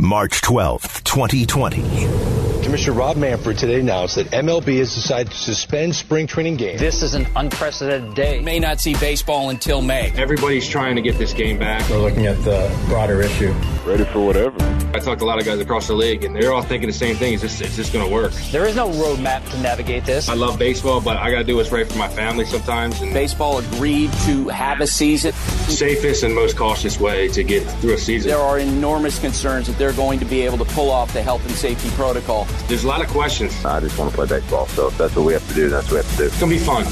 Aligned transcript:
March 0.00 0.42
12th, 0.42 1.02
2020. 1.02 2.47
Commissioner 2.68 2.96
Rob 2.98 3.16
Manfred 3.16 3.56
today 3.56 3.80
announced 3.80 4.16
that 4.16 4.26
MLB 4.26 4.76
has 4.76 4.94
decided 4.94 5.32
to 5.32 5.38
suspend 5.38 5.96
spring 5.96 6.26
training 6.26 6.56
games. 6.56 6.78
This 6.78 7.02
is 7.02 7.14
an 7.14 7.26
unprecedented 7.34 8.12
day. 8.12 8.42
May 8.42 8.58
not 8.58 8.78
see 8.78 8.92
baseball 8.92 9.48
until 9.48 9.80
May. 9.80 10.12
Everybody's 10.16 10.68
trying 10.68 10.94
to 10.96 11.00
get 11.00 11.16
this 11.16 11.32
game 11.32 11.58
back. 11.58 11.88
We're 11.88 11.96
looking 11.96 12.26
at 12.26 12.36
the 12.44 12.70
broader 12.86 13.22
issue. 13.22 13.54
Ready 13.86 14.04
for 14.04 14.20
whatever. 14.20 14.62
I 14.94 14.98
talked 14.98 15.20
to 15.20 15.24
a 15.24 15.26
lot 15.26 15.38
of 15.38 15.46
guys 15.46 15.60
across 15.60 15.86
the 15.86 15.94
league, 15.94 16.24
and 16.24 16.36
they're 16.36 16.52
all 16.52 16.60
thinking 16.60 16.88
the 16.88 16.94
same 16.94 17.16
thing. 17.16 17.32
Is 17.32 17.40
this, 17.40 17.58
is 17.62 17.74
this 17.74 17.90
going 17.90 18.06
to 18.06 18.12
work? 18.12 18.32
There 18.50 18.66
is 18.66 18.76
no 18.76 18.90
roadmap 18.90 19.50
to 19.50 19.60
navigate 19.60 20.04
this. 20.04 20.28
I 20.28 20.34
love 20.34 20.58
baseball, 20.58 21.00
but 21.00 21.16
I 21.16 21.30
got 21.30 21.38
to 21.38 21.44
do 21.44 21.56
what's 21.56 21.72
right 21.72 21.90
for 21.90 21.96
my 21.96 22.08
family 22.08 22.44
sometimes. 22.44 23.00
And 23.00 23.14
baseball 23.14 23.58
agreed 23.58 24.12
to 24.26 24.48
have 24.48 24.82
a 24.82 24.86
season. 24.86 25.32
Safest 25.32 26.22
and 26.22 26.34
most 26.34 26.58
cautious 26.58 27.00
way 27.00 27.28
to 27.28 27.42
get 27.42 27.62
through 27.80 27.94
a 27.94 27.98
season. 27.98 28.30
There 28.30 28.38
are 28.38 28.58
enormous 28.58 29.18
concerns 29.18 29.68
that 29.68 29.78
they're 29.78 29.94
going 29.94 30.18
to 30.18 30.26
be 30.26 30.42
able 30.42 30.58
to 30.58 30.66
pull 30.66 30.90
off 30.90 31.14
the 31.14 31.22
health 31.22 31.46
and 31.46 31.54
safety 31.54 31.88
protocol. 31.90 32.46
There's 32.66 32.84
a 32.84 32.88
lot 32.88 33.00
of 33.00 33.08
questions 33.08 33.64
I 33.64 33.80
just 33.80 33.98
want 33.98 34.10
to 34.10 34.16
play 34.16 34.26
baseball. 34.26 34.66
So 34.68 34.88
if 34.88 34.98
that's 34.98 35.14
what 35.16 35.24
we 35.24 35.32
have 35.32 35.46
to 35.48 35.54
do, 35.54 35.68
that's 35.68 35.86
what 35.86 35.92
we 35.92 35.96
have 35.98 36.10
to 36.10 36.16
do. 36.16 36.24
It's 36.24 36.40
going 36.40 36.52
to 36.52 36.58
be 36.58 36.64
fun. 36.64 36.86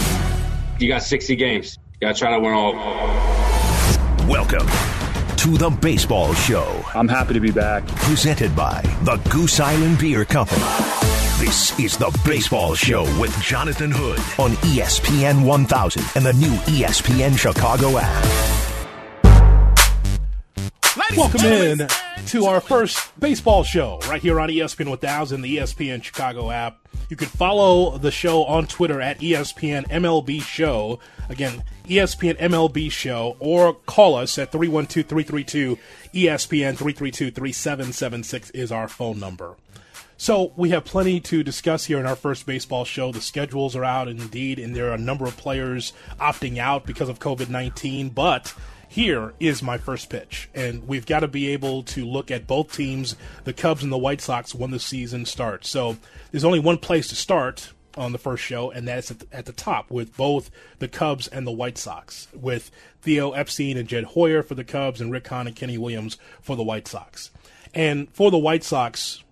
You 0.78 0.88
got 0.88 1.02
60 1.02 1.36
games. 1.36 1.78
You 2.00 2.08
got 2.08 2.14
to 2.14 2.18
try 2.18 2.30
to 2.30 2.40
win 2.40 2.52
all. 2.52 2.72
Welcome 4.28 4.66
to 5.36 5.56
the 5.58 5.70
Baseball 5.70 6.34
Show. 6.34 6.84
I'm 6.94 7.08
happy 7.08 7.34
to 7.34 7.40
be 7.40 7.50
back. 7.50 7.86
Presented 7.86 8.54
by 8.56 8.82
the 9.02 9.16
Goose 9.30 9.60
Island 9.60 9.98
Beer 9.98 10.24
Company. 10.24 10.60
This 11.38 11.78
is 11.78 11.96
the 11.96 12.16
Baseball 12.24 12.74
Show 12.74 13.02
with 13.20 13.38
Jonathan 13.42 13.90
Hood 13.92 14.18
on 14.40 14.52
ESPN 14.62 15.44
1000 15.44 16.02
and 16.14 16.24
the 16.24 16.32
new 16.32 16.52
ESPN 16.64 17.38
Chicago 17.38 17.98
app. 17.98 18.65
Welcome 21.16 21.46
in 21.46 21.88
to 22.26 22.44
our 22.44 22.60
first 22.60 23.18
baseball 23.18 23.64
show 23.64 23.98
right 24.06 24.20
here 24.20 24.38
on 24.38 24.50
ESPN 24.50 24.90
1000, 24.90 25.40
the 25.40 25.56
ESPN 25.56 26.04
Chicago 26.04 26.50
app. 26.50 26.86
You 27.08 27.16
can 27.16 27.28
follow 27.28 27.96
the 27.96 28.10
show 28.10 28.44
on 28.44 28.66
Twitter 28.66 29.00
at 29.00 29.20
ESPN 29.20 29.88
MLB 29.88 30.42
Show. 30.42 31.00
Again, 31.30 31.64
ESPN 31.86 32.38
MLB 32.38 32.92
Show, 32.92 33.38
or 33.40 33.72
call 33.72 34.14
us 34.14 34.36
at 34.36 34.52
312 34.52 35.06
332 35.06 35.78
ESPN 36.12 36.76
332 36.76 37.30
3776 37.30 38.50
is 38.50 38.70
our 38.70 38.86
phone 38.86 39.18
number. 39.18 39.56
So 40.18 40.52
we 40.56 40.70
have 40.70 40.84
plenty 40.84 41.20
to 41.20 41.42
discuss 41.42 41.86
here 41.86 41.98
in 41.98 42.06
our 42.06 42.16
first 42.16 42.44
baseball 42.44 42.84
show. 42.84 43.10
The 43.10 43.22
schedules 43.22 43.74
are 43.74 43.84
out 43.84 44.08
indeed, 44.08 44.58
and 44.58 44.76
there 44.76 44.90
are 44.90 44.94
a 44.94 44.98
number 44.98 45.24
of 45.24 45.36
players 45.38 45.94
opting 46.20 46.58
out 46.58 46.84
because 46.84 47.08
of 47.08 47.20
COVID 47.20 47.48
19, 47.48 48.10
but 48.10 48.52
here 48.88 49.34
is 49.40 49.62
my 49.62 49.78
first 49.78 50.10
pitch. 50.10 50.48
And 50.54 50.86
we've 50.86 51.06
got 51.06 51.20
to 51.20 51.28
be 51.28 51.48
able 51.48 51.82
to 51.84 52.04
look 52.04 52.30
at 52.30 52.46
both 52.46 52.72
teams, 52.72 53.16
the 53.44 53.52
Cubs 53.52 53.82
and 53.82 53.92
the 53.92 53.98
White 53.98 54.20
Sox, 54.20 54.54
when 54.54 54.70
the 54.70 54.78
season 54.78 55.24
starts. 55.24 55.68
So 55.68 55.96
there's 56.30 56.44
only 56.44 56.60
one 56.60 56.78
place 56.78 57.08
to 57.08 57.16
start 57.16 57.72
on 57.96 58.12
the 58.12 58.18
first 58.18 58.42
show, 58.42 58.70
and 58.70 58.86
that's 58.86 59.10
at 59.10 59.20
the, 59.20 59.26
at 59.32 59.46
the 59.46 59.52
top 59.52 59.90
with 59.90 60.16
both 60.16 60.50
the 60.78 60.88
Cubs 60.88 61.28
and 61.28 61.46
the 61.46 61.52
White 61.52 61.78
Sox, 61.78 62.28
with 62.34 62.70
Theo 63.00 63.32
Epstein 63.32 63.78
and 63.78 63.88
Jed 63.88 64.04
Hoyer 64.04 64.42
for 64.42 64.54
the 64.54 64.64
Cubs, 64.64 65.00
and 65.00 65.10
Rick 65.10 65.28
Hahn 65.28 65.46
and 65.46 65.56
Kenny 65.56 65.78
Williams 65.78 66.18
for 66.42 66.56
the 66.56 66.62
White 66.62 66.86
Sox. 66.86 67.30
And 67.74 68.10
for 68.10 68.30
the 68.30 68.38
White 68.38 68.64
Sox, 68.64 69.22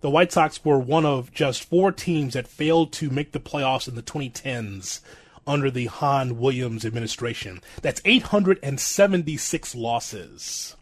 the 0.00 0.10
White 0.10 0.32
Sox 0.32 0.64
were 0.64 0.78
one 0.78 1.06
of 1.06 1.32
just 1.32 1.64
four 1.64 1.92
teams 1.92 2.34
that 2.34 2.46
failed 2.46 2.92
to 2.94 3.10
make 3.10 3.32
the 3.32 3.40
playoffs 3.40 3.88
in 3.88 3.94
the 3.94 4.02
2010s 4.02 5.00
under 5.46 5.70
the 5.70 5.86
Hahn 5.86 6.38
Williams 6.38 6.84
administration. 6.84 7.60
That's 7.82 8.00
876 8.04 9.74
losses. 9.74 10.76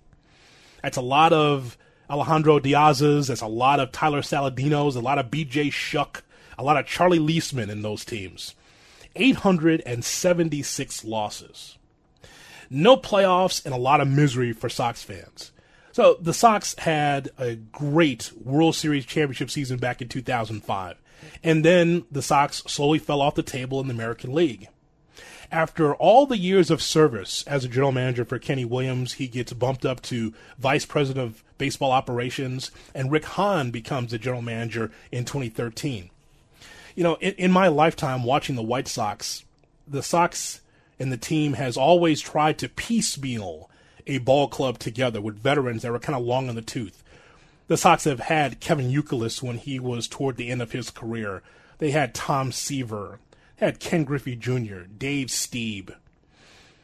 That's 0.82 0.96
a 0.96 1.02
lot 1.02 1.32
of 1.32 1.76
Alejandro 2.10 2.60
De 2.60 2.74
Aza's. 2.74 3.28
That's 3.28 3.40
a 3.40 3.46
lot 3.46 3.80
of 3.80 3.92
Tyler 3.92 4.22
Saladino's, 4.22 4.96
a 4.96 5.00
lot 5.00 5.18
of 5.18 5.30
BJ 5.30 5.72
Shuck, 5.72 6.22
a 6.58 6.62
lot 6.62 6.76
of 6.76 6.86
Charlie 6.86 7.18
Leesman 7.18 7.68
in 7.68 7.82
those 7.82 8.04
teams. 8.04 8.54
876 9.16 11.04
losses. 11.04 11.76
No 12.70 12.96
playoffs 12.96 13.64
and 13.64 13.74
a 13.74 13.78
lot 13.78 14.00
of 14.00 14.08
misery 14.08 14.52
for 14.52 14.68
Sox 14.68 15.02
fans. 15.02 15.52
So 15.92 16.16
the 16.20 16.34
Sox 16.34 16.76
had 16.78 17.30
a 17.38 17.56
great 17.56 18.30
World 18.44 18.76
Series 18.76 19.04
championship 19.04 19.50
season 19.50 19.78
back 19.78 20.00
in 20.00 20.08
2005. 20.08 20.96
And 21.42 21.64
then 21.64 22.04
the 22.10 22.22
Sox 22.22 22.58
slowly 22.66 22.98
fell 22.98 23.20
off 23.20 23.34
the 23.34 23.42
table 23.42 23.80
in 23.80 23.88
the 23.88 23.94
American 23.94 24.34
League. 24.34 24.68
After 25.50 25.94
all 25.94 26.26
the 26.26 26.36
years 26.36 26.70
of 26.70 26.82
service 26.82 27.42
as 27.46 27.64
a 27.64 27.68
general 27.68 27.92
manager 27.92 28.24
for 28.24 28.38
Kenny 28.38 28.66
Williams, 28.66 29.14
he 29.14 29.28
gets 29.28 29.52
bumped 29.54 29.86
up 29.86 30.02
to 30.02 30.34
vice 30.58 30.84
president 30.84 31.24
of 31.24 31.42
baseball 31.56 31.90
operations, 31.90 32.70
and 32.94 33.10
Rick 33.10 33.24
Hahn 33.24 33.70
becomes 33.70 34.10
the 34.10 34.18
general 34.18 34.42
manager 34.42 34.90
in 35.10 35.24
2013. 35.24 36.10
You 36.94 37.02
know, 37.02 37.14
in, 37.14 37.32
in 37.34 37.50
my 37.50 37.68
lifetime 37.68 38.24
watching 38.24 38.56
the 38.56 38.62
White 38.62 38.88
Sox, 38.88 39.44
the 39.86 40.02
Sox 40.02 40.60
and 40.98 41.10
the 41.10 41.16
team 41.16 41.54
has 41.54 41.76
always 41.76 42.20
tried 42.20 42.58
to 42.58 42.68
piecemeal 42.68 43.70
a 44.06 44.18
ball 44.18 44.48
club 44.48 44.78
together 44.78 45.20
with 45.20 45.38
veterans 45.38 45.82
that 45.82 45.92
were 45.92 45.98
kind 45.98 46.18
of 46.18 46.24
long 46.24 46.48
in 46.48 46.56
the 46.56 46.62
tooth. 46.62 47.02
The 47.68 47.76
Sox 47.76 48.04
have 48.04 48.20
had 48.20 48.60
Kevin 48.60 48.90
Youkilis 48.90 49.42
when 49.42 49.58
he 49.58 49.78
was 49.78 50.08
toward 50.08 50.36
the 50.36 50.48
end 50.48 50.62
of 50.62 50.72
his 50.72 50.90
career. 50.90 51.42
They 51.76 51.90
had 51.90 52.14
Tom 52.14 52.50
Seaver, 52.50 53.20
they 53.58 53.66
had 53.66 53.78
Ken 53.78 54.04
Griffey 54.04 54.36
Jr., 54.36 54.80
Dave 54.96 55.28
Stieb. 55.28 55.94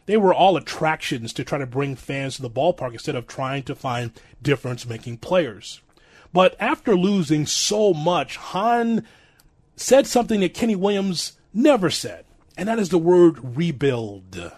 They 0.04 0.18
were 0.18 0.34
all 0.34 0.58
attractions 0.58 1.32
to 1.32 1.44
try 1.44 1.56
to 1.56 1.66
bring 1.66 1.96
fans 1.96 2.36
to 2.36 2.42
the 2.42 2.50
ballpark 2.50 2.92
instead 2.92 3.14
of 3.14 3.26
trying 3.26 3.62
to 3.62 3.74
find 3.74 4.12
difference 4.42 4.86
making 4.86 5.16
players. 5.18 5.80
But 6.34 6.54
after 6.60 6.94
losing 6.94 7.46
so 7.46 7.94
much, 7.94 8.36
Hahn 8.36 9.06
said 9.76 10.06
something 10.06 10.40
that 10.40 10.52
Kenny 10.52 10.76
Williams 10.76 11.32
never 11.54 11.88
said, 11.88 12.26
and 12.58 12.68
that 12.68 12.78
is 12.78 12.90
the 12.90 12.98
word 12.98 13.56
rebuild. 13.56 14.52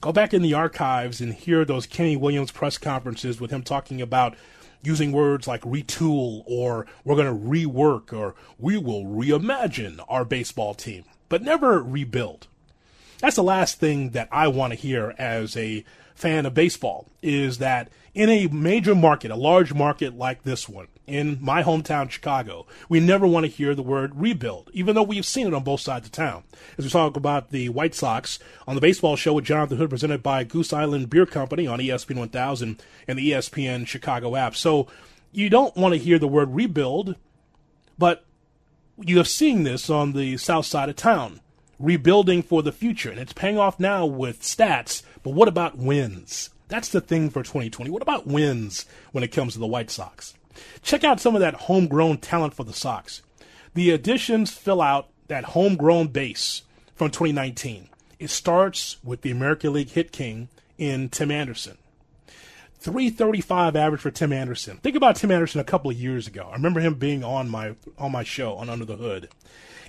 Go 0.00 0.12
back 0.12 0.32
in 0.32 0.42
the 0.42 0.54
archives 0.54 1.20
and 1.20 1.34
hear 1.34 1.64
those 1.64 1.86
Kenny 1.86 2.16
Williams 2.16 2.52
press 2.52 2.78
conferences 2.78 3.40
with 3.40 3.50
him 3.50 3.62
talking 3.62 4.00
about 4.00 4.36
using 4.82 5.12
words 5.12 5.46
like 5.46 5.62
retool 5.62 6.42
or 6.46 6.86
we're 7.04 7.16
going 7.16 7.26
to 7.26 7.48
rework 7.48 8.12
or 8.12 8.34
we 8.58 8.76
will 8.76 9.04
reimagine 9.04 10.04
our 10.08 10.24
baseball 10.24 10.74
team, 10.74 11.04
but 11.28 11.42
never 11.42 11.82
rebuild. 11.82 12.48
That's 13.20 13.36
the 13.36 13.42
last 13.42 13.78
thing 13.78 14.10
that 14.10 14.28
I 14.32 14.48
want 14.48 14.72
to 14.72 14.78
hear 14.78 15.14
as 15.16 15.56
a 15.56 15.84
fan 16.14 16.44
of 16.46 16.54
baseball 16.54 17.06
is 17.22 17.58
that 17.58 17.88
in 18.14 18.28
a 18.28 18.46
major 18.48 18.94
market, 18.94 19.30
a 19.30 19.36
large 19.36 19.72
market 19.72 20.16
like 20.16 20.42
this 20.42 20.68
one, 20.68 20.88
in 21.06 21.38
my 21.40 21.62
hometown, 21.62 22.10
Chicago, 22.10 22.66
we 22.88 23.00
never 23.00 23.26
want 23.26 23.44
to 23.44 23.50
hear 23.50 23.74
the 23.74 23.82
word 23.82 24.12
rebuild, 24.14 24.70
even 24.72 24.94
though 24.94 25.02
we've 25.02 25.26
seen 25.26 25.46
it 25.46 25.54
on 25.54 25.64
both 25.64 25.80
sides 25.80 26.06
of 26.06 26.12
town. 26.12 26.44
As 26.78 26.84
we 26.84 26.90
talk 26.90 27.16
about 27.16 27.50
the 27.50 27.70
White 27.70 27.94
Sox 27.94 28.38
on 28.66 28.74
the 28.74 28.80
baseball 28.80 29.16
show 29.16 29.32
with 29.32 29.44
Jonathan 29.44 29.78
Hood, 29.78 29.90
presented 29.90 30.22
by 30.22 30.44
Goose 30.44 30.72
Island 30.72 31.10
Beer 31.10 31.26
Company 31.26 31.66
on 31.66 31.80
ESPN 31.80 32.16
1000 32.16 32.82
and 33.08 33.18
the 33.18 33.32
ESPN 33.32 33.86
Chicago 33.86 34.36
app. 34.36 34.54
So 34.56 34.86
you 35.32 35.48
don't 35.48 35.76
want 35.76 35.94
to 35.94 35.98
hear 35.98 36.18
the 36.18 36.28
word 36.28 36.54
rebuild, 36.54 37.16
but 37.98 38.24
you 38.98 39.16
have 39.18 39.28
seen 39.28 39.62
this 39.62 39.88
on 39.88 40.12
the 40.12 40.36
south 40.36 40.66
side 40.66 40.88
of 40.88 40.96
town 40.96 41.40
rebuilding 41.78 42.42
for 42.42 42.62
the 42.62 42.72
future, 42.72 43.10
and 43.10 43.18
it's 43.18 43.32
paying 43.32 43.58
off 43.58 43.80
now 43.80 44.06
with 44.06 44.40
stats. 44.42 45.02
But 45.22 45.30
what 45.30 45.48
about 45.48 45.78
wins? 45.78 46.50
That's 46.72 46.88
the 46.88 47.02
thing 47.02 47.28
for 47.28 47.42
2020. 47.42 47.90
What 47.90 48.00
about 48.00 48.26
wins 48.26 48.86
when 49.10 49.22
it 49.22 49.28
comes 49.28 49.52
to 49.52 49.58
the 49.58 49.66
White 49.66 49.90
Sox? 49.90 50.32
Check 50.80 51.04
out 51.04 51.20
some 51.20 51.34
of 51.34 51.42
that 51.42 51.52
homegrown 51.52 52.16
talent 52.16 52.54
for 52.54 52.64
the 52.64 52.72
Sox. 52.72 53.20
The 53.74 53.90
additions 53.90 54.52
fill 54.52 54.80
out 54.80 55.10
that 55.28 55.44
homegrown 55.44 56.08
base 56.08 56.62
from 56.94 57.10
2019. 57.10 57.90
It 58.18 58.30
starts 58.30 58.96
with 59.04 59.20
the 59.20 59.30
American 59.30 59.74
League 59.74 59.90
hit 59.90 60.12
king 60.12 60.48
in 60.78 61.10
Tim 61.10 61.30
Anderson. 61.30 61.76
335 62.78 63.76
average 63.76 64.00
for 64.00 64.10
Tim 64.10 64.32
Anderson. 64.32 64.78
Think 64.78 64.96
about 64.96 65.16
Tim 65.16 65.30
Anderson 65.30 65.60
a 65.60 65.64
couple 65.64 65.90
of 65.90 65.98
years 65.98 66.26
ago. 66.26 66.48
I 66.50 66.54
remember 66.54 66.80
him 66.80 66.94
being 66.94 67.22
on 67.22 67.50
my 67.50 67.74
on 67.98 68.12
my 68.12 68.24
show 68.24 68.54
on 68.54 68.70
Under 68.70 68.86
the 68.86 68.96
Hood. 68.96 69.28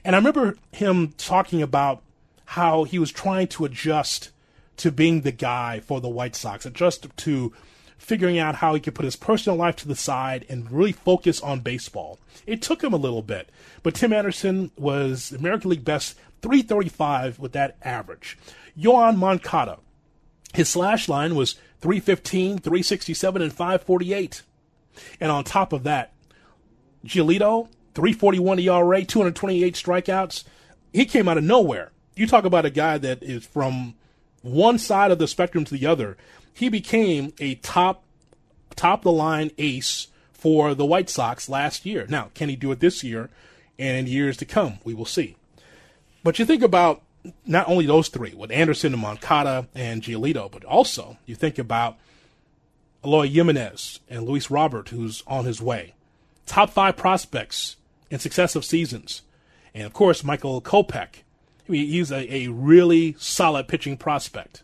And 0.03 0.17
I 0.17 0.19
remember 0.19 0.57
him 0.73 1.13
talking 1.17 1.61
about 1.61 2.01
how 2.43 2.83
he 2.83 2.99
was 2.99 3.13
trying 3.13 3.47
to 3.47 3.63
adjust 3.63 4.31
to 4.77 4.91
being 4.91 5.21
the 5.21 5.31
guy 5.31 5.79
for 5.79 6.01
the 6.01 6.09
White 6.09 6.35
Sox, 6.35 6.65
and 6.65 6.75
just 6.75 7.07
to 7.17 7.53
figuring 7.97 8.37
out 8.37 8.55
how 8.55 8.73
he 8.73 8.81
could 8.81 8.95
put 8.95 9.05
his 9.05 9.15
personal 9.15 9.57
life 9.57 9.77
to 9.77 9.87
the 9.87 9.95
side 9.95 10.45
and 10.49 10.69
really 10.69 10.91
focus 10.91 11.39
on 11.41 11.61
baseball. 11.61 12.19
It 12.45 12.61
took 12.61 12.83
him 12.83 12.93
a 12.93 12.97
little 12.97 13.21
bit, 13.21 13.49
but 13.81 13.95
Tim 13.95 14.11
Anderson 14.11 14.71
was 14.77 15.31
American 15.31 15.69
League 15.69 15.85
best 15.85 16.17
335 16.41 17.39
with 17.39 17.53
that 17.53 17.77
average. 17.81 18.37
Yoan 18.77 19.15
Moncada, 19.15 19.79
his 20.53 20.67
slash 20.67 21.07
line 21.07 21.35
was 21.35 21.53
315, 21.79 22.59
367, 22.59 23.41
and 23.41 23.53
548. 23.53 24.41
And 25.19 25.31
on 25.31 25.43
top 25.43 25.71
of 25.71 25.83
that, 25.83 26.13
Giolito, 27.05 27.69
341 27.95 28.59
ERA, 28.59 29.03
228 29.03 29.75
strikeouts. 29.75 30.43
He 30.91 31.05
came 31.05 31.27
out 31.27 31.37
of 31.37 31.43
nowhere. 31.43 31.91
You 32.15 32.27
talk 32.27 32.45
about 32.45 32.65
a 32.65 32.69
guy 32.69 32.97
that 32.97 33.23
is 33.23 33.45
from 33.45 33.95
one 34.43 34.77
side 34.77 35.09
of 35.09 35.17
the 35.17 35.27
spectrum 35.27 35.65
to 35.65 35.73
the 35.73 35.87
other. 35.87 36.15
He 36.53 36.69
became 36.69 37.33
a 37.39 37.55
top 37.55 38.03
top 38.75 39.01
the 39.01 39.11
line 39.11 39.51
ace 39.57 40.07
for 40.31 40.75
the 40.75 40.85
White 40.85 41.09
Sox 41.09 41.49
last 41.49 41.85
year. 41.85 42.05
Now, 42.07 42.29
can 42.35 42.49
he 42.49 42.55
do 42.55 42.71
it 42.71 42.79
this 42.79 43.03
year 43.03 43.29
and 43.79 43.97
in 43.97 44.07
years 44.07 44.37
to 44.37 44.45
come? 44.45 44.79
We 44.83 44.93
will 44.93 45.05
see. 45.05 45.35
But 46.23 46.37
you 46.37 46.45
think 46.45 46.61
about 46.61 47.01
not 47.45 47.69
only 47.69 47.85
those 47.85 48.09
three, 48.09 48.33
with 48.33 48.51
Anderson 48.51 48.93
and 48.93 49.01
Moncada 49.01 49.67
and 49.73 50.01
Giolito, 50.01 50.51
but 50.51 50.65
also 50.65 51.17
you 51.25 51.35
think 51.35 51.57
about 51.57 51.97
Eloy 53.03 53.29
Jimenez 53.29 53.99
and 54.09 54.25
Luis 54.25 54.51
Robert, 54.51 54.89
who's 54.89 55.23
on 55.27 55.45
his 55.45 55.61
way. 55.61 55.93
Top 56.45 56.69
five 56.69 56.97
prospects 56.97 57.77
in 58.09 58.19
successive 58.19 58.65
seasons. 58.65 59.21
And 59.73 59.85
of 59.85 59.93
course, 59.93 60.23
Michael 60.23 60.61
Kopech. 60.61 61.22
I 61.67 61.71
mean, 61.71 61.87
he's 61.87 62.11
a, 62.11 62.33
a 62.33 62.47
really 62.49 63.15
solid 63.17 63.67
pitching 63.67 63.97
prospect. 63.97 64.63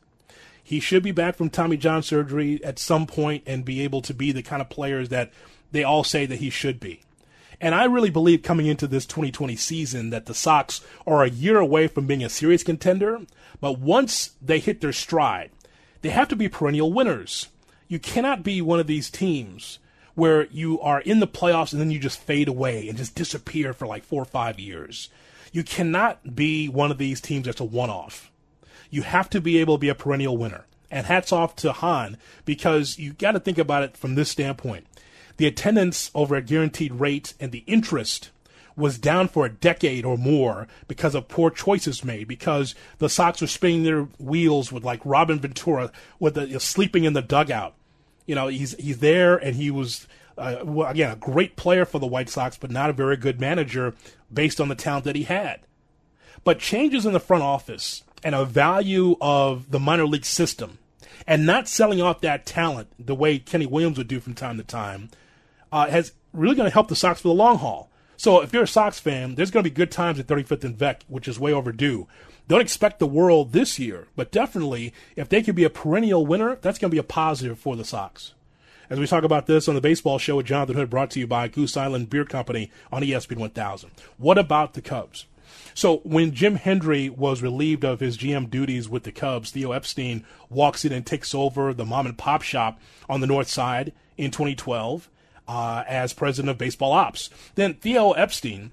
He 0.64 0.80
should 0.80 1.02
be 1.02 1.12
back 1.12 1.36
from 1.36 1.50
Tommy 1.50 1.78
John 1.78 2.04
surgery 2.04 2.64
at 2.64 2.78
some 2.78 3.08
point 3.08 3.44
and 3.48 3.66
be 3.66 3.82
able 3.82 4.02
to 4.04 4.14
be 4.14 4.32
the 4.32 4.44
kind 4.44 4.62
of 4.62 4.70
players 4.70 5.10
that 5.10 5.32
they 5.72 5.84
all 5.84 6.04
say 6.04 6.26
that 6.26 6.40
he 6.40 6.50
should 6.50 6.80
be. 6.80 7.02
And 7.62 7.76
I 7.76 7.86
really 7.86 8.10
believe 8.10 8.44
coming 8.44 8.68
into 8.68 8.88
this 8.88 9.06
2020 9.06 9.56
season 9.56 10.12
that 10.12 10.28
the 10.28 10.34
Sox 10.34 10.82
are 11.06 11.24
a 11.24 11.30
year 11.30 11.58
away 11.58 11.88
from 11.88 12.08
being 12.08 12.24
a 12.24 12.30
serious 12.30 12.64
contender. 12.64 13.20
But 13.60 13.80
once 13.80 14.34
they 14.42 14.60
hit 14.60 14.80
their 14.80 14.94
stride, 14.94 15.52
they 16.02 16.10
have 16.10 16.30
to 16.30 16.36
be 16.36 16.48
perennial 16.48 16.94
winners. 16.94 17.48
You 17.88 18.00
cannot 18.00 18.44
be 18.44 18.62
one 18.62 18.80
of 18.80 18.88
these 18.88 19.10
teams 19.10 19.80
where 20.16 20.46
you 20.48 20.80
are 20.82 21.02
in 21.02 21.20
the 21.20 21.28
playoffs 21.28 21.72
and 21.72 21.82
then 21.82 21.92
you 21.92 22.00
just 22.00 22.20
fade 22.20 22.48
away 22.48 22.88
and 22.88 22.98
just 22.98 23.16
disappear 23.16 23.74
for 23.74 23.88
like 23.88 24.04
four 24.04 24.22
or 24.22 24.26
five 24.26 24.60
years. 24.60 25.10
You 25.52 25.64
cannot 25.64 26.36
be 26.36 26.68
one 26.68 26.92
of 26.92 26.98
these 26.98 27.22
teams 27.22 27.46
that's 27.46 27.60
a 27.60 27.66
one 27.66 27.90
off. 27.90 28.32
You 28.90 29.04
have 29.04 29.30
to 29.32 29.42
be 29.42 29.58
able 29.58 29.76
to 29.76 29.82
be 29.82 29.90
a 29.90 29.96
perennial 29.96 30.38
winner. 30.38 30.66
And 30.92 31.06
hats 31.06 31.32
off 31.32 31.56
to 31.58 31.72
Hahn 31.72 32.18
because 32.46 32.98
you 32.98 33.14
got 33.14 33.34
to 33.34 33.40
think 33.40 33.60
about 33.60 33.84
it 33.84 33.96
from 33.96 34.16
this 34.16 34.30
standpoint 34.30 34.88
the 35.40 35.48
attendance 35.48 36.12
over 36.14 36.36
a 36.36 36.42
guaranteed 36.42 36.92
rate 36.92 37.34
and 37.40 37.54
the 37.54 37.64
interest 37.66 38.30
was 38.76 38.98
down 38.98 39.26
for 39.30 39.46
a 39.46 39.50
decade 39.50 40.04
or 40.04 40.18
more 40.18 40.68
because 40.90 41.16
of 41.16 41.30
poor 41.30 41.50
choices 41.50 42.04
made, 42.04 42.28
because 42.28 42.76
the 42.98 43.08
Sox 43.08 43.40
were 43.40 43.48
spinning 43.48 43.84
their 43.84 44.04
wheels 44.20 44.70
with 44.70 44.84
like 44.84 45.00
Robin 45.06 45.40
Ventura 45.40 45.94
with 46.20 46.34
the, 46.34 46.46
you 46.46 46.54
know, 46.54 46.60
sleeping 46.60 47.06
in 47.06 47.14
the 47.14 47.22
dugout. 47.22 47.74
You 48.26 48.36
know, 48.36 48.48
he's 48.48 48.76
he's 48.76 49.00
there 49.00 49.38
and 49.38 49.56
he 49.56 49.72
was 49.72 50.08
uh, 50.40 50.84
again 50.88 51.12
a 51.12 51.16
great 51.16 51.56
player 51.56 51.86
for 51.86 52.00
the 52.00 52.08
White 52.08 52.30
Sox, 52.30 52.58
but 52.58 52.72
not 52.72 52.90
a 52.90 52.94
very 52.94 53.18
good 53.18 53.40
manager 53.40 53.94
based 54.32 54.60
on 54.60 54.70
the 54.70 54.76
talent 54.76 55.06
that 55.06 55.16
he 55.16 55.24
had. 55.24 55.62
But 56.44 56.60
changes 56.60 57.06
in 57.06 57.14
the 57.14 57.20
front 57.20 57.44
office 57.44 58.04
and 58.24 58.36
a 58.36 58.46
value 58.46 59.16
of 59.22 59.72
the 59.72 59.80
minor 59.80 60.06
league 60.06 60.26
system, 60.26 60.80
and 61.28 61.46
not 61.46 61.68
selling 61.68 62.02
off 62.02 62.22
that 62.22 62.46
talent 62.46 62.90
the 63.00 63.16
way 63.16 63.40
Kenny 63.40 63.66
Williams 63.66 63.98
would 63.98 64.08
do 64.08 64.20
from 64.20 64.34
time 64.34 64.58
to 64.58 64.64
time 64.64 65.10
uh, 65.72 65.88
has 65.88 66.14
really 66.34 66.56
going 66.56 66.68
to 66.68 66.74
help 66.74 66.88
the 66.88 66.96
Sox 66.96 67.22
for 67.22 67.30
the 67.30 67.34
long 67.34 67.58
haul. 67.58 67.90
So 68.18 68.42
if 68.42 68.52
you're 68.52 68.64
a 68.64 68.68
Sox 68.68 69.00
fan, 69.00 69.36
there's 69.36 69.52
going 69.52 69.64
to 69.64 69.70
be 69.70 69.74
good 69.74 69.92
times 69.92 70.20
at 70.20 70.28
35th 70.28 70.64
and 70.66 70.78
Vec, 70.78 71.04
which 71.08 71.28
is 71.28 71.40
way 71.40 71.54
overdue. 71.54 72.08
Don't 72.50 72.62
expect 72.62 73.00
the 73.00 73.06
world 73.06 73.54
this 73.54 73.80
year, 73.80 74.08
but 74.16 74.32
definitely 74.32 74.94
if 75.16 75.30
they 75.30 75.42
could 75.42 75.56
be 75.56 75.64
a 75.64 75.70
perennial 75.70 76.26
winner, 76.26 76.58
that's 76.62 76.80
going 76.80 76.90
to 76.90 76.96
be 76.96 77.00
a 77.00 77.04
positive 77.04 77.60
for 77.60 77.76
the 77.76 77.86
Sox. 77.86 78.34
As 78.90 79.00
we 79.00 79.06
talk 79.06 79.24
about 79.24 79.46
this 79.46 79.68
on 79.68 79.76
the 79.76 79.82
baseball 79.82 80.18
show 80.18 80.38
with 80.38 80.48
Jonathan 80.48 80.76
Hood, 80.76 80.90
brought 80.90 81.12
to 81.12 81.20
you 81.20 81.28
by 81.28 81.48
Goose 81.48 81.78
Island 81.78 82.10
Beer 82.10 82.26
Company 82.26 82.72
on 82.92 83.04
ESPN 83.04 83.38
1000. 83.38 83.92
What 84.18 84.40
about 84.40 84.74
the 84.74 84.82
Cubs? 84.82 85.28
So 85.76 85.98
when 85.98 86.34
Jim 86.34 86.56
Hendry 86.56 87.08
was 87.08 87.44
relieved 87.44 87.84
of 87.84 88.00
his 88.00 88.18
GM 88.18 88.50
duties 88.50 88.90
with 88.90 89.04
the 89.04 89.12
Cubs, 89.12 89.52
Theo 89.52 89.74
Epstein 89.74 90.26
walks 90.50 90.86
in 90.86 90.92
and 90.92 91.06
takes 91.06 91.36
over 91.36 91.72
the 91.72 91.86
mom 91.86 92.08
and 92.08 92.18
pop 92.18 92.42
shop 92.42 92.80
on 93.08 93.22
the 93.22 93.28
north 93.28 93.48
side 93.48 93.94
in 94.18 94.32
2012 94.32 95.08
uh, 95.48 95.84
as 95.88 96.14
president 96.14 96.50
of 96.50 96.58
baseball 96.58 96.94
ops. 96.94 97.30
Then 97.54 97.76
Theo 97.76 98.14
Epstein, 98.14 98.72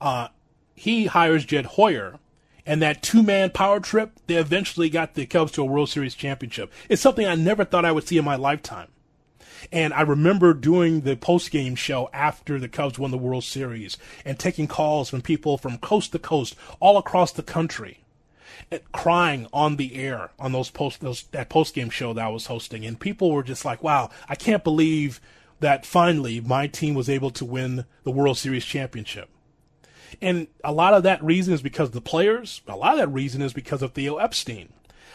uh, 0.00 0.28
he 0.74 1.04
hires 1.04 1.44
Jed 1.44 1.66
Hoyer, 1.66 2.18
and 2.64 2.80
that 2.80 3.02
two 3.02 3.22
man 3.22 3.50
power 3.50 3.78
trip, 3.78 4.12
they 4.26 4.36
eventually 4.36 4.88
got 4.88 5.12
the 5.12 5.26
Cubs 5.26 5.52
to 5.52 5.60
a 5.60 5.66
World 5.66 5.90
Series 5.90 6.14
championship. 6.14 6.72
It's 6.88 7.02
something 7.02 7.26
I 7.26 7.34
never 7.34 7.66
thought 7.66 7.84
I 7.84 7.92
would 7.92 8.08
see 8.08 8.16
in 8.16 8.24
my 8.24 8.36
lifetime. 8.36 8.88
And 9.70 9.92
I 9.94 10.02
remember 10.02 10.54
doing 10.54 11.02
the 11.02 11.16
post 11.16 11.50
game 11.50 11.74
show 11.74 12.08
after 12.12 12.58
the 12.58 12.68
Cubs 12.68 12.98
won 12.98 13.10
the 13.10 13.18
World 13.18 13.44
Series 13.44 13.96
and 14.24 14.38
taking 14.38 14.66
calls 14.66 15.10
from 15.10 15.22
people 15.22 15.58
from 15.58 15.78
coast 15.78 16.12
to 16.12 16.18
coast 16.18 16.56
all 16.80 16.96
across 16.98 17.32
the 17.32 17.42
country 17.42 18.00
eh, 18.70 18.78
crying 18.92 19.46
on 19.52 19.76
the 19.76 19.94
air 19.96 20.30
on 20.38 20.52
those 20.52 20.70
post 20.70 21.00
those 21.00 21.24
that 21.32 21.48
post 21.48 21.74
game 21.74 21.90
show 21.90 22.12
that 22.12 22.24
I 22.24 22.28
was 22.28 22.46
hosting 22.46 22.84
and 22.84 22.98
people 22.98 23.30
were 23.30 23.42
just 23.42 23.64
like 23.64 23.82
wow 23.82 24.10
I 24.28 24.34
can't 24.34 24.64
believe 24.64 25.20
that 25.62 25.86
finally 25.86 26.40
my 26.40 26.66
team 26.66 26.94
was 26.94 27.08
able 27.08 27.30
to 27.30 27.44
win 27.44 27.86
the 28.04 28.10
World 28.10 28.36
Series 28.36 28.64
championship. 28.64 29.30
And 30.20 30.48
a 30.62 30.72
lot 30.72 30.92
of 30.92 31.04
that 31.04 31.24
reason 31.24 31.54
is 31.54 31.62
because 31.62 31.92
the 31.92 32.00
players. 32.02 32.60
A 32.68 32.76
lot 32.76 32.92
of 32.92 32.98
that 32.98 33.08
reason 33.08 33.40
is 33.40 33.54
because 33.54 33.80
of 33.80 33.92
Theo 33.92 34.18
Epstein. 34.18 34.72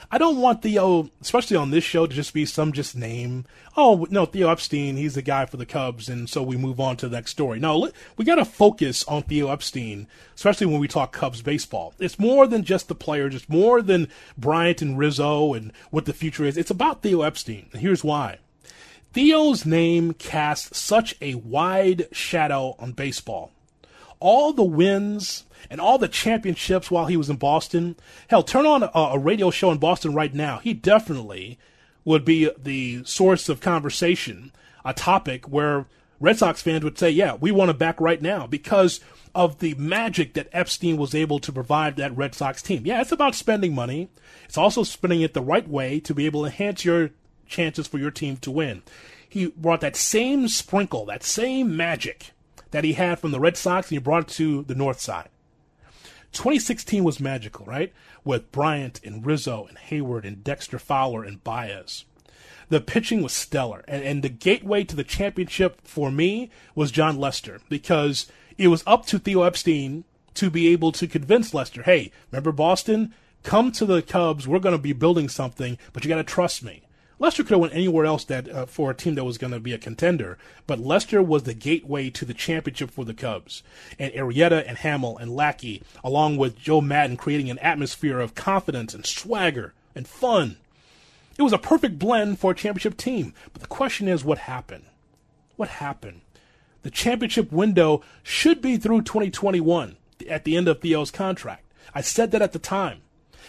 I 0.10 0.18
don't 0.18 0.40
want 0.40 0.62
Theo, 0.62 1.10
especially 1.20 1.58
on 1.58 1.72
this 1.72 1.84
show, 1.84 2.08
to 2.08 2.16
just 2.16 2.34
be 2.34 2.46
some 2.46 2.72
just 2.72 2.96
name. 2.96 3.46
Oh, 3.76 4.08
no, 4.10 4.26
Theo 4.26 4.50
Epstein, 4.50 4.96
he's 4.96 5.16
the 5.16 5.22
guy 5.22 5.46
for 5.46 5.58
the 5.58 5.66
Cubs, 5.66 6.08
and 6.08 6.30
so 6.30 6.42
we 6.42 6.56
move 6.56 6.80
on 6.80 6.96
to 6.98 7.10
the 7.10 7.18
next 7.18 7.32
story. 7.32 7.60
No, 7.60 7.92
we 8.16 8.24
got 8.24 8.36
to 8.36 8.46
focus 8.46 9.04
on 9.04 9.24
Theo 9.24 9.50
Epstein, 9.50 10.08
especially 10.34 10.68
when 10.68 10.80
we 10.80 10.88
talk 10.88 11.12
Cubs 11.12 11.42
baseball. 11.42 11.94
It's 12.00 12.18
more 12.18 12.48
than 12.48 12.64
just 12.64 12.88
the 12.88 12.96
players, 12.96 13.36
it's 13.36 13.50
more 13.50 13.82
than 13.82 14.08
Bryant 14.38 14.82
and 14.82 14.98
Rizzo 14.98 15.54
and 15.54 15.74
what 15.92 16.06
the 16.06 16.14
future 16.14 16.46
is. 16.46 16.56
It's 16.56 16.72
about 16.72 17.02
Theo 17.02 17.24
Epstein, 17.24 17.68
and 17.74 17.82
here's 17.82 18.04
why. 18.04 18.40
Theo's 19.12 19.66
name 19.66 20.14
casts 20.14 20.78
such 20.78 21.16
a 21.22 21.36
wide 21.36 22.08
shadow 22.14 22.76
on 22.80 22.94
baseball. 22.94 23.52
All 24.20 24.54
the 24.54 24.64
wins 24.64 25.46
and 25.70 25.82
all 25.82 25.98
the 25.98 26.08
championships 26.08 26.90
while 26.90 27.06
he 27.06 27.18
was 27.18 27.30
in 27.30 27.38
Boston. 27.38 27.96
Hell, 28.30 28.44
turn 28.44 28.66
on 28.66 28.84
a, 28.84 28.92
a 28.94 29.20
radio 29.20 29.50
show 29.52 29.72
in 29.72 29.78
Boston 29.78 30.14
right 30.14 30.34
now. 30.34 30.60
He 30.60 30.74
definitely 30.74 31.58
would 32.06 32.24
be 32.24 32.50
the 32.58 33.04
source 33.04 33.50
of 33.50 33.60
conversation, 33.60 34.52
a 34.86 34.94
topic 34.94 35.48
where 35.48 35.86
Red 36.20 36.38
Sox 36.38 36.62
fans 36.62 36.84
would 36.84 36.98
say, 36.98 37.10
yeah, 37.10 37.36
we 37.36 37.52
want 37.52 37.70
him 37.70 37.78
back 37.78 38.00
right 38.00 38.22
now 38.22 38.48
because 38.48 39.00
of 39.36 39.60
the 39.60 39.76
magic 39.76 40.34
that 40.34 40.50
Epstein 40.52 40.98
was 40.98 41.14
able 41.14 41.40
to 41.40 41.52
provide 41.52 41.96
that 41.98 42.16
Red 42.16 42.34
Sox 42.34 42.62
team. 42.62 42.84
Yeah, 42.86 43.02
it's 43.02 43.12
about 43.12 43.36
spending 43.36 43.76
money. 43.76 44.10
It's 44.46 44.58
also 44.58 44.84
spending 44.84 45.22
it 45.22 45.34
the 45.34 45.42
right 45.42 45.68
way 45.68 46.00
to 46.00 46.16
be 46.16 46.26
able 46.26 46.42
to 46.42 46.48
enhance 46.48 46.86
your 46.86 47.12
chances 47.46 47.88
for 47.88 48.00
your 48.00 48.12
team 48.12 48.38
to 48.38 48.52
win. 48.52 48.82
He 49.30 49.48
brought 49.48 49.82
that 49.82 49.96
same 49.96 50.48
sprinkle, 50.48 51.06
that 51.06 51.24
same 51.24 51.76
magic 51.76 52.32
that 52.72 52.84
he 52.84 52.94
had 52.94 53.20
from 53.20 53.32
the 53.32 53.40
Red 53.40 53.58
Sox, 53.58 53.90
and 53.90 53.96
he 53.96 54.04
brought 54.04 54.24
it 54.24 54.36
to 54.36 54.64
the 54.64 54.76
North 54.76 55.00
Side. 55.00 55.30
2016 56.32 57.04
was 57.04 57.20
magical, 57.20 57.66
right? 57.66 57.94
With 58.24 58.52
Bryant 58.52 59.00
and 59.04 59.26
Rizzo 59.26 59.66
and 59.68 59.78
Hayward 59.78 60.26
and 60.26 60.44
Dexter 60.44 60.78
Fowler 60.78 61.24
and 61.24 61.44
Baez. 61.44 62.06
The 62.70 62.82
pitching 62.82 63.24
was 63.24 63.34
stellar, 63.34 63.84
and, 63.88 64.04
and 64.04 64.24
the 64.24 64.30
gateway 64.30 64.84
to 64.84 64.96
the 64.96 65.04
championship 65.04 65.82
for 65.84 66.12
me 66.12 66.52
was 66.76 66.92
Jon 66.92 67.18
Lester 67.18 67.62
because 67.70 68.28
it 68.58 68.68
was 68.68 68.84
up 68.86 69.06
to 69.08 69.20
Theo 69.20 69.44
Epstein 69.44 70.04
to 70.34 70.50
be 70.50 70.68
able 70.68 70.92
to 70.92 71.08
convince 71.08 71.54
Lester, 71.54 71.84
hey, 71.84 72.12
remember 72.32 72.52
Boston? 72.52 73.14
Come 73.44 73.72
to 73.72 73.86
the 73.86 74.02
Cubs. 74.02 74.48
We're 74.48 74.60
going 74.60 74.76
to 74.76 74.82
be 74.82 74.94
building 74.94 75.30
something, 75.30 75.78
but 75.94 76.04
you 76.04 76.10
got 76.10 76.18
to 76.18 76.24
trust 76.24 76.64
me. 76.64 76.84
Lester 77.20 77.44
could 77.44 77.52
have 77.52 77.60
went 77.60 77.74
anywhere 77.74 78.06
else 78.06 78.24
that 78.26 78.48
uh, 78.48 78.66
for 78.68 78.92
a 78.92 78.96
team 78.96 79.16
that 79.16 79.24
was 79.24 79.40
going 79.40 79.54
to 79.54 79.60
be 79.60 79.74
a 79.74 79.80
contender, 79.80 80.38
but 80.68 80.80
Lester 80.80 81.22
was 81.22 81.44
the 81.44 81.56
gateway 81.56 82.10
to 82.12 82.26
the 82.26 82.34
championship 82.34 82.92
for 82.92 83.06
the 83.06 83.14
Cubs. 83.14 83.64
And 83.98 84.14
Arrieta 84.14 84.64
and 84.68 84.78
Hammel 84.78 85.18
and 85.18 85.36
Lackey, 85.36 85.82
along 86.04 86.38
with 86.38 86.60
Joe 86.60 86.80
Maddon, 86.80 87.18
creating 87.18 87.50
an 87.50 87.60
atmosphere 87.60 88.20
of 88.20 88.36
confidence 88.36 88.94
and 88.94 89.06
swagger 89.06 89.74
and 89.96 90.08
fun. 90.08 90.58
It 91.38 91.42
was 91.42 91.54
a 91.54 91.58
perfect 91.58 91.98
blend 91.98 92.40
for 92.40 92.52
a 92.52 92.56
championship 92.56 92.98
team. 92.98 93.34
But 93.52 93.62
the 93.62 93.68
question 93.68 94.08
is, 94.08 94.24
what 94.24 94.40
happened? 94.40 94.86
What 95.56 95.70
happened? 95.70 96.22
The 96.84 96.92
championship 96.92 97.52
window 97.52 98.04
should 98.22 98.62
be 98.62 98.78
through 98.78 99.02
2021 99.02 99.98
at 100.30 100.44
the 100.44 100.56
end 100.56 100.68
of 100.68 100.82
Theo's 100.82 101.12
contract. 101.12 101.66
I 101.94 102.02
said 102.02 102.32
that 102.32 102.42
at 102.42 102.54
the 102.54 102.60
time. 102.60 103.02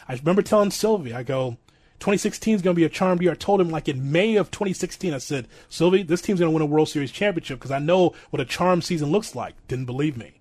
I 0.09 0.15
remember 0.15 0.43
telling 0.43 0.71
Sylvie, 0.71 1.13
I 1.13 1.23
go, 1.23 1.59
2016 2.01 2.55
is 2.55 2.63
going 2.63 2.75
to 2.75 2.79
be 2.79 2.85
a 2.85 2.89
charmed 2.89 3.23
year. 3.23 3.33
I 3.33 3.35
told 3.35 3.61
him 3.61 3.71
like 3.71 3.89
in 3.89 4.13
May 4.13 4.37
of 4.37 4.51
2016, 4.51 5.13
I 5.13 5.19
said, 5.19 5.49
Sylvie, 5.69 6.05
this 6.05 6.23
team's 6.23 6.39
going 6.39 6.51
to 6.51 6.55
win 6.55 6.63
a 6.63 6.67
World 6.67 6.89
Series 6.89 7.11
championship 7.11 7.59
because 7.59 7.73
I 7.73 7.81
know 7.81 8.15
what 8.31 8.41
a 8.41 8.45
charmed 8.45 8.85
season 8.85 9.11
looks 9.11 9.35
like. 9.35 9.55
Didn't 9.67 9.87
believe 9.87 10.17
me. 10.17 10.35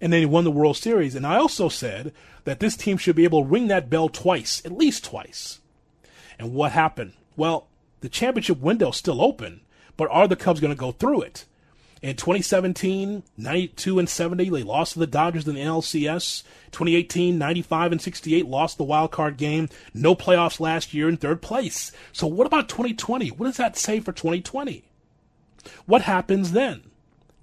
And 0.00 0.12
then 0.12 0.20
he 0.20 0.26
won 0.26 0.44
the 0.44 0.50
World 0.50 0.76
Series. 0.76 1.14
And 1.14 1.26
I 1.26 1.36
also 1.36 1.68
said 1.68 2.12
that 2.44 2.60
this 2.60 2.76
team 2.76 2.96
should 2.96 3.16
be 3.16 3.24
able 3.24 3.42
to 3.42 3.48
ring 3.48 3.66
that 3.68 3.90
bell 3.90 4.08
twice, 4.08 4.62
at 4.64 4.72
least 4.72 5.04
twice. 5.04 5.58
And 6.38 6.54
what 6.54 6.72
happened? 6.72 7.14
Well, 7.36 7.66
the 8.00 8.08
championship 8.08 8.60
window's 8.60 8.96
still 8.96 9.20
open, 9.20 9.60
but 9.96 10.08
are 10.10 10.28
the 10.28 10.36
Cubs 10.36 10.60
going 10.60 10.72
to 10.72 10.78
go 10.78 10.92
through 10.92 11.22
it? 11.22 11.44
In 12.02 12.16
2017, 12.16 13.24
92 13.36 13.98
and 13.98 14.08
70, 14.08 14.48
they 14.48 14.62
lost 14.62 14.94
to 14.94 14.98
the 14.98 15.06
Dodgers 15.06 15.46
in 15.46 15.54
the 15.54 15.60
NLCS. 15.60 16.44
2018, 16.72 17.36
95 17.36 17.92
and 17.92 18.00
68, 18.00 18.46
lost 18.46 18.78
the 18.78 18.84
wild 18.84 19.10
card 19.10 19.36
game. 19.36 19.68
No 19.92 20.14
playoffs 20.14 20.60
last 20.60 20.94
year 20.94 21.10
in 21.10 21.18
third 21.18 21.42
place. 21.42 21.92
So 22.12 22.26
what 22.26 22.46
about 22.46 22.70
2020? 22.70 23.28
What 23.28 23.46
does 23.46 23.58
that 23.58 23.76
say 23.76 24.00
for 24.00 24.12
2020? 24.12 24.84
What 25.84 26.02
happens 26.02 26.52
then? 26.52 26.84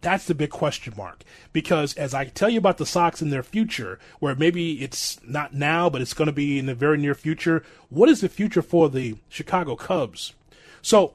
That's 0.01 0.25
the 0.25 0.35
big 0.35 0.49
question 0.49 0.93
mark. 0.97 1.23
Because 1.53 1.93
as 1.95 2.15
I 2.15 2.25
tell 2.25 2.49
you 2.49 2.57
about 2.57 2.79
the 2.79 2.85
Sox 2.85 3.21
in 3.21 3.29
their 3.29 3.43
future, 3.43 3.99
where 4.19 4.35
maybe 4.35 4.81
it's 4.81 5.19
not 5.23 5.53
now, 5.53 5.87
but 5.87 6.01
it's 6.01 6.13
going 6.13 6.27
to 6.27 6.31
be 6.31 6.57
in 6.57 6.65
the 6.65 6.73
very 6.73 6.97
near 6.97 7.13
future, 7.13 7.63
what 7.89 8.09
is 8.09 8.21
the 8.21 8.29
future 8.29 8.63
for 8.63 8.89
the 8.89 9.17
Chicago 9.29 9.75
Cubs? 9.75 10.33
So, 10.81 11.13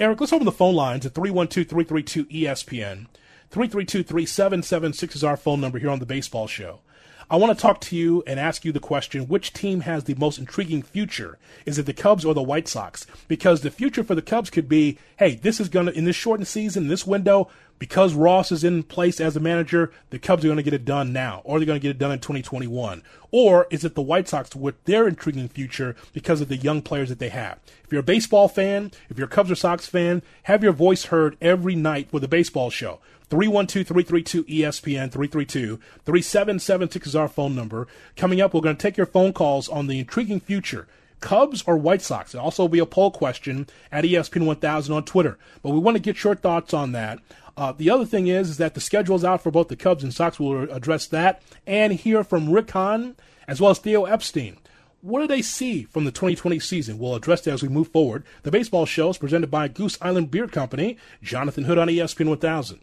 Eric, 0.00 0.18
let's 0.18 0.32
open 0.32 0.46
the 0.46 0.50
phone 0.50 0.74
lines 0.74 1.04
at 1.04 1.12
312 1.12 1.68
332 1.68 2.24
ESPN. 2.24 3.06
332 3.50 4.02
3776 4.02 5.16
is 5.16 5.22
our 5.22 5.36
phone 5.36 5.60
number 5.60 5.78
here 5.78 5.90
on 5.90 5.98
the 5.98 6.06
Baseball 6.06 6.46
Show. 6.46 6.80
I 7.30 7.36
want 7.36 7.54
to 7.54 7.60
talk 7.60 7.82
to 7.82 7.96
you 7.96 8.22
and 8.26 8.40
ask 8.40 8.64
you 8.64 8.72
the 8.72 8.80
question 8.80 9.28
which 9.28 9.52
team 9.52 9.80
has 9.80 10.04
the 10.04 10.14
most 10.14 10.38
intriguing 10.38 10.80
future? 10.80 11.38
Is 11.66 11.78
it 11.78 11.84
the 11.84 11.92
Cubs 11.92 12.24
or 12.24 12.32
the 12.32 12.40
White 12.40 12.66
Sox? 12.66 13.06
Because 13.28 13.60
the 13.60 13.70
future 13.70 14.02
for 14.02 14.14
the 14.14 14.22
Cubs 14.22 14.48
could 14.48 14.70
be 14.70 14.96
hey, 15.18 15.34
this 15.34 15.60
is 15.60 15.68
going 15.68 15.84
to, 15.84 15.92
in 15.92 16.06
this 16.06 16.16
shortened 16.16 16.48
season, 16.48 16.88
this 16.88 17.06
window, 17.06 17.50
because 17.80 18.14
Ross 18.14 18.52
is 18.52 18.62
in 18.62 18.84
place 18.84 19.20
as 19.20 19.36
a 19.36 19.40
manager, 19.40 19.90
the 20.10 20.18
Cubs 20.18 20.44
are 20.44 20.48
going 20.48 20.58
to 20.58 20.62
get 20.62 20.74
it 20.74 20.84
done 20.84 21.14
now, 21.14 21.40
or 21.44 21.58
they're 21.58 21.66
going 21.66 21.80
to 21.80 21.82
get 21.82 21.90
it 21.90 21.98
done 21.98 22.12
in 22.12 22.20
2021. 22.20 23.02
Or 23.32 23.66
is 23.70 23.84
it 23.84 23.94
the 23.94 24.02
White 24.02 24.28
Sox 24.28 24.54
with 24.54 24.84
their 24.84 25.08
intriguing 25.08 25.48
future 25.48 25.96
because 26.12 26.42
of 26.42 26.48
the 26.48 26.58
young 26.58 26.82
players 26.82 27.08
that 27.08 27.18
they 27.18 27.30
have? 27.30 27.58
If 27.82 27.90
you're 27.90 28.00
a 28.00 28.04
baseball 28.04 28.48
fan, 28.48 28.92
if 29.08 29.16
you're 29.16 29.26
a 29.26 29.30
Cubs 29.30 29.50
or 29.50 29.54
Sox 29.54 29.86
fan, 29.86 30.22
have 30.44 30.62
your 30.62 30.74
voice 30.74 31.06
heard 31.06 31.38
every 31.40 31.74
night 31.74 32.08
with 32.12 32.20
the 32.20 32.28
baseball 32.28 32.68
show. 32.68 33.00
312-332-ESPN, 33.30 35.80
332-3776 36.06 37.06
is 37.06 37.16
our 37.16 37.28
phone 37.28 37.54
number. 37.54 37.88
Coming 38.14 38.42
up, 38.42 38.52
we're 38.52 38.60
going 38.60 38.76
to 38.76 38.82
take 38.82 38.98
your 38.98 39.06
phone 39.06 39.32
calls 39.32 39.70
on 39.70 39.86
the 39.86 40.00
intriguing 40.00 40.40
future. 40.40 40.86
Cubs 41.20 41.62
or 41.66 41.76
White 41.76 42.02
Sox? 42.02 42.32
There'll 42.32 42.44
also 42.44 42.68
be 42.68 42.78
a 42.78 42.86
poll 42.86 43.10
question 43.10 43.66
at 43.92 44.04
ESPN 44.04 44.46
1000 44.46 44.94
on 44.94 45.04
Twitter. 45.04 45.38
But 45.62 45.70
we 45.70 45.78
want 45.78 45.96
to 45.96 46.02
get 46.02 46.22
your 46.24 46.34
thoughts 46.34 46.74
on 46.74 46.92
that. 46.92 47.18
Uh, 47.56 47.72
the 47.72 47.90
other 47.90 48.06
thing 48.06 48.26
is, 48.26 48.50
is 48.50 48.56
that 48.56 48.74
the 48.74 48.80
schedule's 48.80 49.24
out 49.24 49.42
for 49.42 49.50
both 49.50 49.68
the 49.68 49.76
Cubs 49.76 50.02
and 50.02 50.14
Sox. 50.14 50.40
We'll 50.40 50.70
address 50.70 51.06
that 51.08 51.42
and 51.66 51.92
hear 51.92 52.24
from 52.24 52.50
Rick 52.50 52.70
Hahn 52.70 53.16
as 53.46 53.60
well 53.60 53.70
as 53.70 53.78
Theo 53.78 54.04
Epstein. 54.04 54.56
What 55.02 55.20
do 55.20 55.26
they 55.26 55.42
see 55.42 55.84
from 55.84 56.04
the 56.04 56.10
2020 56.10 56.58
season? 56.60 56.98
We'll 56.98 57.14
address 57.14 57.40
that 57.42 57.52
as 57.52 57.62
we 57.62 57.68
move 57.68 57.88
forward. 57.88 58.24
The 58.42 58.50
baseball 58.50 58.86
show 58.86 59.10
is 59.10 59.18
presented 59.18 59.50
by 59.50 59.68
Goose 59.68 59.98
Island 60.00 60.30
Beer 60.30 60.46
Company. 60.46 60.98
Jonathan 61.22 61.64
Hood 61.64 61.78
on 61.78 61.88
ESPN 61.88 62.28
1000. 62.28 62.80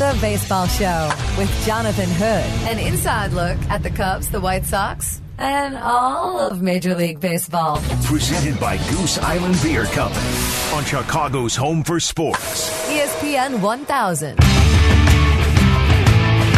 The 0.00 0.16
Baseball 0.18 0.66
Show 0.66 1.12
with 1.36 1.50
Jonathan 1.66 2.08
Hood. 2.08 2.70
An 2.70 2.78
inside 2.78 3.34
look 3.34 3.58
at 3.68 3.82
the 3.82 3.90
Cubs, 3.90 4.30
the 4.30 4.40
White 4.40 4.64
Sox, 4.64 5.20
and 5.40 5.76
all 5.78 6.38
of 6.38 6.60
Major 6.60 6.94
League 6.94 7.18
Baseball. 7.18 7.80
Presented 8.04 8.60
by 8.60 8.76
Goose 8.90 9.18
Island 9.18 9.58
Beer 9.62 9.84
Company 9.86 10.36
on 10.74 10.84
Chicago's 10.84 11.56
Home 11.56 11.82
for 11.82 11.98
Sports. 11.98 12.70
ESPN 12.88 13.60
1000. 13.60 14.36
Got 14.36 14.46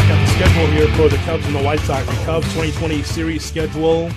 the 0.08 0.26
schedule 0.32 0.66
here 0.72 0.88
for 0.96 1.08
the 1.08 1.16
Cubs 1.24 1.46
and 1.46 1.54
the 1.54 1.62
White 1.62 1.80
Sox. 1.80 2.04
The 2.06 2.24
Cubs 2.24 2.46
2020 2.48 3.02
series 3.04 3.44
schedule. 3.44 4.10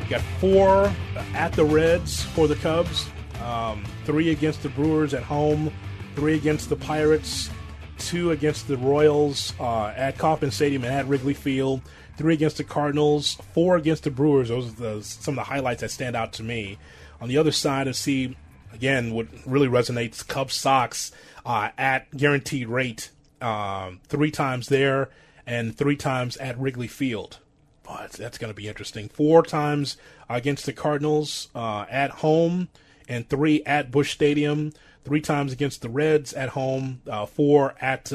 You 0.00 0.08
got 0.08 0.22
four 0.40 0.90
at 1.34 1.52
the 1.52 1.64
Reds 1.64 2.22
for 2.22 2.48
the 2.48 2.56
Cubs, 2.56 3.06
um, 3.44 3.84
three 4.06 4.30
against 4.30 4.62
the 4.62 4.70
Brewers 4.70 5.12
at 5.12 5.22
home, 5.22 5.70
three 6.16 6.34
against 6.34 6.70
the 6.70 6.76
Pirates, 6.76 7.50
two 7.98 8.30
against 8.30 8.68
the 8.68 8.76
Royals 8.78 9.52
uh, 9.60 9.88
at 9.88 10.16
Kauffman 10.16 10.50
Stadium 10.50 10.84
and 10.84 10.94
at 10.94 11.06
Wrigley 11.06 11.34
Field, 11.34 11.82
three 12.16 12.34
against 12.34 12.56
the 12.56 12.64
Cardinals, 12.64 13.34
four 13.52 13.76
against 13.76 14.04
the 14.04 14.10
Brewers. 14.10 14.48
Those 14.48 14.68
are 14.68 14.76
the, 14.76 15.02
some 15.02 15.32
of 15.32 15.44
the 15.44 15.50
highlights 15.50 15.80
that 15.80 15.90
stand 15.90 16.16
out 16.16 16.32
to 16.34 16.42
me. 16.42 16.78
On 17.20 17.28
the 17.28 17.38
other 17.38 17.52
side, 17.52 17.88
I 17.88 17.92
see 17.92 18.36
again 18.72 19.12
what 19.12 19.28
really 19.46 19.68
resonates: 19.68 20.26
Cubs 20.26 20.54
Sox 20.54 21.12
uh, 21.44 21.70
at 21.78 22.14
guaranteed 22.16 22.68
rate, 22.68 23.10
um, 23.40 24.00
three 24.08 24.30
times 24.30 24.68
there 24.68 25.10
and 25.46 25.76
three 25.76 25.96
times 25.96 26.36
at 26.36 26.58
Wrigley 26.58 26.88
Field. 26.88 27.38
But 27.82 28.12
that's 28.12 28.38
going 28.38 28.52
to 28.52 28.56
be 28.56 28.68
interesting. 28.68 29.08
Four 29.08 29.42
times 29.42 29.96
against 30.28 30.66
the 30.66 30.72
Cardinals 30.72 31.48
uh, 31.54 31.84
at 31.90 32.10
home, 32.10 32.68
and 33.08 33.28
three 33.28 33.62
at 33.64 33.90
Busch 33.90 34.12
Stadium 34.12 34.72
three 35.04 35.20
times 35.20 35.52
against 35.52 35.82
the 35.82 35.88
Reds 35.88 36.32
at 36.32 36.50
home, 36.50 37.02
uh, 37.08 37.26
four 37.26 37.74
at 37.80 38.12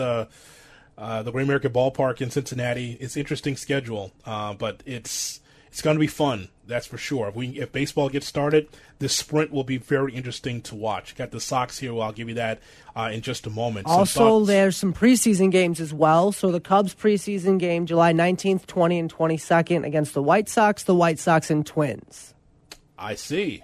uh, 0.97 1.23
the 1.23 1.31
Great 1.31 1.43
American 1.43 1.71
Ballpark 1.71 2.21
in 2.21 2.31
Cincinnati. 2.31 2.97
It's 2.99 3.15
interesting 3.15 3.55
schedule, 3.55 4.11
uh, 4.25 4.53
but 4.53 4.81
it's 4.85 5.39
it's 5.67 5.81
going 5.81 5.95
to 5.95 5.99
be 5.99 6.07
fun. 6.07 6.49
That's 6.65 6.87
for 6.87 6.97
sure. 6.97 7.27
If 7.27 7.35
we 7.35 7.49
if 7.49 7.71
baseball 7.71 8.09
gets 8.09 8.25
started, 8.25 8.67
this 8.99 9.15
sprint 9.15 9.51
will 9.51 9.63
be 9.63 9.77
very 9.77 10.13
interesting 10.13 10.61
to 10.63 10.75
watch. 10.75 11.15
Got 11.15 11.31
the 11.31 11.39
Sox 11.39 11.77
here. 11.77 11.93
Well, 11.93 12.01
I'll 12.01 12.11
give 12.11 12.29
you 12.29 12.35
that 12.35 12.59
uh, 12.95 13.09
in 13.13 13.21
just 13.21 13.45
a 13.45 13.49
moment. 13.49 13.85
Also, 13.87 14.43
there's 14.43 14.75
some 14.75 14.93
preseason 14.93 15.51
games 15.51 15.79
as 15.79 15.93
well. 15.93 16.31
So 16.31 16.51
the 16.51 16.59
Cubs 16.59 16.95
preseason 16.95 17.59
game, 17.59 17.85
July 17.85 18.11
19th, 18.11 18.65
20, 18.65 18.99
and 18.99 19.13
22nd 19.13 19.85
against 19.85 20.13
the 20.13 20.23
White 20.23 20.49
Sox, 20.49 20.83
the 20.83 20.95
White 20.95 21.19
Sox 21.19 21.51
and 21.51 21.65
Twins. 21.65 22.33
I 22.97 23.15
see. 23.15 23.63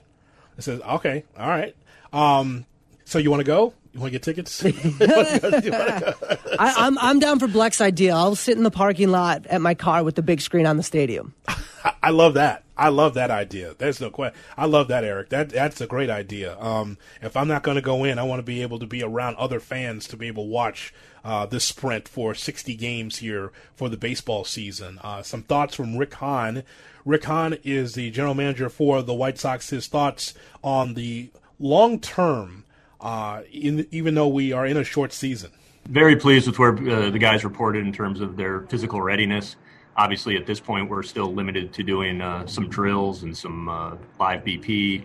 It 0.57 0.63
says 0.63 0.81
okay, 0.81 1.23
all 1.37 1.49
right. 1.49 1.75
Um, 2.13 2.65
so 3.05 3.17
you 3.17 3.31
want 3.31 3.41
to 3.41 3.45
go? 3.45 3.73
You 3.93 3.99
want 3.99 4.11
to 4.11 4.19
get 4.19 4.23
tickets? 4.23 4.63
I, 6.59 6.73
I'm 6.77 6.97
I'm 6.97 7.19
down 7.19 7.37
for 7.37 7.47
Bleck's 7.47 7.79
idea. 7.79 8.15
I'll 8.15 8.35
sit 8.35 8.57
in 8.57 8.63
the 8.63 8.71
parking 8.71 9.09
lot 9.09 9.45
at 9.45 9.61
my 9.61 9.75
car 9.75 10.03
with 10.03 10.15
the 10.15 10.23
big 10.23 10.41
screen 10.41 10.65
on 10.65 10.77
the 10.77 10.83
stadium. 10.83 11.35
I 12.01 12.09
love 12.09 12.33
that. 12.33 12.63
I 12.75 12.89
love 12.89 13.13
that 13.13 13.29
idea. 13.29 13.75
There's 13.77 14.01
no 14.01 14.09
question. 14.09 14.39
I 14.57 14.65
love 14.65 14.87
that, 14.87 15.03
Eric. 15.03 15.29
That 15.29 15.49
that's 15.49 15.79
a 15.79 15.85
great 15.85 16.09
idea. 16.09 16.59
Um, 16.59 16.97
if 17.21 17.37
I'm 17.37 17.47
not 17.47 17.61
going 17.61 17.75
to 17.75 17.81
go 17.81 18.03
in, 18.03 18.17
I 18.17 18.23
want 18.23 18.39
to 18.39 18.43
be 18.43 18.63
able 18.63 18.79
to 18.79 18.87
be 18.87 19.03
around 19.03 19.35
other 19.35 19.59
fans 19.59 20.07
to 20.07 20.17
be 20.17 20.27
able 20.27 20.45
to 20.45 20.49
watch 20.49 20.91
uh, 21.23 21.45
this 21.45 21.63
sprint 21.63 22.07
for 22.07 22.33
60 22.33 22.75
games 22.75 23.17
here 23.17 23.51
for 23.75 23.89
the 23.89 23.97
baseball 23.97 24.43
season. 24.43 24.99
Uh, 25.03 25.21
some 25.21 25.43
thoughts 25.43 25.75
from 25.75 25.97
Rick 25.97 26.15
Hahn. 26.15 26.63
Rick 27.05 27.25
Hahn 27.25 27.57
is 27.63 27.93
the 27.93 28.09
general 28.09 28.33
manager 28.33 28.69
for 28.69 29.03
the 29.03 29.13
White 29.13 29.37
Sox. 29.37 29.69
His 29.69 29.87
thoughts 29.87 30.33
on 30.63 30.95
the 30.95 31.29
long 31.59 31.99
term, 31.99 32.62
uh, 33.03 33.41
in, 33.51 33.85
even 33.91 34.15
though 34.15 34.29
we 34.29 34.53
are 34.53 34.65
in 34.65 34.77
a 34.77 34.83
short 34.83 35.11
season. 35.13 35.51
Very 35.89 36.15
pleased 36.15 36.47
with 36.47 36.57
where 36.57 36.71
uh, 36.71 37.09
the 37.09 37.19
guys 37.19 37.43
reported 37.43 37.85
in 37.85 37.91
terms 37.91 38.21
of 38.21 38.37
their 38.37 38.61
physical 38.61 39.01
readiness. 39.01 39.57
Obviously 39.95 40.37
at 40.37 40.47
this 40.47 40.59
point 40.59 40.89
we're 40.89 41.03
still 41.03 41.31
limited 41.31 41.73
to 41.73 41.83
doing 41.83 42.21
uh, 42.21 42.47
some 42.47 42.69
drills 42.69 43.23
and 43.23 43.37
some 43.37 43.69
uh, 43.69 43.95
live 44.19 44.43
bp 44.43 45.03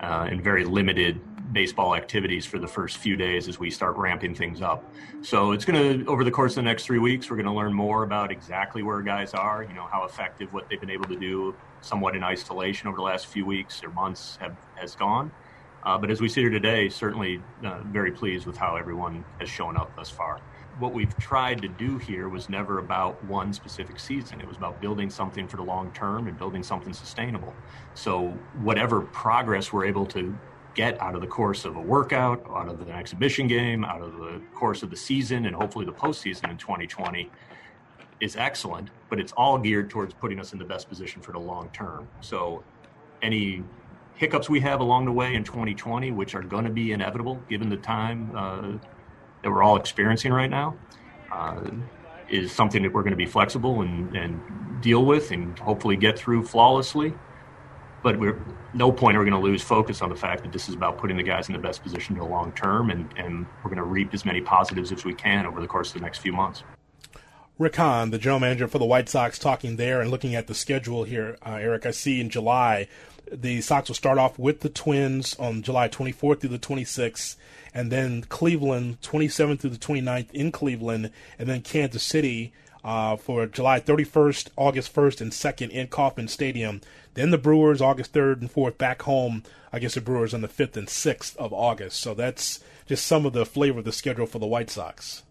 uh, 0.00 0.28
and 0.30 0.42
very 0.42 0.64
limited 0.64 1.20
baseball 1.52 1.96
activities 1.96 2.46
for 2.46 2.60
the 2.60 2.68
first 2.68 2.98
few 2.98 3.16
days 3.16 3.48
as 3.48 3.58
we 3.58 3.68
start 3.68 3.96
ramping 3.96 4.32
things 4.32 4.62
up. 4.62 4.84
So 5.20 5.50
it's 5.50 5.64
going 5.64 6.04
to 6.04 6.06
over 6.08 6.22
the 6.22 6.30
course 6.30 6.52
of 6.52 6.56
the 6.56 6.62
next 6.62 6.84
three 6.84 7.00
weeks 7.00 7.28
we're 7.28 7.36
going 7.36 7.46
to 7.46 7.52
learn 7.52 7.74
more 7.74 8.04
about 8.04 8.30
exactly 8.30 8.84
where 8.84 9.02
guys 9.02 9.34
are 9.34 9.64
you 9.64 9.74
know 9.74 9.88
how 9.90 10.04
effective 10.04 10.52
what 10.52 10.68
they've 10.68 10.80
been 10.80 10.90
able 10.90 11.06
to 11.06 11.18
do 11.18 11.54
somewhat 11.80 12.14
in 12.14 12.22
isolation 12.22 12.86
over 12.86 12.96
the 12.96 13.02
last 13.02 13.26
few 13.26 13.44
weeks 13.44 13.82
or 13.82 13.90
months 13.90 14.38
have 14.40 14.56
has 14.76 14.94
gone 14.94 15.32
uh, 15.84 15.98
but 15.98 16.10
as 16.10 16.20
we 16.20 16.28
sit 16.28 16.40
here 16.40 16.50
today 16.50 16.88
certainly 16.88 17.40
uh, 17.64 17.80
very 17.86 18.12
pleased 18.12 18.46
with 18.46 18.56
how 18.56 18.76
everyone 18.76 19.24
has 19.38 19.48
shown 19.48 19.76
up 19.76 19.94
thus 19.96 20.10
far 20.10 20.40
what 20.80 20.94
we've 20.94 21.16
tried 21.18 21.60
to 21.62 21.68
do 21.68 21.98
here 21.98 22.28
was 22.28 22.48
never 22.48 22.78
about 22.78 23.22
one 23.24 23.52
specific 23.52 24.00
season. 24.00 24.40
It 24.40 24.48
was 24.48 24.56
about 24.56 24.80
building 24.80 25.10
something 25.10 25.46
for 25.46 25.56
the 25.58 25.62
long 25.62 25.92
term 25.92 26.26
and 26.26 26.38
building 26.38 26.62
something 26.62 26.92
sustainable. 26.92 27.54
So, 27.94 28.28
whatever 28.62 29.02
progress 29.02 29.72
we're 29.72 29.84
able 29.84 30.06
to 30.06 30.36
get 30.74 31.00
out 31.00 31.14
of 31.14 31.20
the 31.20 31.26
course 31.26 31.64
of 31.64 31.76
a 31.76 31.80
workout, 31.80 32.44
out 32.48 32.68
of 32.68 32.80
an 32.80 32.90
exhibition 32.90 33.46
game, 33.46 33.84
out 33.84 34.00
of 34.00 34.12
the 34.14 34.40
course 34.54 34.82
of 34.82 34.90
the 34.90 34.96
season, 34.96 35.46
and 35.46 35.54
hopefully 35.54 35.84
the 35.84 35.92
postseason 35.92 36.50
in 36.50 36.56
2020 36.56 37.30
is 38.20 38.36
excellent, 38.36 38.90
but 39.08 39.18
it's 39.18 39.32
all 39.32 39.58
geared 39.58 39.90
towards 39.90 40.14
putting 40.14 40.38
us 40.38 40.52
in 40.52 40.58
the 40.58 40.64
best 40.64 40.88
position 40.88 41.20
for 41.20 41.32
the 41.32 41.38
long 41.38 41.68
term. 41.70 42.08
So, 42.20 42.64
any 43.22 43.62
hiccups 44.20 44.50
we 44.50 44.60
have 44.60 44.80
along 44.80 45.06
the 45.06 45.12
way 45.12 45.34
in 45.34 45.42
2020, 45.42 46.10
which 46.10 46.34
are 46.34 46.42
going 46.42 46.66
to 46.66 46.70
be 46.70 46.92
inevitable 46.92 47.40
given 47.48 47.70
the 47.70 47.76
time 47.78 48.30
uh, 48.36 48.72
that 49.42 49.50
we're 49.50 49.62
all 49.62 49.76
experiencing 49.76 50.30
right 50.30 50.50
now 50.50 50.76
uh, 51.32 51.58
is 52.28 52.52
something 52.52 52.82
that 52.82 52.92
we're 52.92 53.00
going 53.02 53.12
to 53.12 53.16
be 53.16 53.24
flexible 53.24 53.80
and, 53.80 54.14
and 54.14 54.82
deal 54.82 55.06
with 55.06 55.30
and 55.30 55.58
hopefully 55.58 55.96
get 55.96 56.18
through 56.18 56.44
flawlessly. 56.44 57.14
But 58.02 58.18
we're 58.18 58.38
no 58.74 58.92
point 58.92 59.16
are 59.16 59.20
we 59.20 59.30
going 59.30 59.42
to 59.42 59.48
lose 59.48 59.62
focus 59.62 60.02
on 60.02 60.10
the 60.10 60.16
fact 60.16 60.42
that 60.42 60.52
this 60.52 60.68
is 60.68 60.74
about 60.74 60.98
putting 60.98 61.16
the 61.16 61.22
guys 61.22 61.48
in 61.48 61.54
the 61.54 61.58
best 61.58 61.82
position 61.82 62.14
the 62.16 62.24
long 62.24 62.52
term, 62.52 62.90
and, 62.90 63.08
and 63.16 63.46
we're 63.64 63.70
going 63.70 63.78
to 63.78 63.84
reap 63.84 64.12
as 64.12 64.26
many 64.26 64.42
positives 64.42 64.92
as 64.92 65.02
we 65.02 65.14
can 65.14 65.46
over 65.46 65.62
the 65.62 65.66
course 65.66 65.88
of 65.88 65.94
the 65.94 66.00
next 66.00 66.18
few 66.18 66.32
months. 66.32 66.62
Rick 67.58 67.76
Hahn, 67.76 68.10
the 68.10 68.16
general 68.16 68.40
manager 68.40 68.68
for 68.68 68.78
the 68.78 68.86
White 68.86 69.08
Sox, 69.08 69.38
talking 69.38 69.76
there 69.76 70.00
and 70.00 70.10
looking 70.10 70.34
at 70.34 70.46
the 70.46 70.54
schedule 70.54 71.04
here, 71.04 71.36
uh, 71.44 71.58
Eric. 71.60 71.84
I 71.84 71.90
see 71.90 72.20
in 72.20 72.30
July 72.30 72.88
the 73.32 73.60
Sox 73.60 73.88
will 73.88 73.94
start 73.94 74.18
off 74.18 74.38
with 74.38 74.60
the 74.60 74.68
Twins 74.68 75.36
on 75.38 75.62
July 75.62 75.88
24th 75.88 76.40
through 76.40 76.50
the 76.50 76.58
26th, 76.58 77.36
and 77.72 77.90
then 77.90 78.22
Cleveland 78.22 79.00
27th 79.02 79.60
through 79.60 79.70
the 79.70 79.78
29th 79.78 80.30
in 80.32 80.52
Cleveland, 80.52 81.10
and 81.38 81.48
then 81.48 81.62
Kansas 81.62 82.02
City 82.02 82.52
uh, 82.84 83.16
for 83.16 83.46
July 83.46 83.80
31st, 83.80 84.48
August 84.56 84.94
1st, 84.94 85.20
and 85.20 85.32
2nd 85.32 85.70
in 85.70 85.86
Kauffman 85.86 86.28
Stadium. 86.28 86.80
Then 87.14 87.30
the 87.30 87.38
Brewers 87.38 87.80
August 87.80 88.12
3rd 88.12 88.40
and 88.40 88.52
4th 88.52 88.78
back 88.78 89.02
home 89.02 89.42
against 89.72 89.94
the 89.94 90.00
Brewers 90.00 90.34
on 90.34 90.40
the 90.40 90.48
5th 90.48 90.76
and 90.76 90.88
6th 90.88 91.36
of 91.36 91.52
August. 91.52 92.00
So 92.00 92.14
that's 92.14 92.60
just 92.86 93.06
some 93.06 93.26
of 93.26 93.32
the 93.32 93.46
flavor 93.46 93.80
of 93.80 93.84
the 93.84 93.92
schedule 93.92 94.26
for 94.26 94.38
the 94.38 94.46
White 94.46 94.70
Sox. 94.70 95.22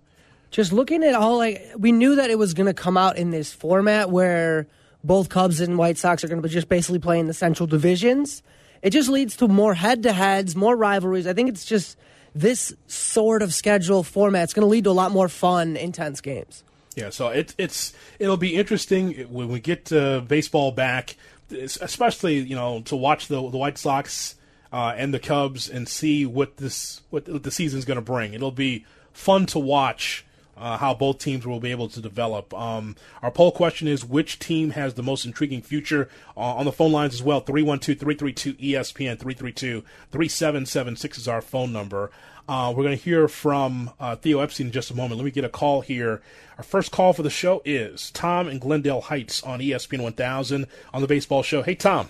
Just 0.52 0.74
looking 0.74 1.04
at 1.04 1.14
all, 1.14 1.38
like 1.38 1.62
we 1.78 1.92
knew 1.92 2.16
that 2.16 2.32
it 2.32 2.40
was 2.40 2.54
going 2.54 2.68
to 2.68 2.74
come 2.74 2.98
out 2.98 3.18
in 3.18 3.32
this 3.32 3.54
format 3.54 4.10
where 4.10 4.68
both 5.04 5.30
Cubs 5.30 5.60
and 5.60 5.78
White 5.78 5.98
Sox 5.98 6.24
are 6.24 6.28
going 6.28 6.42
to 6.42 6.48
be 6.48 6.54
just 6.54 6.70
basically 6.70 7.00
playing 7.00 7.28
the 7.28 7.34
Central 7.34 7.68
divisions. 7.68 8.44
It 8.82 8.92
just 8.92 9.10
leads 9.10 9.36
to 9.38 9.48
more 9.48 9.74
head-to-heads, 9.74 10.56
more 10.56 10.76
rivalries. 10.76 11.28
I 11.28 11.34
think 11.34 11.50
it's 11.50 11.66
just 11.66 11.98
this 12.34 12.74
sort 12.88 13.42
of 13.42 13.54
schedule 13.54 14.04
format. 14.04 14.44
It's 14.44 14.54
going 14.54 14.66
to 14.66 14.70
lead 14.70 14.86
to 14.86 14.90
a 14.90 14.92
lot 14.92 15.12
more 15.12 15.28
fun, 15.28 15.76
intense 15.76 16.22
games. 16.22 16.64
Yeah, 16.96 17.10
so 17.12 17.30
it, 17.30 17.56
it's 17.58 17.94
it'll 18.20 18.38
be 18.38 18.56
interesting 18.56 19.14
when 19.32 19.48
we 19.48 19.60
get 19.60 19.90
baseball 20.28 20.72
back, 20.72 21.16
especially 21.52 22.40
you 22.40 22.56
know 22.56 22.82
to 22.82 22.96
watch 22.96 23.28
the 23.28 23.36
the 23.50 23.58
White 23.58 23.78
Sox 23.78 24.36
uh, 24.74 24.94
and 24.98 25.14
the 25.14 25.20
Cubs 25.20 25.70
and 25.70 25.88
see 25.88 26.26
what 26.26 26.58
this 26.58 27.02
what 27.10 27.44
the 27.44 27.52
season's 27.52 27.86
going 27.86 27.96
to 27.96 28.02
bring. 28.02 28.34
It'll 28.34 28.52
be 28.52 28.86
fun 29.14 29.46
to 29.48 29.60
watch 29.60 30.26
uh, 30.60 30.78
how 30.78 30.94
both 30.94 31.20
teams 31.20 31.46
will 31.46 31.60
be 31.60 31.72
able 31.72 31.88
to 31.90 32.02
develop. 32.02 32.54
Um, 32.54 32.96
our 33.24 33.32
poll 33.32 33.52
question 33.52 33.88
is 33.88 34.06
which 34.06 34.40
team 34.40 34.72
has 34.72 34.94
the 34.94 35.04
most 35.04 35.26
intriguing 35.26 35.62
future? 35.62 36.10
Uh, 36.36 36.42
on 36.42 36.66
the 36.66 36.72
phone 36.72 36.92
lines 36.92 37.14
as 37.14 37.24
well 37.24 37.40
312 37.40 37.98
332 38.00 38.54
ESPN 38.54 39.18
332 39.18 39.84
3776 40.12 41.18
is 41.18 41.28
our 41.28 41.42
phone 41.42 41.72
number. 41.72 42.12
Uh, 42.48 42.74
we're 42.76 42.84
going 42.84 42.98
to 42.98 43.04
hear 43.04 43.28
from 43.28 43.92
uh, 44.00 44.16
Theo 44.16 44.40
Epstein 44.40 44.68
in 44.68 44.74
just 44.74 44.90
a 44.90 44.96
moment. 44.96 45.18
Let 45.18 45.26
me 45.26 45.32
get 45.32 45.46
a 45.46 45.50
call 45.50 45.82
here. 45.82 46.22
Our 46.58 46.64
first 46.64 46.92
call 46.92 47.14
for 47.14 47.22
the 47.22 47.30
show 47.30 47.62
is 47.64 48.10
Tom 48.12 48.48
in 48.48 48.58
Glendale 48.58 49.02
Heights 49.02 49.44
on 49.44 49.60
ESPN 49.60 50.02
1000 50.02 50.66
on 50.92 51.02
the 51.02 51.08
baseball 51.08 51.44
show. 51.44 51.62
Hey, 51.62 51.76
Tom. 51.76 52.10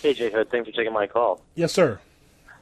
Hey, 0.00 0.14
Jay 0.14 0.30
Hood. 0.30 0.50
Thanks 0.50 0.68
for 0.68 0.74
taking 0.74 0.94
my 0.94 1.06
call. 1.06 1.42
Yes, 1.54 1.72
sir. 1.72 2.00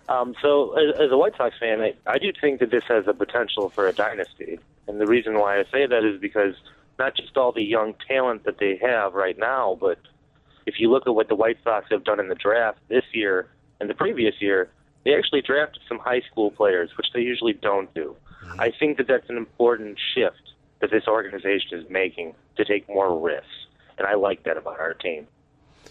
Um, 0.09 0.35
so, 0.43 0.73
as, 0.77 0.99
as, 0.99 1.13
a 1.13 1.17
White 1.17 1.37
Sox 1.37 1.55
fan, 1.61 1.81
I, 1.81 1.95
I 2.07 2.19
do 2.19 2.33
think 2.41 2.61
that 2.61 2.71
this 2.71 2.83
has 2.89 3.05
the 3.05 3.15
potential 3.15 3.69
for 3.69 3.87
a 3.87 3.93
dynasty. 3.93 4.59
And 4.89 5.01
the 5.01 5.07
reason 5.07 5.39
why 5.39 5.61
I 5.61 5.65
say 5.71 5.87
that 5.87 6.05
is 6.05 6.21
because 6.21 6.55
not 6.99 7.15
just 7.15 7.37
all 7.37 7.53
the 7.53 7.63
young 7.63 7.95
talent 8.09 8.45
that 8.45 8.59
they 8.59 8.79
have 8.83 9.15
right 9.15 9.39
now, 9.39 9.77
but 9.81 9.99
if 10.67 10.81
you 10.81 10.91
look 10.91 11.07
at 11.07 11.15
what 11.15 11.29
the 11.29 11.35
White 11.35 11.59
Sox 11.63 11.87
have 11.91 12.05
done 12.05 12.19
in 12.19 12.29
the 12.29 12.35
draft 12.35 12.79
this 12.89 13.05
year 13.13 13.49
and 13.81 13.89
the 13.89 13.95
previous 13.95 14.35
year, 14.41 14.71
they 15.05 15.15
actually 15.15 15.43
drafted 15.43 15.83
some 15.89 15.99
high 15.99 16.23
school 16.31 16.51
players, 16.51 16.91
which 16.97 17.07
they 17.15 17.21
usually 17.21 17.53
don't 17.53 17.93
do. 17.95 18.17
Mm-hmm. 18.45 18.61
I 18.61 18.73
think 18.79 18.97
that 18.97 19.07
that's 19.07 19.29
an 19.31 19.37
important 19.37 19.99
shift 20.15 20.43
that 20.81 20.91
this 20.91 21.05
organization 21.07 21.79
is 21.79 21.89
making 21.89 22.35
to 22.57 22.65
take 22.65 22.89
more 22.89 23.19
risks. 23.19 23.47
And 23.99 24.07
I 24.07 24.15
like 24.15 24.45
that 24.45 24.57
about 24.57 24.79
our 24.81 24.95
team 24.95 25.27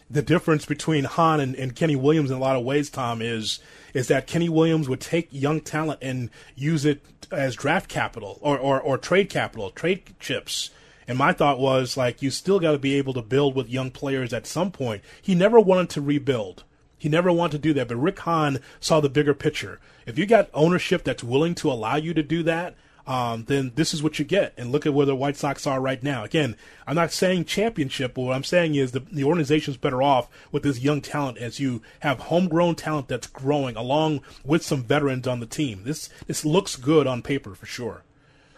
the 0.09 0.21
difference 0.21 0.65
between 0.65 1.03
Hahn 1.03 1.39
and, 1.39 1.55
and, 1.55 1.75
Kenny 1.75 1.95
Williams 1.95 2.31
in 2.31 2.37
a 2.37 2.39
lot 2.39 2.55
of 2.55 2.63
ways, 2.63 2.89
Tom, 2.89 3.21
is 3.21 3.59
is 3.93 4.07
that 4.07 4.27
Kenny 4.27 4.49
Williams 4.49 4.87
would 4.87 5.01
take 5.01 5.27
young 5.31 5.59
talent 5.59 5.99
and 6.01 6.29
use 6.55 6.85
it 6.85 7.01
as 7.31 7.55
draft 7.55 7.89
capital 7.89 8.37
or, 8.41 8.57
or, 8.57 8.79
or 8.79 8.97
trade 8.97 9.29
capital, 9.29 9.69
trade 9.71 10.15
chips. 10.19 10.69
And 11.07 11.17
my 11.17 11.33
thought 11.33 11.59
was 11.59 11.97
like 11.97 12.21
you 12.21 12.29
still 12.29 12.59
got 12.59 12.73
to 12.73 12.77
be 12.77 12.95
able 12.95 13.13
to 13.13 13.21
build 13.21 13.55
with 13.55 13.69
young 13.69 13.91
players 13.91 14.33
at 14.33 14.45
some 14.45 14.71
point. 14.71 15.01
He 15.21 15.35
never 15.35 15.59
wanted 15.59 15.89
to 15.91 16.01
rebuild. 16.01 16.63
He 16.97 17.09
never 17.09 17.31
wanted 17.31 17.57
to 17.57 17.67
do 17.69 17.73
that, 17.75 17.87
but 17.87 17.95
Rick 17.95 18.19
Hahn 18.19 18.59
saw 18.79 18.99
the 18.99 19.09
bigger 19.09 19.33
picture. 19.33 19.79
If 20.05 20.17
you 20.17 20.25
got 20.25 20.49
ownership 20.53 21.03
that's 21.03 21.23
willing 21.23 21.53
to 21.55 21.71
allow 21.71 21.95
you 21.95 22.13
to 22.13 22.23
do 22.23 22.43
that, 22.43 22.75
um, 23.07 23.45
then 23.45 23.71
this 23.75 23.93
is 23.93 24.03
what 24.03 24.19
you 24.19 24.25
get. 24.25 24.53
And 24.57 24.71
look 24.71 24.85
at 24.85 24.93
where 24.93 25.05
the 25.05 25.15
White 25.15 25.37
Sox 25.37 25.65
are 25.65 25.79
right 25.79 26.03
now. 26.03 26.25
Again, 26.25 26.57
I'm 26.85 26.95
not 26.95 27.11
saying 27.11 27.45
championship, 27.45 28.13
but 28.13 28.23
what 28.23 28.35
I'm 28.35 28.43
saying 28.43 28.75
is 28.75 28.91
the, 28.91 28.99
the 28.99 29.23
organization's 29.23 29.77
better 29.77 30.03
off 30.03 30.29
with 30.51 30.63
this 30.63 30.79
young 30.79 31.01
talent 31.01 31.37
as 31.37 31.59
you 31.59 31.81
have 32.01 32.19
homegrown 32.19 32.75
talent 32.75 33.07
that's 33.07 33.27
growing 33.27 33.77
along 33.77 34.21
with 34.43 34.61
some 34.61 34.83
veterans 34.83 35.27
on 35.27 35.39
the 35.39 35.45
team. 35.45 35.81
This 35.85 36.09
this 36.27 36.43
looks 36.43 36.75
good 36.75 37.07
on 37.07 37.21
paper 37.21 37.55
for 37.55 37.65
sure. 37.65 38.03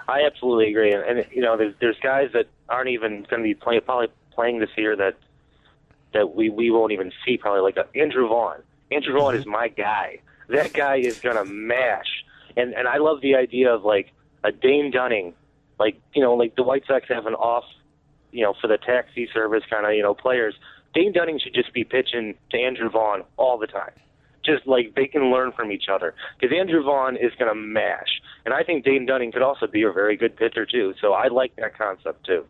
I 0.07 0.23
absolutely 0.25 0.71
agree, 0.71 0.91
and, 0.91 1.03
and 1.03 1.25
you 1.31 1.41
know, 1.41 1.55
there's 1.55 1.75
there's 1.79 1.99
guys 2.01 2.31
that 2.33 2.47
aren't 2.67 2.89
even 2.89 3.27
going 3.29 3.43
to 3.43 3.47
be 3.47 3.53
playing 3.53 3.81
probably 3.81 4.07
playing 4.31 4.59
this 4.59 4.71
year 4.75 4.95
that 4.95 5.15
that 6.13 6.35
we 6.35 6.49
we 6.49 6.71
won't 6.71 6.91
even 6.91 7.11
see 7.23 7.37
probably 7.37 7.61
like 7.61 7.77
uh, 7.77 7.83
Andrew 7.93 8.27
Vaughn. 8.27 8.63
Andrew 8.91 9.13
Vaughn 9.13 9.33
mm-hmm. 9.33 9.41
is 9.41 9.45
my 9.45 9.67
guy. 9.67 10.19
That 10.47 10.73
guy 10.73 10.95
is 10.95 11.19
going 11.19 11.35
to 11.35 11.45
mash, 11.45 12.25
and 12.57 12.73
and 12.73 12.87
I 12.87 12.97
love 12.97 13.21
the 13.21 13.35
idea 13.35 13.71
of 13.71 13.83
like 13.83 14.11
a 14.43 14.51
Dane 14.51 14.91
Dunning, 14.91 15.33
like 15.79 15.99
you 16.13 16.21
know, 16.21 16.33
like 16.33 16.55
the 16.55 16.63
White 16.63 16.83
Sox 16.87 17.05
have 17.09 17.25
an 17.25 17.35
off, 17.35 17.65
you 18.31 18.43
know, 18.43 18.53
for 18.59 18.67
the 18.67 18.77
taxi 18.77 19.27
service 19.33 19.63
kind 19.69 19.85
of 19.85 19.93
you 19.93 20.03
know 20.03 20.13
players. 20.13 20.55
Dane 20.93 21.13
Dunning 21.13 21.39
should 21.41 21.53
just 21.53 21.73
be 21.73 21.83
pitching 21.83 22.35
to 22.51 22.57
Andrew 22.57 22.89
Vaughn 22.89 23.23
all 23.37 23.57
the 23.57 23.67
time. 23.67 23.91
Just 24.43 24.65
like 24.65 24.95
they 24.95 25.05
can 25.05 25.31
learn 25.31 25.51
from 25.51 25.71
each 25.71 25.85
other 25.91 26.15
because 26.39 26.55
Andrew 26.57 26.81
Vaughn 26.81 27.15
is 27.17 27.31
going 27.37 27.51
to 27.51 27.55
mash, 27.55 28.21
and 28.45 28.53
I 28.53 28.63
think 28.63 28.85
Dane 28.85 29.05
Dunning 29.05 29.31
could 29.31 29.41
also 29.41 29.67
be 29.67 29.83
a 29.83 29.91
very 29.91 30.15
good 30.15 30.35
pitcher 30.35 30.65
too. 30.65 30.93
So 31.01 31.13
I 31.13 31.27
like 31.27 31.55
that 31.57 31.77
concept 31.77 32.25
too. 32.25 32.45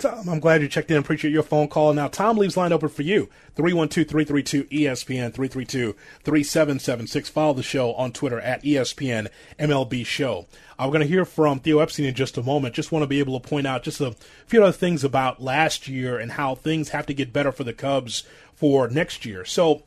Tom, 0.00 0.28
I'm 0.30 0.40
glad 0.40 0.62
you 0.62 0.68
checked 0.68 0.90
in. 0.90 0.96
Appreciate 0.96 1.30
your 1.30 1.42
phone 1.42 1.68
call. 1.68 1.92
Now, 1.92 2.08
Tom 2.08 2.38
leaves 2.38 2.56
line 2.56 2.72
open 2.72 2.88
for 2.88 3.02
you. 3.02 3.28
312-332-ESPN, 3.56 5.94
332-3776. 6.24 7.28
Follow 7.28 7.52
the 7.52 7.62
show 7.62 7.92
on 7.92 8.10
Twitter 8.10 8.40
at 8.40 8.62
ESPN 8.62 9.28
MLB 9.58 10.06
Show. 10.06 10.46
Uh, 10.78 10.84
we're 10.86 10.92
going 10.92 11.02
to 11.02 11.06
hear 11.06 11.26
from 11.26 11.60
Theo 11.60 11.80
Epstein 11.80 12.06
in 12.06 12.14
just 12.14 12.38
a 12.38 12.42
moment. 12.42 12.74
Just 12.74 12.90
want 12.90 13.02
to 13.02 13.06
be 13.06 13.18
able 13.18 13.38
to 13.38 13.46
point 13.46 13.66
out 13.66 13.82
just 13.82 14.00
a 14.00 14.16
few 14.46 14.64
other 14.64 14.72
things 14.72 15.04
about 15.04 15.42
last 15.42 15.86
year 15.86 16.18
and 16.18 16.32
how 16.32 16.54
things 16.54 16.88
have 16.88 17.04
to 17.04 17.12
get 17.12 17.34
better 17.34 17.52
for 17.52 17.64
the 17.64 17.74
Cubs 17.74 18.22
for 18.54 18.88
next 18.88 19.26
year. 19.26 19.44
So, 19.44 19.82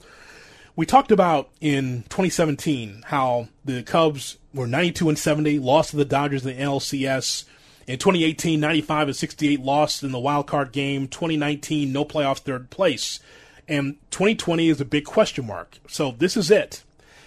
we 0.75 0.85
talked 0.85 1.11
about 1.11 1.49
in 1.59 2.03
2017 2.03 3.05
how 3.07 3.47
the 3.65 3.81
Cubs 3.81 4.37
were 4.53 4.67
92 4.67 5.09
and 5.09 5.17
70, 5.17 5.57
lost 5.57 5.89
to 5.91 5.97
the 5.97 6.05
Dodgers 6.05 6.45
in 6.45 6.55
the 6.55 6.63
NLCS 6.63 7.45
in 7.87 7.99
2018, 7.99 8.59
95 8.59 9.07
and 9.09 9.15
68 9.15 9.59
lost 9.59 10.03
in 10.03 10.11
the 10.11 10.19
wild 10.19 10.47
card 10.47 10.71
game. 10.71 11.07
2019, 11.07 11.91
no 11.91 12.05
playoffs, 12.05 12.39
third 12.39 12.69
place. 12.69 13.19
And 13.67 13.95
2020 14.11 14.69
is 14.69 14.81
a 14.81 14.85
big 14.85 15.05
question 15.05 15.47
mark. 15.47 15.79
So 15.87 16.11
this 16.11 16.37
is 16.37 16.51
it. 16.51 16.83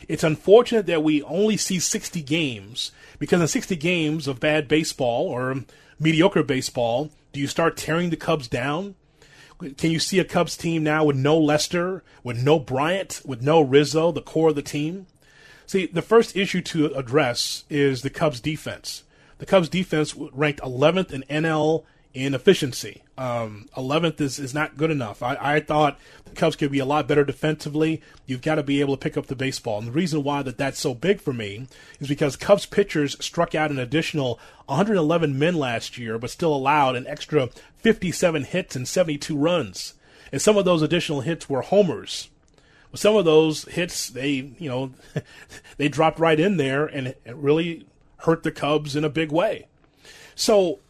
It's 0.08 0.24
unfortunate 0.24 0.86
that 0.86 1.02
we 1.02 1.22
only 1.24 1.56
see 1.56 1.78
60 1.78 2.22
games 2.22 2.92
because 3.18 3.40
in 3.40 3.48
60 3.48 3.74
games 3.76 4.28
of 4.28 4.40
bad 4.40 4.68
baseball 4.68 5.26
or 5.26 5.64
mediocre 5.98 6.42
baseball, 6.42 7.10
do 7.32 7.40
you 7.40 7.46
start 7.46 7.76
tearing 7.76 8.10
the 8.10 8.16
Cubs 8.16 8.48
down? 8.48 8.94
Can 9.58 9.90
you 9.90 9.98
see 9.98 10.18
a 10.18 10.24
Cubs 10.24 10.56
team 10.56 10.82
now 10.82 11.04
with 11.04 11.16
no 11.16 11.38
Lester, 11.38 12.04
with 12.22 12.42
no 12.42 12.58
Bryant, 12.58 13.22
with 13.24 13.42
no 13.42 13.60
Rizzo, 13.62 14.12
the 14.12 14.20
core 14.20 14.50
of 14.50 14.54
the 14.54 14.62
team? 14.62 15.06
See, 15.66 15.86
the 15.86 16.02
first 16.02 16.36
issue 16.36 16.60
to 16.62 16.94
address 16.94 17.64
is 17.68 18.02
the 18.02 18.10
Cubs 18.10 18.38
defense 18.38 19.02
the 19.38 19.46
Cubs 19.46 19.68
defense 19.68 20.14
ranked 20.16 20.60
11th 20.60 21.12
in 21.12 21.22
NL 21.24 21.84
in 22.16 22.34
efficiency. 22.34 23.02
Um, 23.18 23.68
11th 23.76 24.22
is, 24.22 24.38
is 24.38 24.54
not 24.54 24.78
good 24.78 24.90
enough. 24.90 25.22
I, 25.22 25.36
I 25.38 25.60
thought 25.60 25.98
the 26.24 26.34
Cubs 26.34 26.56
could 26.56 26.72
be 26.72 26.78
a 26.78 26.86
lot 26.86 27.06
better 27.06 27.24
defensively. 27.24 28.00
You've 28.24 28.40
got 28.40 28.54
to 28.54 28.62
be 28.62 28.80
able 28.80 28.96
to 28.96 29.00
pick 29.00 29.18
up 29.18 29.26
the 29.26 29.36
baseball. 29.36 29.78
And 29.78 29.88
the 29.88 29.92
reason 29.92 30.22
why 30.22 30.42
that 30.42 30.56
that's 30.56 30.80
so 30.80 30.94
big 30.94 31.20
for 31.20 31.34
me 31.34 31.66
is 32.00 32.08
because 32.08 32.36
Cubs 32.36 32.64
pitchers 32.64 33.22
struck 33.22 33.54
out 33.54 33.70
an 33.70 33.78
additional 33.78 34.40
111 34.64 35.38
men 35.38 35.56
last 35.56 35.98
year, 35.98 36.18
but 36.18 36.30
still 36.30 36.54
allowed 36.54 36.96
an 36.96 37.06
extra 37.06 37.50
57 37.76 38.44
hits 38.44 38.74
and 38.74 38.88
72 38.88 39.36
runs. 39.36 39.92
And 40.32 40.40
some 40.40 40.56
of 40.56 40.64
those 40.64 40.80
additional 40.80 41.20
hits 41.20 41.50
were 41.50 41.62
homers. 41.62 42.30
But 42.90 43.00
some 43.00 43.14
of 43.16 43.26
those 43.26 43.64
hits, 43.64 44.08
they, 44.08 44.52
you 44.58 44.70
know, 44.70 44.92
they 45.76 45.88
dropped 45.88 46.18
right 46.18 46.40
in 46.40 46.56
there 46.56 46.86
and 46.86 47.14
really 47.26 47.86
hurt 48.18 48.42
the 48.42 48.52
Cubs 48.52 48.96
in 48.96 49.04
a 49.04 49.08
big 49.08 49.30
way. 49.30 49.66
So 50.34 50.80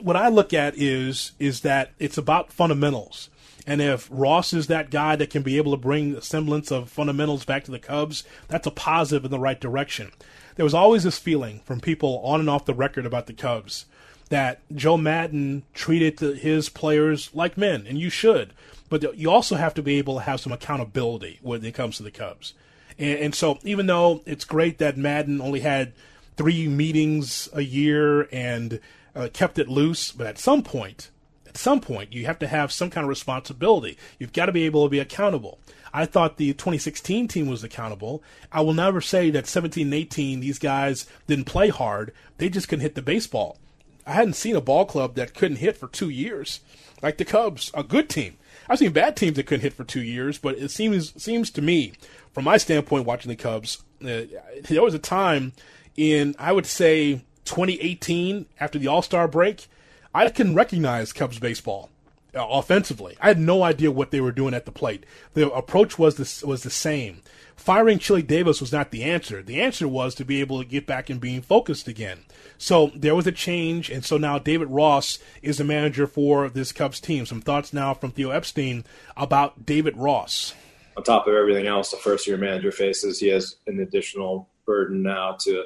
what 0.00 0.16
I 0.16 0.28
look 0.28 0.52
at 0.52 0.76
is 0.76 1.32
is 1.38 1.60
that 1.60 1.92
it's 1.98 2.18
about 2.18 2.52
fundamentals. 2.52 3.30
And 3.66 3.82
if 3.82 4.08
Ross 4.10 4.54
is 4.54 4.66
that 4.68 4.90
guy 4.90 5.14
that 5.16 5.28
can 5.28 5.42
be 5.42 5.58
able 5.58 5.72
to 5.72 5.76
bring 5.76 6.14
a 6.14 6.22
semblance 6.22 6.70
of 6.70 6.88
fundamentals 6.88 7.44
back 7.44 7.64
to 7.64 7.70
the 7.70 7.78
Cubs, 7.78 8.24
that's 8.48 8.66
a 8.66 8.70
positive 8.70 9.26
in 9.26 9.30
the 9.30 9.38
right 9.38 9.60
direction. 9.60 10.10
There 10.56 10.64
was 10.64 10.74
always 10.74 11.04
this 11.04 11.18
feeling 11.18 11.60
from 11.66 11.80
people 11.80 12.20
on 12.24 12.40
and 12.40 12.48
off 12.48 12.64
the 12.64 12.72
record 12.72 13.04
about 13.04 13.26
the 13.26 13.34
Cubs 13.34 13.84
that 14.30 14.60
Joe 14.74 14.96
Maddon 14.96 15.64
treated 15.74 16.18
his 16.38 16.68
players 16.68 17.30
like 17.34 17.56
men, 17.56 17.86
and 17.86 17.98
you 17.98 18.10
should. 18.10 18.52
But 18.88 19.16
you 19.16 19.30
also 19.30 19.56
have 19.56 19.74
to 19.74 19.82
be 19.82 19.98
able 19.98 20.14
to 20.14 20.22
have 20.22 20.40
some 20.40 20.52
accountability 20.52 21.38
when 21.42 21.64
it 21.64 21.74
comes 21.74 21.98
to 21.98 22.02
the 22.02 22.10
Cubs. 22.10 22.54
And, 22.98 23.18
and 23.18 23.34
so, 23.34 23.58
even 23.64 23.86
though 23.86 24.22
it's 24.24 24.44
great 24.44 24.78
that 24.78 24.96
Maddon 24.96 25.40
only 25.40 25.60
had 25.60 25.92
three 26.38 26.68
meetings 26.68 27.48
a 27.52 27.60
year 27.60 28.22
and 28.32 28.80
uh, 29.14 29.28
kept 29.32 29.58
it 29.58 29.68
loose. 29.68 30.12
But 30.12 30.26
at 30.26 30.38
some 30.38 30.62
point, 30.62 31.10
at 31.46 31.58
some 31.58 31.80
point, 31.80 32.14
you 32.14 32.24
have 32.24 32.38
to 32.38 32.46
have 32.46 32.72
some 32.72 32.88
kind 32.88 33.04
of 33.04 33.08
responsibility. 33.08 33.98
You've 34.18 34.32
got 34.32 34.46
to 34.46 34.52
be 34.52 34.64
able 34.64 34.84
to 34.84 34.90
be 34.90 35.00
accountable. 35.00 35.58
I 35.92 36.06
thought 36.06 36.36
the 36.36 36.52
2016 36.52 37.28
team 37.28 37.48
was 37.48 37.64
accountable. 37.64 38.22
I 38.52 38.60
will 38.60 38.74
never 38.74 39.00
say 39.00 39.30
that 39.30 39.46
17 39.46 39.86
and 39.86 39.94
18, 39.94 40.40
these 40.40 40.58
guys 40.58 41.06
didn't 41.26 41.46
play 41.46 41.68
hard. 41.68 42.12
They 42.38 42.48
just 42.48 42.68
couldn't 42.68 42.82
hit 42.82 42.94
the 42.94 43.02
baseball. 43.02 43.58
I 44.06 44.12
hadn't 44.12 44.34
seen 44.34 44.56
a 44.56 44.60
ball 44.60 44.86
club 44.86 45.16
that 45.16 45.34
couldn't 45.34 45.58
hit 45.58 45.76
for 45.76 45.88
two 45.88 46.08
years, 46.08 46.60
like 47.02 47.18
the 47.18 47.24
Cubs, 47.24 47.70
a 47.74 47.82
good 47.82 48.08
team. 48.08 48.38
I've 48.68 48.78
seen 48.78 48.92
bad 48.92 49.16
teams 49.16 49.36
that 49.36 49.46
couldn't 49.46 49.62
hit 49.62 49.74
for 49.74 49.84
two 49.84 50.02
years, 50.02 50.38
but 50.38 50.56
it 50.56 50.70
seems 50.70 51.20
seems 51.22 51.50
to 51.50 51.62
me, 51.62 51.92
from 52.32 52.44
my 52.44 52.56
standpoint, 52.56 53.06
watching 53.06 53.28
the 53.28 53.36
Cubs, 53.36 53.82
uh, 54.02 54.22
there 54.68 54.82
was 54.82 54.94
a 54.94 54.98
time 54.98 55.52
in 55.98 56.36
I 56.38 56.52
would 56.52 56.66
say 56.66 57.24
2018 57.44 58.46
after 58.60 58.78
the 58.78 58.86
All 58.86 59.02
Star 59.02 59.26
break, 59.26 59.66
I 60.14 60.28
can 60.30 60.54
recognize 60.54 61.12
Cubs 61.12 61.38
baseball 61.38 61.90
uh, 62.34 62.46
offensively. 62.46 63.16
I 63.20 63.28
had 63.28 63.40
no 63.40 63.64
idea 63.64 63.90
what 63.90 64.12
they 64.12 64.20
were 64.20 64.32
doing 64.32 64.54
at 64.54 64.64
the 64.64 64.72
plate. 64.72 65.04
The 65.34 65.50
approach 65.50 65.98
was 65.98 66.14
the, 66.14 66.46
was 66.46 66.62
the 66.62 66.70
same. 66.70 67.22
Firing 67.56 67.98
Chili 67.98 68.22
Davis 68.22 68.60
was 68.60 68.72
not 68.72 68.92
the 68.92 69.02
answer. 69.02 69.42
The 69.42 69.60
answer 69.60 69.88
was 69.88 70.14
to 70.14 70.24
be 70.24 70.40
able 70.40 70.60
to 70.60 70.68
get 70.68 70.86
back 70.86 71.10
and 71.10 71.20
being 71.20 71.42
focused 71.42 71.88
again. 71.88 72.20
So 72.56 72.92
there 72.94 73.16
was 73.16 73.26
a 73.26 73.32
change, 73.32 73.90
and 73.90 74.04
so 74.04 74.16
now 74.16 74.38
David 74.38 74.68
Ross 74.68 75.18
is 75.42 75.58
the 75.58 75.64
manager 75.64 76.06
for 76.06 76.48
this 76.48 76.70
Cubs 76.70 77.00
team. 77.00 77.26
Some 77.26 77.40
thoughts 77.40 77.72
now 77.72 77.92
from 77.92 78.12
Theo 78.12 78.30
Epstein 78.30 78.84
about 79.16 79.66
David 79.66 79.96
Ross. 79.96 80.54
On 80.96 81.02
top 81.02 81.26
of 81.26 81.34
everything 81.34 81.66
else, 81.66 81.90
the 81.90 81.96
first 81.96 82.28
year 82.28 82.36
manager 82.36 82.70
faces, 82.70 83.18
he 83.18 83.28
has 83.28 83.56
an 83.66 83.80
additional 83.80 84.48
burden 84.64 85.02
now 85.02 85.36
to 85.40 85.64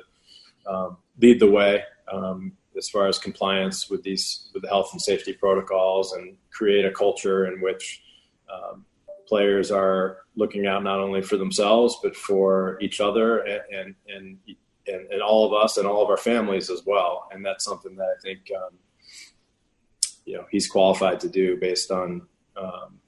um, 0.66 0.96
lead 1.20 1.40
the 1.40 1.50
way 1.50 1.82
um, 2.12 2.52
as 2.76 2.88
far 2.88 3.06
as 3.06 3.18
compliance 3.18 3.90
with 3.90 4.02
these 4.02 4.50
with 4.54 4.62
the 4.62 4.68
health 4.68 4.90
and 4.92 5.00
safety 5.00 5.32
protocols 5.32 6.12
and 6.12 6.36
create 6.50 6.84
a 6.84 6.90
culture 6.90 7.46
in 7.46 7.60
which 7.60 8.02
um, 8.52 8.84
players 9.26 9.70
are 9.70 10.18
looking 10.36 10.66
out 10.66 10.82
not 10.82 10.98
only 10.98 11.22
for 11.22 11.36
themselves 11.36 11.98
but 12.02 12.16
for 12.16 12.78
each 12.80 13.00
other 13.00 13.38
and, 13.38 13.94
and 14.08 14.36
and, 14.86 15.10
and 15.10 15.22
all 15.22 15.46
of 15.46 15.52
us 15.52 15.76
and 15.76 15.86
all 15.86 16.02
of 16.02 16.10
our 16.10 16.16
families 16.16 16.70
as 16.70 16.82
well. 16.84 17.28
And 17.30 17.44
that's 17.44 17.64
something 17.64 17.96
that 17.96 18.16
I 18.16 18.20
think 18.20 18.40
um, 18.56 18.78
you 20.24 20.36
know 20.36 20.46
he's 20.50 20.68
qualified 20.68 21.20
to 21.20 21.28
do 21.28 21.56
based 21.56 21.90
on 21.90 22.22
um, 22.56 22.98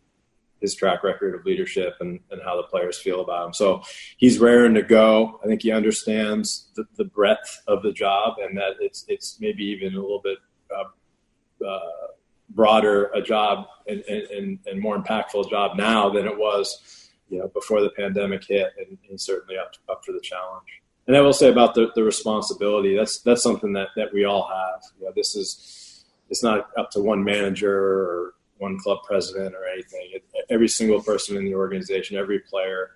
his 0.64 0.74
track 0.74 1.04
record 1.04 1.34
of 1.34 1.44
leadership 1.44 1.92
and, 2.00 2.18
and 2.30 2.40
how 2.42 2.56
the 2.56 2.62
players 2.62 2.98
feel 2.98 3.20
about 3.20 3.46
him. 3.46 3.52
So 3.52 3.82
he's 4.16 4.38
raring 4.38 4.72
to 4.74 4.82
go. 4.82 5.38
I 5.44 5.46
think 5.46 5.60
he 5.60 5.70
understands 5.70 6.70
the, 6.74 6.84
the 6.96 7.04
breadth 7.04 7.62
of 7.68 7.82
the 7.82 7.92
job 7.92 8.36
and 8.42 8.56
that 8.56 8.72
it's 8.80 9.04
it's 9.08 9.38
maybe 9.40 9.62
even 9.64 9.94
a 9.94 10.00
little 10.00 10.22
bit 10.24 10.38
uh, 10.74 11.66
uh, 11.66 12.06
broader 12.48 13.10
a 13.14 13.20
job 13.20 13.66
and, 13.86 14.00
and, 14.08 14.58
and 14.66 14.80
more 14.80 14.96
impactful 14.98 15.50
job 15.50 15.76
now 15.76 16.08
than 16.08 16.24
it 16.26 16.38
was, 16.38 17.10
you 17.28 17.38
know, 17.38 17.48
before 17.48 17.82
the 17.82 17.90
pandemic 17.90 18.42
hit, 18.44 18.68
and, 18.78 18.96
and 19.10 19.20
certainly 19.20 19.56
up 19.58 19.72
up 19.90 20.00
for 20.04 20.12
the 20.12 20.20
challenge. 20.20 20.70
And 21.06 21.14
I 21.14 21.20
will 21.20 21.34
say 21.34 21.50
about 21.50 21.74
the, 21.74 21.90
the 21.94 22.02
responsibility, 22.02 22.96
that's 22.96 23.20
that's 23.20 23.42
something 23.42 23.74
that, 23.74 23.88
that 23.96 24.14
we 24.14 24.24
all 24.24 24.48
have. 24.48 24.80
You 24.98 25.06
know, 25.06 25.12
this 25.14 25.36
is 25.36 26.06
it's 26.30 26.42
not 26.42 26.70
up 26.78 26.90
to 26.92 27.00
one 27.00 27.22
manager 27.22 27.76
or 27.76 28.34
one 28.64 28.78
club 28.78 28.98
president 29.04 29.54
or 29.54 29.66
anything. 29.66 30.08
It, 30.12 30.24
every 30.48 30.68
single 30.68 31.02
person 31.02 31.36
in 31.36 31.44
the 31.44 31.54
organization, 31.54 32.16
every 32.16 32.40
player, 32.40 32.92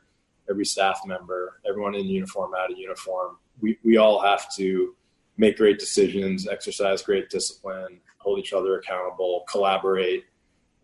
every 0.49 0.65
staff 0.65 1.01
member, 1.07 1.61
everyone 1.69 1.95
in 1.95 2.07
uniform, 2.07 2.53
out 2.59 2.73
of 2.73 2.79
uniform, 2.79 3.37
we, 3.61 3.79
we 3.85 3.99
all 3.99 4.21
have 4.21 4.55
to 4.57 4.95
make 5.37 5.59
great 5.59 5.79
decisions, 5.79 6.49
exercise 6.49 7.03
great 7.03 7.29
discipline, 7.29 8.01
hold 8.17 8.39
each 8.39 8.53
other 8.53 8.79
accountable, 8.79 9.45
collaborate, 9.51 10.25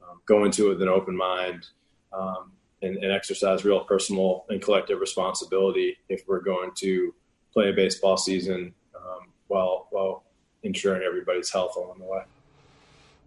um, 0.02 0.20
go 0.26 0.44
into 0.44 0.66
it 0.66 0.68
with 0.70 0.82
an 0.82 0.88
open 0.88 1.16
mind, 1.16 1.66
um, 2.12 2.52
and, 2.82 2.96
and, 2.98 3.10
exercise 3.10 3.64
real 3.64 3.80
personal 3.80 4.44
and 4.50 4.60
collective 4.60 5.00
responsibility 5.00 5.96
if 6.08 6.22
we're 6.28 6.40
going 6.40 6.70
to 6.76 7.14
play 7.52 7.70
a 7.70 7.72
baseball 7.72 8.16
season 8.16 8.74
um, 8.94 9.22
while 9.48 9.88
while 9.90 10.24
ensuring 10.62 11.02
everybody's 11.02 11.50
health 11.50 11.74
along 11.76 11.98
the 11.98 12.04
way. 12.04 12.22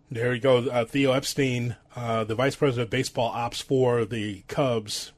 There 0.10 0.34
you 0.34 0.40
go, 0.40 0.60
uh, 0.60 0.86
Theo 0.86 1.12
Epstein, 1.12 1.76
uh, 1.94 2.24
the 2.24 2.34
vice 2.34 2.56
president 2.56 2.86
of 2.86 2.90
baseball 2.90 3.30
ops 3.30 3.60
for 3.60 4.06
the 4.06 4.44
Cubs. 4.48 5.12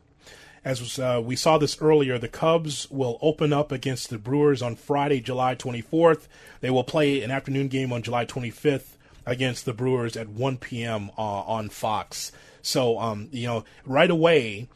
As 0.65 0.97
uh, 0.97 1.21
we 1.23 1.35
saw 1.35 1.59
this 1.59 1.79
earlier, 1.79 2.17
the 2.17 2.27
Cubs 2.27 2.89
will 2.89 3.19
open 3.21 3.53
up 3.53 3.71
against 3.71 4.09
the 4.09 4.17
Brewers 4.17 4.63
on 4.63 4.75
Friday, 4.75 5.21
July 5.21 5.53
24th. 5.53 6.27
They 6.61 6.71
will 6.71 6.83
play 6.83 7.21
an 7.21 7.29
afternoon 7.29 7.67
game 7.67 7.93
on 7.93 8.01
July 8.01 8.25
25th 8.25 8.95
against 9.27 9.65
the 9.65 9.73
Brewers 9.73 10.17
at 10.17 10.27
1 10.27 10.57
p.m. 10.57 11.11
Uh, 11.15 11.21
on 11.21 11.69
Fox. 11.69 12.31
So, 12.63 12.97
um, 12.97 13.29
you 13.31 13.45
know, 13.45 13.65
right 13.85 14.09
away, 14.09 14.69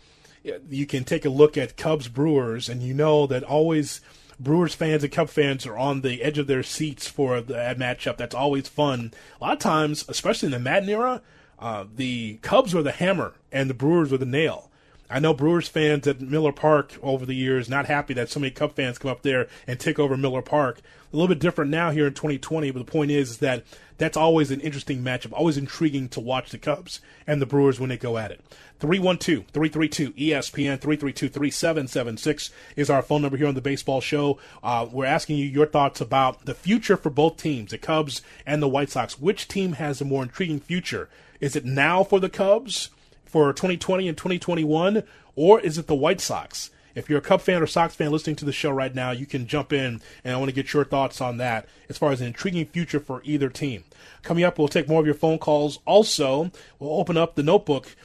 you 0.69 0.85
can 0.85 1.05
take 1.05 1.25
a 1.25 1.29
look 1.29 1.57
at 1.57 1.75
Cubs 1.75 2.07
Brewers, 2.07 2.69
and 2.69 2.83
you 2.83 2.93
know 2.93 3.25
that 3.25 3.43
always 3.43 3.99
Brewers 4.43 4.75
fans 4.75 5.03
and 5.03 5.11
Cub 5.11 5.29
fans 5.29 5.65
are 5.65 5.77
on 5.77 6.01
the 6.01 6.21
edge 6.21 6.37
of 6.37 6.47
their 6.47 6.63
seats 6.63 7.07
for 7.07 7.39
that 7.41 7.77
matchup. 7.77 8.17
That's 8.17 8.35
always 8.35 8.67
fun. 8.67 9.13
A 9.39 9.43
lot 9.43 9.53
of 9.53 9.59
times, 9.59 10.05
especially 10.09 10.47
in 10.47 10.51
the 10.51 10.59
Maddon 10.59 10.89
era, 10.89 11.21
uh, 11.59 11.85
the 11.95 12.39
Cubs 12.41 12.73
were 12.73 12.83
the 12.83 12.91
hammer 12.91 13.33
and 13.51 13.69
the 13.69 13.73
Brewers 13.73 14.11
were 14.11 14.17
the 14.17 14.25
nail. 14.25 14.69
I 15.09 15.19
know 15.19 15.33
Brewers 15.33 15.67
fans 15.67 16.07
at 16.07 16.21
Miller 16.21 16.51
Park 16.51 16.97
over 17.03 17.25
the 17.25 17.35
years 17.35 17.69
not 17.69 17.85
happy 17.85 18.13
that 18.15 18.29
so 18.29 18.39
many 18.39 18.51
Cub 18.51 18.75
fans 18.75 18.97
come 18.97 19.11
up 19.11 19.21
there 19.21 19.47
and 19.67 19.79
take 19.79 19.99
over 19.99 20.17
Miller 20.17 20.41
Park. 20.41 20.79
A 21.11 21.15
little 21.15 21.27
bit 21.27 21.39
different 21.39 21.69
now 21.69 21.91
here 21.91 22.07
in 22.07 22.13
2020, 22.13 22.71
but 22.71 22.79
the 22.79 22.91
point 22.91 23.11
is, 23.11 23.31
is 23.31 23.37
that 23.37 23.63
that's 23.97 24.17
always 24.17 24.49
an 24.49 24.59
interesting 24.61 25.03
matchup, 25.03 25.31
always 25.33 25.57
intriguing 25.57 26.09
to 26.09 26.19
watch 26.19 26.49
the 26.49 26.57
Cubs 26.57 26.99
and 27.27 27.41
the 27.41 27.45
Brewers 27.45 27.79
when 27.79 27.89
they 27.89 27.97
go 27.97 28.17
at 28.17 28.31
it. 28.31 28.41
312 28.79 29.45
332 29.47 30.11
ESPN 30.13 30.79
332 30.79 31.29
3776 31.29 32.49
is 32.75 32.89
our 32.89 33.01
phone 33.01 33.21
number 33.21 33.37
here 33.37 33.47
on 33.47 33.55
the 33.55 33.61
Baseball 33.61 34.01
Show. 34.01 34.39
Uh, 34.63 34.87
we're 34.91 35.05
asking 35.05 35.37
you 35.37 35.45
your 35.45 35.67
thoughts 35.67 36.01
about 36.01 36.45
the 36.45 36.55
future 36.55 36.97
for 36.97 37.09
both 37.09 37.37
teams, 37.37 37.71
the 37.71 37.77
Cubs 37.77 38.21
and 38.45 38.61
the 38.61 38.67
White 38.67 38.89
Sox. 38.89 39.19
Which 39.19 39.47
team 39.47 39.73
has 39.73 40.01
a 40.01 40.05
more 40.05 40.23
intriguing 40.23 40.59
future? 40.59 41.07
Is 41.39 41.55
it 41.55 41.65
now 41.65 42.03
for 42.03 42.19
the 42.19 42.29
Cubs 42.29 42.89
for 43.33 43.51
2020 43.51 44.07
and 44.07 44.15
2021, 44.15 45.01
or 45.35 45.59
is 45.59 45.79
it 45.79 45.87
the 45.87 45.95
White 45.95 46.21
Sox? 46.21 46.69
If 46.93 47.09
you're 47.09 47.17
a 47.17 47.23
Cub 47.23 47.41
fan 47.41 47.63
or 47.63 47.65
Sox 47.65 47.95
fan 47.95 48.11
listening 48.11 48.35
to 48.35 48.45
the 48.45 48.51
show 48.51 48.69
right 48.69 48.93
now, 48.93 49.09
you 49.09 49.25
can 49.25 49.47
jump 49.47 49.73
in, 49.73 50.01
and 50.23 50.35
I 50.35 50.37
want 50.37 50.49
to 50.49 50.55
get 50.55 50.71
your 50.71 50.85
thoughts 50.85 51.19
on 51.19 51.37
that 51.37 51.67
as 51.89 51.97
far 51.97 52.11
as 52.11 52.21
an 52.21 52.27
intriguing 52.27 52.67
future 52.67 52.99
for 52.99 53.23
either 53.23 53.49
team. 53.49 53.85
Coming 54.21 54.43
up, 54.43 54.59
we'll 54.59 54.67
take 54.67 54.87
more 54.87 54.99
of 54.99 55.07
your 55.07 55.15
phone 55.15 55.39
calls. 55.39 55.79
Also, 55.87 56.51
we'll 56.77 56.99
open 56.99 57.17
up 57.17 57.33
the 57.33 57.41
notebook 57.41 57.95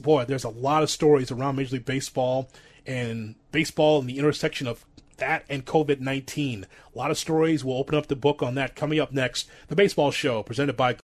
boy, 0.00 0.24
there's 0.24 0.44
a 0.44 0.48
lot 0.48 0.84
of 0.84 0.90
stories 0.90 1.32
around 1.32 1.56
Major 1.56 1.74
League 1.74 1.84
Baseball 1.84 2.48
and 2.86 3.34
baseball 3.50 3.98
and 3.98 4.08
the 4.08 4.18
intersection 4.18 4.68
of 4.68 4.86
that 5.16 5.44
and 5.48 5.64
COVID 5.64 5.98
19. 5.98 6.64
A 6.94 6.98
lot 6.98 7.10
of 7.10 7.18
stories. 7.18 7.64
We'll 7.64 7.78
open 7.78 7.96
up 7.96 8.06
the 8.06 8.14
book 8.14 8.40
on 8.40 8.54
that 8.54 8.76
coming 8.76 9.00
up 9.00 9.12
next. 9.12 9.48
The 9.66 9.76
Baseball 9.76 10.12
Show, 10.12 10.44
presented 10.44 10.76
by 10.76 10.96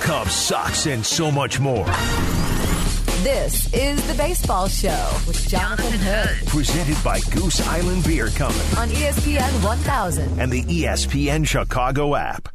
Cubs, 0.00 0.34
Sox, 0.34 0.86
and 0.86 1.04
so 1.04 1.30
much 1.30 1.60
more. 1.60 1.84
This 3.22 3.72
is 3.74 4.06
the 4.08 4.14
Baseball 4.14 4.66
Show 4.66 5.10
with 5.26 5.46
Jonathan 5.46 5.92
Hood. 5.92 6.48
Presented 6.48 6.96
by 7.04 7.20
Goose 7.20 7.60
Island 7.68 8.04
Beer 8.04 8.28
Company 8.28 8.76
on 8.78 8.88
ESPN 8.88 9.62
1000 9.62 10.40
and 10.40 10.50
the 10.50 10.62
ESPN 10.64 11.46
Chicago 11.46 12.14
app. 12.16 12.48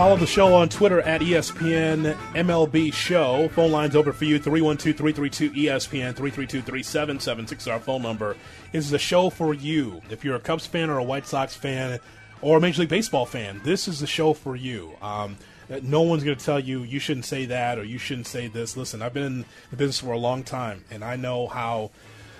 Follow 0.00 0.16
the 0.16 0.26
show 0.26 0.54
on 0.54 0.70
Twitter 0.70 1.02
at 1.02 1.20
ESPN 1.20 2.14
MLB 2.32 2.90
Show. 2.90 3.50
Phone 3.50 3.70
lines 3.70 3.94
open 3.94 4.14
for 4.14 4.24
you 4.24 4.38
312 4.38 4.96
332 4.96 5.50
ESPN 5.50 6.16
332 6.16 6.62
3776 6.62 7.66
our 7.66 7.78
phone 7.78 8.00
number. 8.00 8.34
This 8.72 8.86
is 8.86 8.92
the 8.92 8.98
show 8.98 9.28
for 9.28 9.52
you. 9.52 10.00
If 10.08 10.24
you're 10.24 10.36
a 10.36 10.40
Cubs 10.40 10.64
fan 10.64 10.88
or 10.88 10.96
a 10.96 11.04
White 11.04 11.26
Sox 11.26 11.54
fan 11.54 12.00
or 12.40 12.56
a 12.56 12.60
Major 12.62 12.80
League 12.80 12.88
Baseball 12.88 13.26
fan, 13.26 13.60
this 13.62 13.88
is 13.88 14.00
the 14.00 14.06
show 14.06 14.32
for 14.32 14.56
you. 14.56 14.92
Um, 15.02 15.36
no 15.82 16.00
one's 16.00 16.24
going 16.24 16.38
to 16.38 16.42
tell 16.42 16.60
you 16.60 16.82
you 16.82 16.98
shouldn't 16.98 17.26
say 17.26 17.44
that 17.44 17.78
or 17.78 17.84
you 17.84 17.98
shouldn't 17.98 18.26
say 18.26 18.48
this. 18.48 18.78
Listen, 18.78 19.02
I've 19.02 19.12
been 19.12 19.24
in 19.24 19.44
the 19.68 19.76
business 19.76 20.00
for 20.00 20.12
a 20.12 20.18
long 20.18 20.44
time, 20.44 20.82
and 20.90 21.04
I 21.04 21.16
know 21.16 21.46
how 21.46 21.90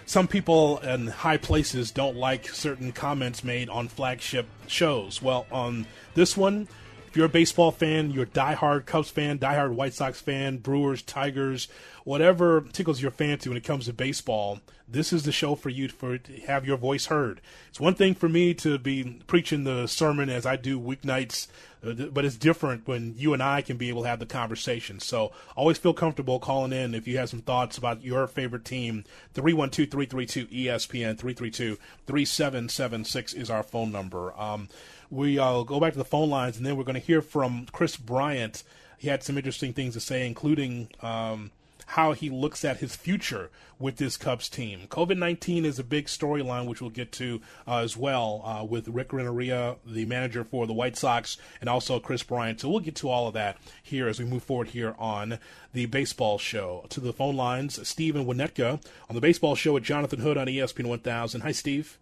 some 0.07 0.29
people 0.29 0.79
in 0.79 1.09
high 1.09 1.37
places 1.37 1.91
don't 1.91 2.17
like 2.17 2.49
certain 2.49 2.91
comments 2.91 3.45
made 3.45 3.69
on 3.69 3.89
flagship 3.89 4.47
shows. 4.67 5.21
Well, 5.21 5.45
on 5.53 5.85
this 6.15 6.39
one, 6.39 6.67
if 7.11 7.17
you're 7.17 7.27
a 7.27 7.29
baseball 7.29 7.73
fan, 7.73 8.13
you're 8.13 8.23
a 8.23 8.27
diehard 8.27 8.87
Cubs 8.87 9.11
fan, 9.11 9.41
diehard 9.41 9.75
White 9.75 9.95
Sox 9.95 10.21
fan, 10.21 10.59
Brewers, 10.59 11.03
Tigers, 11.03 11.67
whatever 12.05 12.61
tickles 12.73 13.03
your 13.03 13.11
fancy 13.11 13.49
when 13.49 13.59
it 13.59 13.65
comes 13.65 13.87
to 13.87 13.93
baseball, 13.93 14.61
this 14.87 15.13
is 15.13 15.25
the 15.25 15.33
show 15.33 15.57
for 15.57 15.71
you 15.71 15.89
for 15.89 16.19
to 16.19 16.41
have 16.43 16.65
your 16.65 16.77
voice 16.77 17.07
heard. 17.07 17.41
It's 17.69 17.81
one 17.81 17.95
thing 17.95 18.15
for 18.15 18.29
me 18.29 18.55
to 18.55 18.79
be 18.79 19.21
preaching 19.27 19.65
the 19.65 19.89
sermon 19.89 20.31
as 20.31 20.47
I 20.47 20.55
do 20.55 20.79
weeknights, 20.79 21.49
uh, 21.85 21.95
but 22.13 22.25
it's 22.25 22.37
different 22.37 22.87
when 22.87 23.15
you 23.17 23.33
and 23.33 23.43
I 23.43 23.63
can 23.63 23.77
be 23.77 23.89
able 23.89 24.03
to 24.03 24.09
have 24.09 24.21
the 24.21 24.27
conversation. 24.27 25.01
So 25.01 25.33
always 25.57 25.79
feel 25.79 25.95
comfortable 25.95 26.39
calling 26.39 26.73
in 26.73 26.95
if 26.95 27.09
you 27.09 27.19
have 27.19 27.29
some 27.29 27.43
thoughts 27.43 27.77
about 27.77 28.05
your 28.05 28.29
favorite 28.29 28.65
team. 28.65 29.03
312-332-ESPN, 29.35 31.77
332-3776 32.07 33.35
is 33.35 33.51
our 33.51 33.65
phone 33.65 33.91
number. 33.91 34.33
Um, 34.41 34.69
we 35.11 35.39
uh, 35.39 35.63
go 35.63 35.81
back 35.81 35.93
to 35.93 35.99
the 35.99 36.05
phone 36.05 36.31
lines, 36.31 36.57
and 36.57 36.65
then 36.65 36.77
we're 36.77 36.85
going 36.85 36.95
to 36.95 37.01
hear 37.01 37.21
from 37.21 37.67
Kris 37.73 37.97
Bryant. 37.97 38.63
he 38.97 39.09
had 39.09 39.23
some 39.23 39.37
interesting 39.37 39.73
things 39.73 39.95
to 39.95 40.01
say, 40.01 40.27
including 40.27 40.89
um, 41.03 41.51
how 41.91 42.13
he 42.13 42.31
looks 42.31 42.65
at 42.65 42.77
his 42.77 42.95
future 42.95 43.51
with 43.81 43.97
this 43.97 44.17
Cubs 44.17 44.49
team. 44.49 44.83
COVID 44.89 45.19
19 45.19 45.65
is 45.65 45.81
a 45.81 45.85
big 45.85 46.07
storyline, 46.07 46.67
which 46.67 46.81
we'll 46.81 46.91
get 46.91 47.11
to 47.13 47.41
uh, 47.67 47.79
as 47.79 47.97
well 47.97 48.43
uh, 48.45 48.65
with 48.65 48.87
Rick 48.87 49.13
Renteria, 49.13 49.77
the 49.85 50.05
manager 50.05 50.45
for 50.45 50.69
the 50.69 50.73
White 50.73 50.97
Sox, 50.97 51.37
and 51.61 51.69
also 51.69 51.99
Kris 51.99 52.23
Bryant. 52.23 52.61
So 52.61 52.69
we'll 52.69 52.81
get 52.81 52.95
to 52.97 53.09
all 53.09 53.27
of 53.27 53.35
that 53.35 53.59
here 53.83 54.07
as 54.07 54.21
we 54.21 54.25
move 54.25 54.45
forward 54.45 54.69
here 54.69 54.95
on 54.99 55.39
the 55.73 55.87
baseball 55.87 56.39
show. 56.39 56.87
To 56.91 57.01
the 57.01 57.13
phone 57.13 57.37
lines, 57.37 57.89
Steve 57.89 58.15
and 58.15 58.27
Winnetka 58.27 58.81
on 59.09 59.15
the 59.15 59.21
baseball 59.21 59.57
show 59.57 59.73
with 59.73 59.83
Jonathan 59.83 60.21
Hood 60.21 60.37
on 60.37 60.47
ESPN 60.47 60.87
1000. 60.87 61.41
Hi, 61.41 61.53
Steve. 61.53 61.99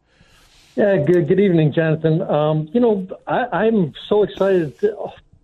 Yeah, 0.76 0.96
good, 1.04 1.26
good 1.26 1.40
evening, 1.40 1.72
Jonathan. 1.74 2.22
Um, 2.22 2.68
you 2.72 2.80
know, 2.80 3.06
I, 3.26 3.46
I'm 3.64 3.92
so 4.08 4.22
excited 4.22 4.78
to, 4.80 4.96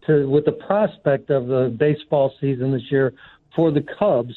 to, 0.06 0.28
with 0.28 0.44
the 0.44 0.52
prospect 0.52 1.30
of 1.30 1.48
the 1.48 1.74
baseball 1.76 2.32
season 2.40 2.72
this 2.72 2.82
year 2.90 3.12
for 3.56 3.72
the 3.72 3.84
Cubs 3.98 4.34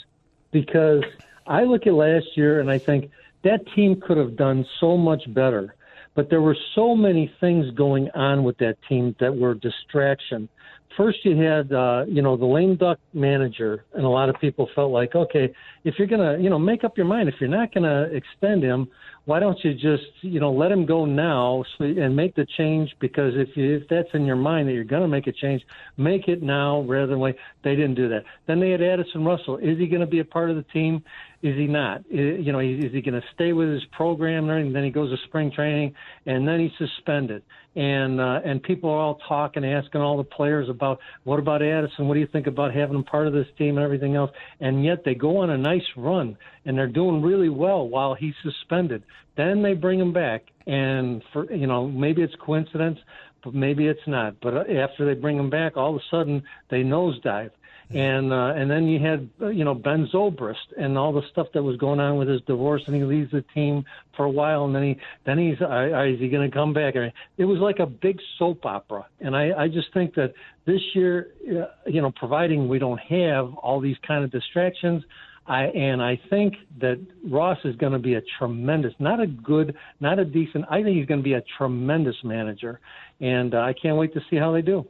because 0.52 1.04
I 1.45 1.63
look 1.63 1.86
at 1.86 1.93
last 1.93 2.26
year 2.36 2.60
and 2.60 2.71
I 2.71 2.80
think 2.80 3.12
that 3.43 3.60
team 3.76 4.02
could 4.06 4.17
have 4.17 4.36
done 4.36 4.65
so 4.80 4.97
much 4.97 5.21
better. 5.34 5.76
But 6.15 6.32
there 6.32 6.41
were 6.41 6.58
so 6.73 6.95
many 6.95 7.32
things 7.39 7.69
going 7.76 8.10
on 8.15 8.43
with 8.43 8.58
that 8.58 8.78
team 8.89 9.15
that 9.19 9.36
were 9.36 9.54
distraction. 9.54 10.50
First, 10.97 11.19
you 11.23 11.38
had, 11.38 11.71
uh, 11.71 12.06
you 12.08 12.23
know, 12.23 12.36
the 12.36 12.45
lame 12.45 12.76
duck 12.76 12.97
manager, 13.13 13.86
and 13.93 14.04
a 14.04 14.10
lot 14.10 14.30
of 14.30 14.36
people 14.41 14.67
felt 14.73 14.91
like, 14.91 15.13
okay, 15.13 15.54
if 15.84 15.93
you're 16.00 16.08
gonna, 16.08 16.39
you 16.39 16.50
know, 16.50 16.58
make 16.58 16.84
up 16.84 16.97
your 16.97 17.06
mind, 17.06 17.30
if 17.30 17.36
you're 17.39 17.50
not 17.50 17.71
gonna 17.71 18.10
extend 18.12 18.63
him, 18.63 18.88
why 19.27 19.41
don't 19.41 19.61
you 19.61 19.73
just 19.73 20.09
you 20.21 20.39
know 20.39 20.53
let 20.53 20.71
him 20.71 20.85
go 20.85 21.03
now 21.03 21.61
so, 21.77 21.83
and 21.83 22.15
make 22.15 22.33
the 22.35 22.47
change 22.57 22.89
because 23.01 23.33
if 23.35 23.49
you, 23.57 23.75
if 23.75 23.83
that's 23.89 24.07
in 24.13 24.25
your 24.25 24.37
mind 24.37 24.69
that 24.69 24.71
you're 24.71 24.85
going 24.85 25.01
to 25.01 25.07
make 25.07 25.27
a 25.27 25.33
change 25.33 25.61
make 25.97 26.29
it 26.29 26.41
now 26.41 26.81
rather 26.83 27.07
than 27.07 27.19
wait. 27.19 27.35
They 27.61 27.75
didn't 27.75 27.95
do 27.95 28.07
that. 28.07 28.23
Then 28.47 28.61
they 28.61 28.69
had 28.69 28.81
Addison 28.81 29.25
Russell. 29.25 29.57
Is 29.57 29.77
he 29.77 29.87
going 29.87 29.99
to 29.99 30.07
be 30.07 30.19
a 30.19 30.25
part 30.25 30.49
of 30.49 30.55
the 30.55 30.63
team? 30.63 31.03
Is 31.43 31.55
he 31.55 31.67
not? 31.67 32.09
You 32.09 32.51
know 32.53 32.59
is 32.59 32.93
he 32.93 33.01
going 33.01 33.19
to 33.19 33.27
stay 33.35 33.51
with 33.51 33.69
his 33.69 33.83
program 33.91 34.49
and 34.49 34.73
then 34.73 34.85
he 34.85 34.89
goes 34.89 35.11
to 35.11 35.17
spring 35.27 35.51
training 35.53 35.93
and 36.25 36.47
then 36.47 36.61
he's 36.61 36.71
suspended. 36.77 37.43
And 37.75 38.19
uh, 38.19 38.39
and 38.43 38.63
people 38.63 38.89
are 38.89 38.97
all 38.97 39.19
talking 39.27 39.63
asking 39.63 40.01
all 40.01 40.17
the 40.17 40.23
players 40.23 40.67
about 40.67 40.99
what 41.25 41.37
about 41.37 41.61
Addison? 41.61 42.07
What 42.07 42.15
do 42.15 42.21
you 42.21 42.27
think 42.31 42.47
about 42.47 42.73
having 42.73 42.95
him 42.95 43.03
part 43.03 43.27
of 43.27 43.33
this 43.33 43.45
team 43.57 43.77
and 43.77 43.83
everything 43.83 44.15
else? 44.15 44.31
And 44.61 44.83
yet 44.83 45.03
they 45.05 45.13
go 45.13 45.37
on 45.37 45.51
a 45.51 45.57
nice 45.57 45.85
run 45.95 46.37
and 46.65 46.77
they're 46.77 46.87
doing 46.87 47.21
really 47.21 47.49
well 47.49 47.87
while 47.87 48.15
he's 48.15 48.33
suspended. 48.41 49.03
Then 49.36 49.62
they 49.62 49.73
bring 49.73 49.99
him 49.99 50.13
back, 50.13 50.45
and 50.65 51.23
for 51.32 51.51
you 51.53 51.67
know 51.67 51.88
maybe 51.88 52.21
it's 52.21 52.36
coincidence, 52.39 52.99
but 53.43 53.53
maybe 53.53 53.88
it's 53.88 54.08
not. 54.08 54.39
But 54.41 54.69
after 54.69 55.06
they 55.06 55.19
bring 55.19 55.38
him 55.38 55.49
back, 55.49 55.77
all 55.77 55.95
of 55.95 56.01
a 56.01 56.06
sudden 56.10 56.43
they 56.69 56.84
nosedive. 56.84 57.51
And 57.89 58.34
uh, 58.34 58.53
and 58.58 58.69
then 58.69 58.88
you 58.88 58.99
had 58.99 59.30
you 59.39 59.63
know 59.63 59.73
Ben 59.73 60.10
Zobrist 60.13 60.56
and 60.77 60.97
all 60.97 61.13
the 61.13 61.21
stuff 61.32 61.47
that 61.53 61.63
was 61.63 61.77
going 61.77 62.01
on 62.01 62.17
with 62.17 62.27
his 62.27 62.41
divorce, 62.41 62.84
and 62.86 62.93
he 62.93 63.03
leaves 63.03 63.32
the 63.32 63.45
team 63.53 63.86
for 64.17 64.25
a 64.25 64.30
while, 64.30 64.65
and 64.65 64.75
then 64.75 64.84
he 64.84 64.97
then 65.25 65.38
he's 65.38 65.62
uh, 65.62 66.03
is 66.03 66.19
he 66.19 66.27
going 66.27 66.49
to 66.49 66.53
come 66.53 66.73
back? 66.73 66.97
I 66.97 66.99
mean, 66.99 67.13
it 67.38 67.45
was 67.45 67.60
like 67.60 67.80
a 67.80 67.86
big 67.86 68.19
soap 68.38 68.65
opera, 68.65 69.06
and 69.21 69.38
I 69.38 69.53
I 69.58 69.67
just 69.69 69.93
think 69.93 70.15
that 70.15 70.34
this 70.65 70.82
year, 70.95 71.30
uh, 71.49 71.89
you 71.89 72.01
know, 72.01 72.12
providing 72.12 72.67
we 72.67 72.77
don't 72.77 72.99
have 72.99 73.53
all 73.53 73.80
these 73.80 73.97
kind 74.06 74.25
of 74.25 74.32
distractions, 74.32 75.01
I, 75.47 75.65
and 75.65 76.01
I 76.01 76.19
think 76.29 76.55
that 76.79 76.99
Ross 77.23 77.57
is 77.63 77.75
going 77.77 77.93
to 77.93 77.99
be 77.99 78.15
a 78.15 78.21
tremendous, 78.38 78.93
not 78.99 79.21
a 79.21 79.27
good, 79.27 79.75
not 79.99 80.19
a 80.19 80.25
decent. 80.25 80.65
I 80.69 80.83
think 80.83 80.97
he's 80.97 81.05
going 81.05 81.21
to 81.21 81.23
be 81.23 81.36
a 81.36 81.43
tremendous 81.57 82.17
manager, 82.23 82.81
and 83.21 83.55
uh, 83.55 83.60
I 83.60 83.73
can't 83.73 83.97
wait 83.97 84.13
to 84.13 84.21
see 84.29 84.36
how 84.36 84.51
they 84.51 84.62
do. 84.62 84.86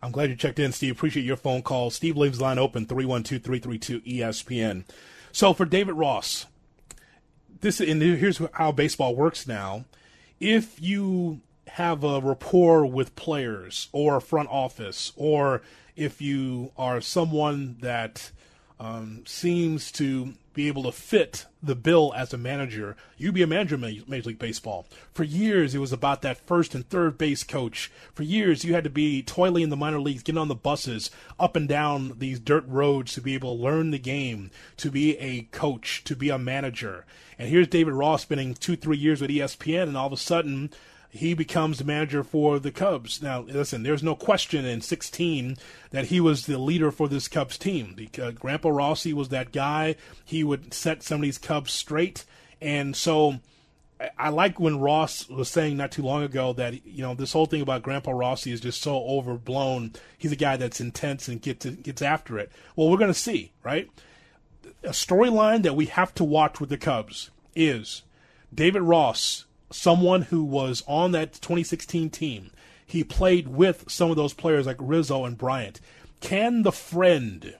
I'm 0.00 0.12
glad 0.12 0.30
you 0.30 0.36
checked 0.36 0.58
in, 0.58 0.72
Steve. 0.72 0.92
Appreciate 0.92 1.24
your 1.24 1.36
phone 1.36 1.62
call. 1.62 1.90
Steve 1.90 2.16
leaves 2.16 2.40
line 2.40 2.58
open 2.58 2.86
312-332-ESPN. 2.86 4.84
So 5.30 5.52
for 5.52 5.64
David 5.64 5.94
Ross, 5.94 6.46
this 7.60 7.80
and 7.80 8.02
here's 8.02 8.40
how 8.54 8.72
baseball 8.72 9.14
works 9.14 9.46
now. 9.46 9.84
If 10.40 10.82
you 10.82 11.40
have 11.68 12.02
a 12.04 12.20
rapport 12.20 12.84
with 12.84 13.14
players 13.16 13.88
or 13.92 14.20
front 14.20 14.48
office, 14.50 15.12
or 15.16 15.62
if 15.96 16.20
you 16.20 16.72
are 16.76 17.00
someone 17.00 17.76
that 17.80 18.32
um, 18.82 19.22
seems 19.26 19.92
to 19.92 20.34
be 20.54 20.66
able 20.66 20.82
to 20.82 20.90
fit 20.90 21.46
the 21.62 21.76
bill 21.76 22.12
as 22.16 22.34
a 22.34 22.36
manager. 22.36 22.96
You 23.16 23.30
be 23.30 23.42
a 23.42 23.46
manager 23.46 23.76
in 23.76 24.02
Major 24.08 24.30
League 24.30 24.40
Baseball. 24.40 24.86
For 25.14 25.22
years, 25.22 25.72
it 25.72 25.78
was 25.78 25.92
about 25.92 26.22
that 26.22 26.44
first 26.48 26.74
and 26.74 26.86
third 26.86 27.16
base 27.16 27.44
coach. 27.44 27.92
For 28.12 28.24
years, 28.24 28.64
you 28.64 28.74
had 28.74 28.82
to 28.82 28.90
be 28.90 29.22
toiling 29.22 29.62
in 29.62 29.70
the 29.70 29.76
minor 29.76 30.00
leagues, 30.00 30.24
getting 30.24 30.40
on 30.40 30.48
the 30.48 30.56
buses 30.56 31.12
up 31.38 31.54
and 31.54 31.68
down 31.68 32.18
these 32.18 32.40
dirt 32.40 32.64
roads 32.66 33.14
to 33.14 33.20
be 33.20 33.34
able 33.34 33.56
to 33.56 33.62
learn 33.62 33.92
the 33.92 34.00
game, 34.00 34.50
to 34.78 34.90
be 34.90 35.16
a 35.18 35.42
coach, 35.52 36.02
to 36.04 36.16
be 36.16 36.28
a 36.28 36.36
manager. 36.36 37.06
And 37.38 37.48
here's 37.48 37.68
David 37.68 37.94
Ross 37.94 38.22
spending 38.22 38.54
two, 38.54 38.74
three 38.74 38.98
years 38.98 39.20
with 39.20 39.30
ESPN, 39.30 39.84
and 39.84 39.96
all 39.96 40.08
of 40.08 40.12
a 40.12 40.16
sudden, 40.16 40.70
he 41.14 41.34
becomes 41.34 41.76
the 41.76 41.84
manager 41.84 42.24
for 42.24 42.58
the 42.58 42.72
Cubs. 42.72 43.20
Now, 43.20 43.40
listen, 43.40 43.82
there's 43.82 44.02
no 44.02 44.14
question 44.14 44.64
in 44.64 44.80
16 44.80 45.58
that 45.90 46.06
he 46.06 46.20
was 46.20 46.46
the 46.46 46.56
leader 46.56 46.90
for 46.90 47.06
this 47.06 47.28
Cubs 47.28 47.58
team 47.58 47.92
because 47.94 48.28
uh, 48.28 48.38
Grandpa 48.38 48.70
Rossy 48.70 49.12
was 49.12 49.28
that 49.28 49.52
guy. 49.52 49.96
He 50.24 50.42
would 50.42 50.72
set 50.72 51.02
some 51.02 51.16
of 51.16 51.22
these 51.22 51.36
Cubs 51.36 51.70
straight. 51.70 52.24
And 52.62 52.96
so 52.96 53.40
I 54.18 54.30
like 54.30 54.58
when 54.58 54.80
Ross 54.80 55.28
was 55.28 55.50
saying 55.50 55.76
not 55.76 55.92
too 55.92 56.02
long 56.02 56.22
ago 56.22 56.54
that, 56.54 56.86
you 56.86 57.02
know, 57.02 57.14
this 57.14 57.34
whole 57.34 57.44
thing 57.44 57.60
about 57.60 57.82
Grandpa 57.82 58.12
Rossy 58.12 58.50
is 58.50 58.62
just 58.62 58.80
so 58.80 58.96
overblown. 58.96 59.92
He's 60.16 60.32
a 60.32 60.36
guy 60.36 60.56
that's 60.56 60.80
intense 60.80 61.28
and 61.28 61.42
gets, 61.42 61.66
gets 61.66 62.00
after 62.00 62.38
it. 62.38 62.50
Well, 62.74 62.88
we're 62.88 62.96
going 62.96 63.12
to 63.12 63.14
see, 63.14 63.52
right? 63.62 63.90
A 64.82 64.92
storyline 64.92 65.62
that 65.64 65.76
we 65.76 65.86
have 65.86 66.14
to 66.14 66.24
watch 66.24 66.58
with 66.58 66.70
the 66.70 66.78
Cubs 66.78 67.28
is 67.54 68.00
David 68.54 68.80
Ross 68.80 69.44
someone 69.72 70.22
who 70.22 70.44
was 70.44 70.82
on 70.86 71.12
that 71.12 71.34
2016 71.34 72.10
team. 72.10 72.50
He 72.86 73.04
played 73.04 73.48
with 73.48 73.90
some 73.90 74.10
of 74.10 74.16
those 74.16 74.34
players 74.34 74.66
like 74.66 74.76
Rizzo 74.78 75.24
and 75.24 75.38
Bryant. 75.38 75.80
Can 76.20 76.62
the 76.62 76.72
friend 76.72 77.56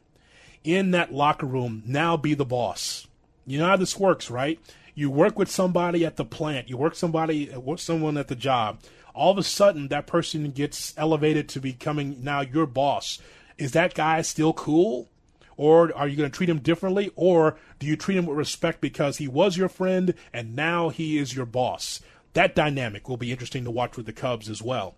in 0.63 0.91
that 0.93 1.13
locker 1.13 1.47
room 1.47 1.83
now 1.87 2.17
be 2.17 2.35
the 2.35 2.45
boss? 2.45 3.07
You 3.47 3.59
know 3.59 3.67
how 3.67 3.77
this 3.77 3.99
works, 3.99 4.31
right? 4.31 4.61
You 4.95 5.11
work 5.11 5.39
with 5.39 5.51
somebody 5.51 6.05
at 6.05 6.17
the 6.17 6.25
plant, 6.25 6.69
you 6.69 6.77
work 6.77 6.95
somebody 6.95 7.51
someone 7.77 8.17
at 8.17 8.29
the 8.29 8.37
job. 8.37 8.81
All 9.15 9.33
of 9.33 9.39
a 9.39 9.43
sudden, 9.43 9.89
that 9.89 10.07
person 10.07 10.51
gets 10.51 10.95
elevated 10.97 11.49
to 11.51 11.61
becoming 11.61 12.23
now 12.23 12.41
your 12.41 12.67
boss. 12.67 13.19
Is 13.59 13.73
that 13.73 13.95
guy 13.95 14.23
still 14.23 14.53
cool? 14.53 15.09
Or 15.57 15.95
are 15.97 16.09
you 16.09 16.17
going 16.17 16.31
to 16.31 16.37
treat 16.37 16.49
him 16.49 16.59
differently? 16.59 17.11
Or 17.17 17.57
do 17.79 17.87
you 17.87 17.97
treat 17.97 18.17
him 18.17 18.27
with 18.27 18.39
respect 18.39 18.81
because 18.81 19.19
he 19.19 19.29
was 19.29 19.57
your 19.57 19.69
friend 19.69 20.15
and 20.33 20.57
now 20.57 20.89
he 20.89 21.19
is 21.19 21.35
your 21.35 21.47
boss? 21.47 22.01
That 22.35 22.55
dynamic 22.55 23.09
will 23.09 23.17
be 23.17 23.31
interesting 23.31 23.65
to 23.65 23.71
watch 23.71 23.97
with 23.97 24.07
the 24.07 24.13
Cubs 24.13 24.49
as 24.49 24.63
well. 24.63 24.97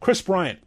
Kris 0.00 0.22
Bryant, 0.22 0.60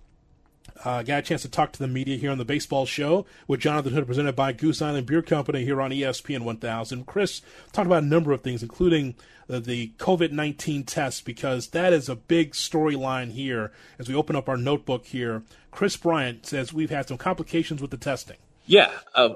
uh, 0.83 1.03
got 1.03 1.19
a 1.19 1.21
chance 1.21 1.41
to 1.41 1.49
talk 1.49 1.71
to 1.73 1.79
the 1.79 1.87
media 1.87 2.17
here 2.17 2.31
on 2.31 2.37
the 2.37 2.45
baseball 2.45 2.85
show 2.85 3.25
with 3.47 3.59
Jonathan 3.59 3.93
Hood, 3.93 4.05
presented 4.05 4.35
by 4.35 4.53
Goose 4.53 4.81
Island 4.81 5.07
Beer 5.07 5.21
Company 5.21 5.63
here 5.63 5.81
on 5.81 5.91
ESPN 5.91 6.41
1000. 6.41 7.05
Kris 7.05 7.41
talked 7.71 7.85
about 7.85 8.03
a 8.03 8.07
number 8.07 8.31
of 8.31 8.41
things, 8.41 8.63
including 8.63 9.15
the, 9.47 9.59
the 9.59 9.91
COVID 9.97 10.31
19 10.31 10.83
test, 10.83 11.25
because 11.25 11.69
that 11.69 11.91
is 11.91 12.07
a 12.07 12.15
big 12.15 12.53
storyline 12.53 13.31
here 13.31 13.71
as 13.97 14.07
we 14.07 14.15
open 14.15 14.35
up 14.35 14.47
our 14.47 14.57
notebook 14.57 15.05
here. 15.05 15.43
Kris 15.71 15.97
Bryant 15.97 16.45
says 16.45 16.73
we've 16.73 16.89
had 16.89 17.07
some 17.07 17.17
complications 17.17 17.81
with 17.81 17.91
the 17.91 17.97
testing. 17.97 18.37
Yeah, 18.69 18.91
uh, 19.15 19.29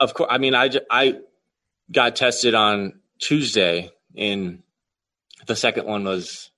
of 0.00 0.12
course. 0.14 0.26
I 0.28 0.38
mean, 0.38 0.56
I, 0.56 0.68
I 0.90 1.20
got 1.92 2.16
tested 2.16 2.56
on 2.56 2.98
Tuesday, 3.20 3.92
and 4.16 4.64
the 5.46 5.54
second 5.54 5.86
one 5.86 6.02
was 6.02 6.50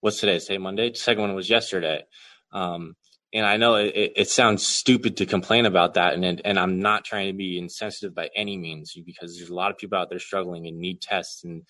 what's 0.00 0.20
today? 0.20 0.38
Say 0.38 0.56
Monday. 0.56 0.88
The 0.88 0.96
second 0.96 1.20
one 1.20 1.34
was 1.34 1.50
yesterday. 1.50 2.06
Um, 2.50 2.96
and 3.34 3.44
I 3.44 3.58
know 3.58 3.74
it, 3.74 4.12
it, 4.16 4.30
sounds 4.30 4.66
stupid 4.66 5.18
to 5.18 5.26
complain 5.26 5.66
about 5.66 5.94
that, 5.94 6.14
and 6.14 6.40
and 6.46 6.58
I'm 6.58 6.80
not 6.80 7.04
trying 7.04 7.26
to 7.26 7.36
be 7.36 7.58
insensitive 7.58 8.14
by 8.14 8.30
any 8.34 8.56
means 8.56 8.94
because 9.04 9.36
there's 9.36 9.50
a 9.50 9.54
lot 9.54 9.70
of 9.70 9.76
people 9.76 9.98
out 9.98 10.08
there 10.08 10.18
struggling 10.18 10.66
and 10.66 10.78
need 10.78 11.02
tests, 11.02 11.44
and 11.44 11.64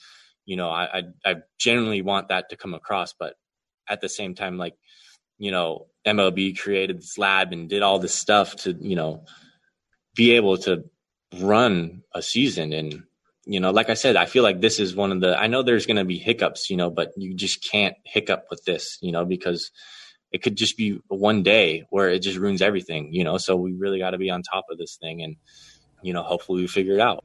you 0.46 0.54
know 0.54 0.70
I 0.70 0.98
I, 0.98 1.02
I 1.24 1.34
genuinely 1.58 2.02
want 2.02 2.28
that 2.28 2.50
to 2.50 2.56
come 2.56 2.74
across, 2.74 3.12
but 3.12 3.34
at 3.88 4.00
the 4.00 4.08
same 4.08 4.36
time, 4.36 4.56
like 4.56 4.76
you 5.36 5.50
know 5.50 5.88
MLB 6.06 6.56
created 6.56 6.98
this 6.98 7.18
lab 7.18 7.52
and 7.52 7.68
did 7.68 7.82
all 7.82 7.98
this 7.98 8.14
stuff 8.14 8.54
to 8.58 8.76
you 8.80 8.94
know 8.94 9.24
be 10.14 10.32
able 10.32 10.58
to 10.58 10.84
run 11.40 12.02
a 12.14 12.22
season. 12.22 12.72
And 12.72 13.04
you 13.46 13.58
know 13.58 13.70
like 13.70 13.90
i 13.90 13.94
said 13.94 14.16
i 14.16 14.26
feel 14.26 14.42
like 14.42 14.60
this 14.60 14.78
is 14.78 14.94
one 14.94 15.12
of 15.12 15.20
the 15.20 15.36
i 15.38 15.46
know 15.46 15.62
there's 15.62 15.86
going 15.86 15.96
to 15.96 16.04
be 16.04 16.18
hiccups 16.18 16.68
you 16.70 16.76
know 16.76 16.90
but 16.90 17.12
you 17.16 17.34
just 17.34 17.68
can't 17.68 17.96
hiccup 18.04 18.44
with 18.50 18.64
this 18.64 18.98
you 19.00 19.12
know 19.12 19.24
because 19.24 19.70
it 20.30 20.42
could 20.42 20.56
just 20.56 20.76
be 20.76 21.00
one 21.08 21.42
day 21.42 21.84
where 21.90 22.08
it 22.08 22.20
just 22.20 22.38
ruins 22.38 22.62
everything 22.62 23.12
you 23.12 23.24
know? 23.24 23.36
So 23.38 23.56
we 23.56 23.72
really 23.72 23.98
got 23.98 24.10
to 24.10 24.18
be 24.18 24.30
on 24.30 24.42
top 24.42 24.66
of 24.70 24.78
this 24.78 24.96
thing 25.00 25.22
and 25.22 25.36
you 26.02 26.12
know 26.12 26.22
hopefully 26.22 26.62
we 26.62 26.68
figure 26.68 26.94
it 26.94 27.00
out. 27.00 27.24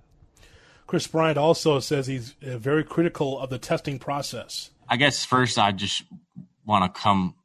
Kris 0.87 1.07
bryant 1.07 1.37
also 1.37 1.79
says 1.79 2.07
he's 2.07 2.35
uh, 2.45 2.57
very 2.57 2.83
critical 2.83 3.39
of 3.39 3.49
the 3.49 3.57
testing 3.57 3.99
process. 3.99 4.71
I 4.87 4.97
guess 4.97 5.25
first 5.25 5.59
i 5.59 5.71
just 5.71 6.03
want 6.65 6.93
to 6.93 7.01
come 7.01 7.35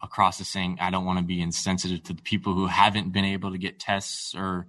across 0.00 0.40
is 0.40 0.48
saying 0.48 0.78
I 0.80 0.90
don't 0.90 1.04
want 1.04 1.18
to 1.18 1.24
be 1.24 1.40
insensitive 1.40 2.02
to 2.04 2.12
the 2.14 2.22
people 2.22 2.54
who 2.54 2.66
haven't 2.66 3.12
been 3.12 3.24
able 3.24 3.52
to 3.52 3.58
get 3.58 3.80
tests 3.80 4.34
or 4.34 4.66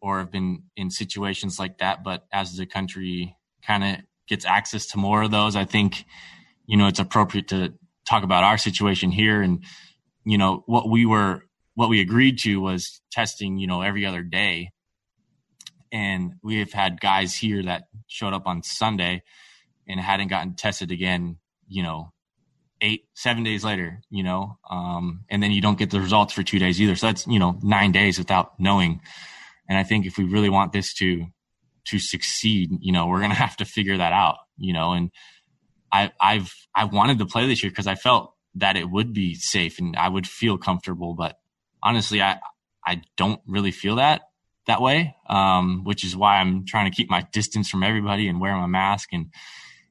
or 0.00 0.18
have 0.18 0.30
been 0.30 0.64
in 0.76 0.90
situations 0.90 1.58
like 1.58 1.78
that. 1.78 2.04
But 2.04 2.26
as 2.32 2.56
the 2.56 2.66
country 2.66 3.36
kind 3.62 3.82
of 3.82 3.96
gets 4.28 4.44
access 4.44 4.86
to 4.88 4.98
more 4.98 5.22
of 5.22 5.30
those, 5.30 5.56
I 5.56 5.64
think 5.64 6.04
you 6.66 6.76
know 6.76 6.86
it's 6.86 7.00
appropriate 7.00 7.48
to 7.48 7.74
talk 8.06 8.22
about 8.22 8.44
our 8.44 8.58
situation 8.58 9.10
here 9.10 9.42
and 9.42 9.64
you 10.24 10.38
know 10.38 10.62
what 10.66 10.88
we 10.88 11.06
were 11.06 11.42
what 11.74 11.88
we 11.88 12.00
agreed 12.00 12.38
to 12.38 12.60
was 12.60 13.00
testing 13.10 13.58
you 13.58 13.66
know 13.66 13.82
every 13.82 14.06
other 14.06 14.22
day 14.22 14.70
and 15.92 16.34
we 16.42 16.58
have 16.58 16.72
had 16.72 17.00
guys 17.00 17.34
here 17.34 17.62
that 17.62 17.84
showed 18.06 18.32
up 18.32 18.46
on 18.46 18.62
Sunday 18.62 19.22
and 19.88 20.00
hadn't 20.00 20.28
gotten 20.28 20.54
tested 20.54 20.90
again, 20.90 21.38
you 21.68 21.82
know, 21.82 22.12
eight, 22.80 23.06
seven 23.14 23.42
days 23.42 23.64
later, 23.64 24.00
you 24.10 24.22
know, 24.22 24.58
um, 24.70 25.24
and 25.30 25.42
then 25.42 25.52
you 25.52 25.60
don't 25.60 25.78
get 25.78 25.90
the 25.90 26.00
results 26.00 26.32
for 26.32 26.42
two 26.42 26.58
days 26.58 26.80
either. 26.80 26.96
So 26.96 27.06
that's, 27.06 27.26
you 27.26 27.38
know, 27.38 27.58
nine 27.62 27.92
days 27.92 28.18
without 28.18 28.58
knowing. 28.58 29.00
And 29.68 29.78
I 29.78 29.82
think 29.82 30.06
if 30.06 30.18
we 30.18 30.24
really 30.24 30.50
want 30.50 30.72
this 30.72 30.94
to, 30.94 31.26
to 31.86 31.98
succeed, 31.98 32.70
you 32.80 32.92
know, 32.92 33.06
we're 33.06 33.18
going 33.18 33.30
to 33.30 33.36
have 33.36 33.56
to 33.58 33.64
figure 33.64 33.96
that 33.96 34.12
out, 34.12 34.36
you 34.58 34.72
know, 34.72 34.92
and 34.92 35.10
I, 35.92 36.12
I've, 36.20 36.52
I 36.74 36.84
wanted 36.84 37.18
to 37.18 37.26
play 37.26 37.46
this 37.46 37.62
year 37.62 37.70
because 37.70 37.86
I 37.86 37.94
felt 37.94 38.34
that 38.56 38.76
it 38.76 38.90
would 38.90 39.12
be 39.12 39.34
safe 39.34 39.78
and 39.78 39.96
I 39.96 40.08
would 40.08 40.26
feel 40.26 40.58
comfortable. 40.58 41.14
But 41.14 41.38
honestly, 41.82 42.20
I, 42.20 42.38
I 42.84 43.02
don't 43.16 43.40
really 43.46 43.70
feel 43.70 43.96
that 43.96 44.22
that 44.66 44.82
way, 44.82 45.14
um, 45.28 45.84
which 45.84 46.04
is 46.04 46.16
why 46.16 46.38
I'm 46.38 46.64
trying 46.66 46.90
to 46.90 46.96
keep 46.96 47.08
my 47.08 47.26
distance 47.32 47.68
from 47.68 47.82
everybody 47.82 48.28
and 48.28 48.40
wear 48.40 48.54
my 48.56 48.66
mask 48.66 49.10
and 49.12 49.32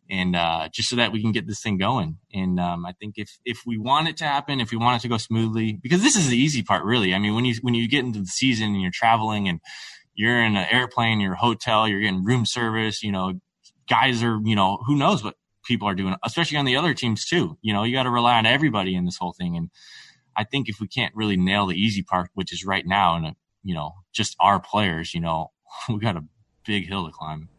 and 0.09 0.35
uh, 0.35 0.69
just 0.71 0.89
so 0.89 0.95
that 0.95 1.11
we 1.11 1.21
can 1.21 1.31
get 1.31 1.47
this 1.47 1.61
thing 1.61 1.77
going. 1.77 2.17
And 2.33 2.59
um, 2.59 2.85
I 2.85 2.93
think 2.93 3.15
if 3.17 3.37
if 3.45 3.61
we 3.65 3.77
want 3.77 4.07
it 4.07 4.17
to 4.17 4.25
happen, 4.25 4.59
if 4.59 4.71
we 4.71 4.77
want 4.77 4.99
it 4.99 5.01
to 5.03 5.07
go 5.07 5.17
smoothly, 5.17 5.79
because 5.81 6.01
this 6.01 6.15
is 6.15 6.27
the 6.27 6.37
easy 6.37 6.63
part, 6.63 6.83
really. 6.83 7.13
I 7.13 7.19
mean, 7.19 7.35
when 7.35 7.45
you 7.45 7.55
when 7.61 7.73
you 7.73 7.87
get 7.87 8.05
into 8.05 8.19
the 8.19 8.25
season 8.27 8.73
and 8.73 8.81
you're 8.81 8.91
traveling 8.93 9.47
and 9.47 9.59
you're 10.13 10.41
in 10.43 10.55
an 10.55 10.67
airplane, 10.71 11.19
your 11.19 11.35
hotel, 11.35 11.87
you're 11.87 12.01
getting 12.01 12.23
room 12.23 12.45
service, 12.45 13.03
you 13.03 13.11
know, 13.11 13.33
guys 13.89 14.23
are, 14.23 14.39
you 14.43 14.55
know, 14.55 14.79
who 14.85 14.95
knows 14.95 15.23
what 15.23 15.35
people 15.65 15.87
are 15.87 15.95
doing, 15.95 16.15
especially 16.23 16.57
on 16.57 16.65
the 16.65 16.77
other 16.77 16.93
teams 16.93 17.25
too. 17.25 17.57
You 17.61 17.73
know, 17.73 17.83
you 17.83 17.93
got 17.93 18.03
to 18.03 18.09
rely 18.11 18.37
on 18.37 18.45
everybody 18.45 18.95
in 18.95 19.05
this 19.05 19.17
whole 19.17 19.33
thing. 19.33 19.57
And 19.57 19.69
I 20.35 20.43
think 20.43 20.69
if 20.69 20.79
we 20.79 20.87
can't 20.87 21.13
really 21.15 21.37
nail 21.37 21.65
the 21.65 21.75
easy 21.75 22.03
part, 22.03 22.29
which 22.33 22.53
is 22.53 22.65
right 22.65 22.85
now, 22.85 23.15
and 23.15 23.35
you 23.63 23.73
know, 23.73 23.93
just 24.13 24.35
our 24.39 24.59
players, 24.59 25.13
you 25.13 25.19
know, 25.19 25.51
we 25.89 25.99
got 25.99 26.17
a 26.17 26.23
big 26.65 26.87
hill 26.87 27.05
to 27.05 27.11
climb. 27.11 27.49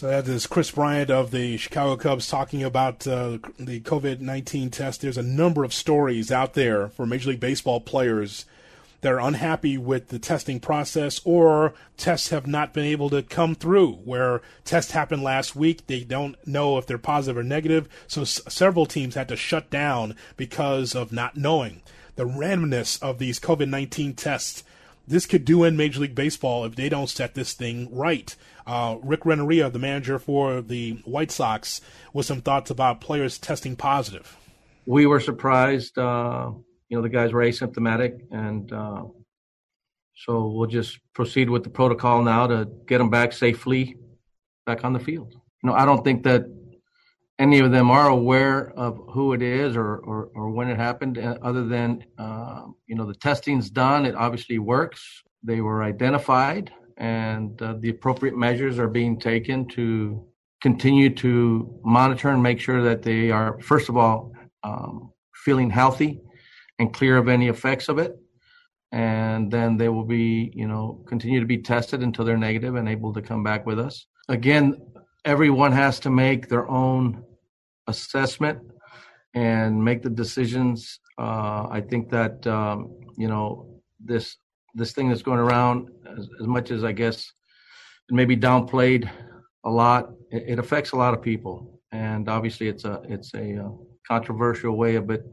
So 0.00 0.06
that 0.06 0.26
is 0.28 0.46
Kris 0.46 0.70
Bryant 0.70 1.10
of 1.10 1.30
the 1.30 1.58
Chicago 1.58 1.94
Cubs 1.94 2.26
talking 2.26 2.62
about 2.62 3.06
uh, 3.06 3.36
the 3.58 3.80
COVID 3.80 4.20
19 4.20 4.70
test. 4.70 5.02
There's 5.02 5.18
a 5.18 5.22
number 5.22 5.62
of 5.62 5.74
stories 5.74 6.32
out 6.32 6.54
there 6.54 6.88
for 6.88 7.04
Major 7.04 7.28
League 7.28 7.40
Baseball 7.40 7.82
players 7.82 8.46
that 9.02 9.12
are 9.12 9.20
unhappy 9.20 9.76
with 9.76 10.08
the 10.08 10.18
testing 10.18 10.58
process 10.58 11.20
or 11.22 11.74
tests 11.98 12.30
have 12.30 12.46
not 12.46 12.72
been 12.72 12.86
able 12.86 13.10
to 13.10 13.22
come 13.22 13.54
through. 13.54 13.92
Where 13.96 14.40
tests 14.64 14.92
happened 14.92 15.22
last 15.22 15.54
week 15.54 15.86
they 15.86 16.02
don't 16.02 16.34
know 16.46 16.78
if 16.78 16.86
they're 16.86 16.96
positive 16.96 17.36
or 17.36 17.42
negative. 17.42 17.86
So 18.06 18.22
s- 18.22 18.40
several 18.48 18.86
teams 18.86 19.16
had 19.16 19.28
to 19.28 19.36
shut 19.36 19.68
down 19.68 20.16
because 20.38 20.94
of 20.94 21.12
not 21.12 21.36
knowing. 21.36 21.82
The 22.16 22.24
randomness 22.24 23.02
of 23.02 23.18
these 23.18 23.38
covid-19 23.38 24.16
tests 24.16 24.64
this 25.06 25.26
could 25.26 25.44
do 25.44 25.64
in 25.64 25.76
major 25.76 26.00
league 26.00 26.14
baseball 26.14 26.64
if 26.64 26.76
they 26.76 26.88
don't 26.88 27.10
set 27.10 27.34
this 27.34 27.52
thing 27.52 27.94
right 27.94 28.34
uh, 28.70 28.96
rick 29.02 29.26
renteria 29.26 29.68
the 29.68 29.80
manager 29.80 30.16
for 30.16 30.62
the 30.62 30.92
white 31.04 31.32
sox 31.32 31.80
with 32.12 32.24
some 32.24 32.40
thoughts 32.40 32.70
about 32.70 33.00
players 33.00 33.36
testing 33.36 33.74
positive. 33.74 34.36
We 34.86 35.06
were 35.06 35.18
surprised 35.18 35.98
uh 35.98 36.52
you 36.88 36.96
know 36.96 37.02
the 37.02 37.08
guys 37.08 37.32
were 37.32 37.42
asymptomatic 37.42 38.12
and 38.30 38.72
uh, 38.72 39.02
so 40.14 40.46
we'll 40.46 40.68
just 40.68 41.00
proceed 41.14 41.50
with 41.50 41.64
the 41.64 41.70
protocol 41.70 42.22
now 42.22 42.46
to 42.46 42.68
get 42.86 42.98
them 42.98 43.10
back 43.10 43.32
safely 43.32 43.96
back 44.66 44.84
on 44.84 44.92
the 44.92 45.00
field. 45.00 45.32
You 45.32 45.66
know 45.68 45.74
i 45.74 45.84
don't 45.84 46.04
think 46.04 46.22
that 46.22 46.44
any 47.40 47.58
of 47.58 47.72
them 47.72 47.90
are 47.90 48.08
aware 48.08 48.70
of 48.78 49.00
who 49.14 49.32
it 49.32 49.42
is 49.42 49.76
or 49.76 49.96
or, 49.96 50.30
or 50.34 50.50
when 50.50 50.68
it 50.68 50.76
happened 50.76 51.18
uh, 51.18 51.38
other 51.42 51.64
than 51.64 52.04
uh, 52.18 52.66
you 52.86 52.94
know 52.94 53.06
the 53.06 53.14
testing's 53.14 53.68
done. 53.68 54.06
It 54.06 54.14
obviously 54.14 54.60
works. 54.60 55.24
They 55.42 55.60
were 55.60 55.82
identified 55.82 56.70
and 57.00 57.60
uh, 57.62 57.74
the 57.80 57.88
appropriate 57.88 58.36
measures 58.36 58.78
are 58.78 58.88
being 58.88 59.18
taken 59.18 59.66
to 59.66 60.22
continue 60.60 61.08
to 61.08 61.80
monitor 61.82 62.28
and 62.28 62.42
make 62.42 62.60
sure 62.60 62.82
that 62.82 63.02
they 63.02 63.30
are 63.30 63.58
first 63.60 63.88
of 63.88 63.96
all 63.96 64.32
um, 64.62 65.10
feeling 65.34 65.70
healthy 65.70 66.20
and 66.78 66.92
clear 66.92 67.16
of 67.16 67.28
any 67.28 67.48
effects 67.48 67.88
of 67.88 67.98
it. 67.98 68.16
And 68.92 69.50
then 69.50 69.76
they 69.76 69.88
will 69.88 70.04
be, 70.04 70.52
you 70.54 70.68
know, 70.68 71.02
continue 71.06 71.40
to 71.40 71.46
be 71.46 71.58
tested 71.58 72.02
until 72.02 72.24
they're 72.24 72.36
negative 72.36 72.74
and 72.74 72.88
able 72.88 73.12
to 73.14 73.22
come 73.22 73.42
back 73.42 73.64
with 73.64 73.78
us. 73.78 74.06
Again, 74.28 74.76
everyone 75.24 75.72
has 75.72 76.00
to 76.00 76.10
make 76.10 76.48
their 76.48 76.68
own 76.68 77.24
assessment 77.86 78.58
and 79.32 79.82
make 79.82 80.02
the 80.02 80.10
decisions. 80.10 80.98
Uh, 81.18 81.66
I 81.70 81.82
think 81.88 82.10
that 82.10 82.46
um, 82.46 82.98
you 83.16 83.28
know 83.28 83.80
this 84.04 84.36
this 84.74 84.92
thing 84.92 85.08
that's 85.08 85.22
going 85.22 85.38
around 85.38 85.88
as, 86.18 86.28
as, 86.40 86.46
much 86.46 86.70
as 86.70 86.84
I 86.84 86.92
guess 86.92 87.32
it 88.08 88.14
may 88.14 88.24
be 88.24 88.36
downplayed 88.36 89.10
a 89.64 89.70
lot. 89.70 90.10
It, 90.30 90.44
it, 90.46 90.58
affects 90.58 90.92
a 90.92 90.96
lot 90.96 91.14
of 91.14 91.22
people, 91.22 91.80
and 91.92 92.28
obviously 92.28 92.68
it's 92.68 92.84
a 92.84 93.02
it's 93.08 93.34
a 93.34 93.64
uh, 93.64 93.70
controversial 94.06 94.76
way 94.76 94.96
of 94.96 95.10
it 95.10 95.24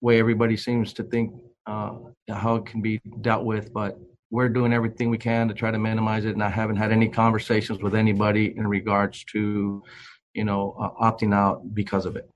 way 0.00 0.18
everybody 0.18 0.56
seems 0.56 0.92
to 0.94 1.02
think 1.02 1.32
uh, 1.66 1.92
how 2.30 2.56
it 2.56 2.66
can 2.66 2.80
be 2.80 3.00
dealt 3.22 3.44
with, 3.44 3.72
but 3.72 3.98
we're 4.30 4.48
doing 4.48 4.72
everything 4.72 5.10
we 5.10 5.18
can 5.18 5.48
to 5.48 5.54
try 5.54 5.70
to 5.70 5.78
minimize 5.78 6.24
it. 6.24 6.34
And 6.34 6.42
I 6.42 6.48
haven't 6.48 6.76
had 6.76 6.92
any 6.92 7.08
conversations 7.08 7.82
with 7.82 7.94
anybody 7.94 8.54
in 8.56 8.66
regards 8.66 9.24
to, 9.32 9.82
you 10.34 10.44
know, 10.44 10.76
uh, 10.80 11.10
opting 11.10 11.34
out 11.34 11.74
because 11.74 12.06
of 12.06 12.16
it. 12.16 12.28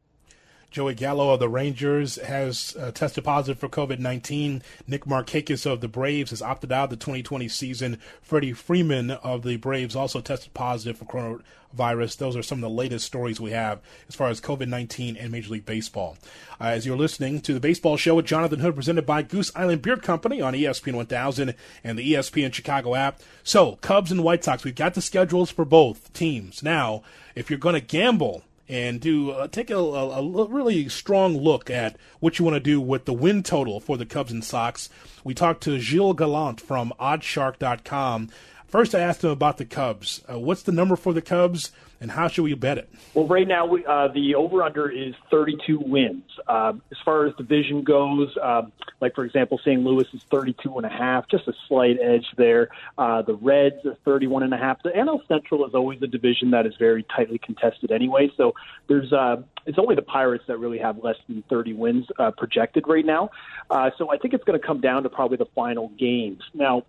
Joey 0.70 0.94
Gallo 0.94 1.34
of 1.34 1.40
the 1.40 1.48
Rangers 1.48 2.14
has 2.14 2.76
uh, 2.78 2.92
tested 2.92 3.24
positive 3.24 3.58
for 3.58 3.68
COVID 3.68 3.98
19. 3.98 4.62
Nick 4.86 5.04
Markakis 5.04 5.66
of 5.66 5.80
the 5.80 5.88
Braves 5.88 6.30
has 6.30 6.40
opted 6.40 6.70
out 6.70 6.84
of 6.84 6.90
the 6.90 6.96
2020 6.96 7.48
season. 7.48 7.98
Freddie 8.22 8.52
Freeman 8.52 9.10
of 9.10 9.42
the 9.42 9.56
Braves 9.56 9.96
also 9.96 10.20
tested 10.20 10.54
positive 10.54 10.96
for 10.96 11.06
coronavirus. 11.06 12.18
Those 12.18 12.36
are 12.36 12.44
some 12.44 12.58
of 12.58 12.62
the 12.62 12.70
latest 12.70 13.04
stories 13.04 13.40
we 13.40 13.50
have 13.50 13.80
as 14.08 14.14
far 14.14 14.28
as 14.28 14.40
COVID 14.40 14.68
19 14.68 15.16
and 15.16 15.32
Major 15.32 15.50
League 15.54 15.66
Baseball. 15.66 16.16
Uh, 16.60 16.66
as 16.66 16.86
you're 16.86 16.96
listening 16.96 17.40
to 17.40 17.52
the 17.52 17.58
Baseball 17.58 17.96
Show 17.96 18.14
with 18.14 18.26
Jonathan 18.26 18.60
Hood, 18.60 18.76
presented 18.76 19.04
by 19.04 19.22
Goose 19.22 19.50
Island 19.56 19.82
Beer 19.82 19.96
Company 19.96 20.40
on 20.40 20.54
ESPN 20.54 20.94
1000 20.94 21.52
and 21.82 21.98
the 21.98 22.12
ESPN 22.12 22.54
Chicago 22.54 22.94
app. 22.94 23.20
So, 23.42 23.74
Cubs 23.80 24.12
and 24.12 24.22
White 24.22 24.44
Sox, 24.44 24.62
we've 24.62 24.76
got 24.76 24.94
the 24.94 25.02
schedules 25.02 25.50
for 25.50 25.64
both 25.64 26.12
teams. 26.12 26.62
Now, 26.62 27.02
if 27.34 27.50
you're 27.50 27.58
going 27.58 27.74
to 27.74 27.80
gamble, 27.80 28.44
and 28.70 29.00
do 29.00 29.32
uh, 29.32 29.48
take 29.48 29.68
a, 29.68 29.76
a, 29.76 30.22
a, 30.22 30.46
really 30.46 30.88
strong 30.88 31.36
look 31.36 31.68
at 31.68 31.96
what 32.20 32.38
you 32.38 32.44
want 32.44 32.54
to 32.54 32.60
do 32.60 32.80
with 32.80 33.04
the 33.04 33.12
win 33.12 33.42
total 33.42 33.80
for 33.80 33.96
the 33.96 34.06
Cubs 34.06 34.30
and 34.30 34.44
Sox. 34.44 34.88
We 35.24 35.34
talked 35.34 35.64
to 35.64 35.80
Gilles 35.80 36.14
Gallant 36.14 36.60
from 36.60 36.92
Oddshark.com. 37.00 38.28
First, 38.68 38.94
I 38.94 39.00
asked 39.00 39.24
him 39.24 39.30
about 39.30 39.58
the 39.58 39.64
Cubs. 39.64 40.22
Uh, 40.30 40.38
what's 40.38 40.62
the 40.62 40.70
number 40.70 40.94
for 40.94 41.12
the 41.12 41.20
Cubs? 41.20 41.72
And 42.00 42.10
how 42.10 42.28
should 42.28 42.44
we 42.44 42.54
bet 42.54 42.78
it? 42.78 42.88
Well, 43.14 43.26
right 43.26 43.46
now 43.46 43.66
we, 43.66 43.84
uh, 43.84 44.08
the 44.08 44.34
over/under 44.34 44.90
is 44.90 45.14
32 45.30 45.78
wins. 45.78 46.24
Uh, 46.46 46.72
as 46.90 46.98
far 47.04 47.26
as 47.26 47.34
division 47.36 47.82
goes, 47.82 48.34
um, 48.42 48.72
like 49.00 49.14
for 49.14 49.24
example, 49.24 49.58
St. 49.58 49.82
Louis 49.82 50.06
is 50.12 50.22
32 50.30 50.76
and 50.76 50.86
a 50.86 50.88
half, 50.88 51.28
just 51.28 51.46
a 51.46 51.52
slight 51.68 51.98
edge 52.00 52.26
there. 52.36 52.70
Uh, 52.96 53.22
the 53.22 53.34
Reds 53.34 53.84
are 53.84 53.96
31 54.04 54.42
and 54.44 54.54
a 54.54 54.56
half. 54.56 54.82
The 54.82 54.90
NL 54.90 55.26
Central 55.28 55.66
is 55.66 55.74
always 55.74 56.00
a 56.02 56.06
division 56.06 56.50
that 56.52 56.66
is 56.66 56.74
very 56.78 57.02
tightly 57.04 57.38
contested 57.38 57.92
anyway. 57.92 58.30
So 58.36 58.54
there's 58.88 59.12
uh, 59.12 59.42
it's 59.66 59.78
only 59.78 59.94
the 59.94 60.02
Pirates 60.02 60.44
that 60.48 60.58
really 60.58 60.78
have 60.78 61.02
less 61.04 61.16
than 61.28 61.42
30 61.50 61.74
wins 61.74 62.06
uh, 62.18 62.30
projected 62.30 62.84
right 62.86 63.04
now. 63.04 63.30
Uh, 63.68 63.90
so 63.98 64.10
I 64.10 64.16
think 64.16 64.32
it's 64.32 64.44
going 64.44 64.58
to 64.58 64.66
come 64.66 64.80
down 64.80 65.02
to 65.02 65.10
probably 65.10 65.36
the 65.36 65.48
final 65.54 65.88
games. 65.98 66.42
Now, 66.54 66.84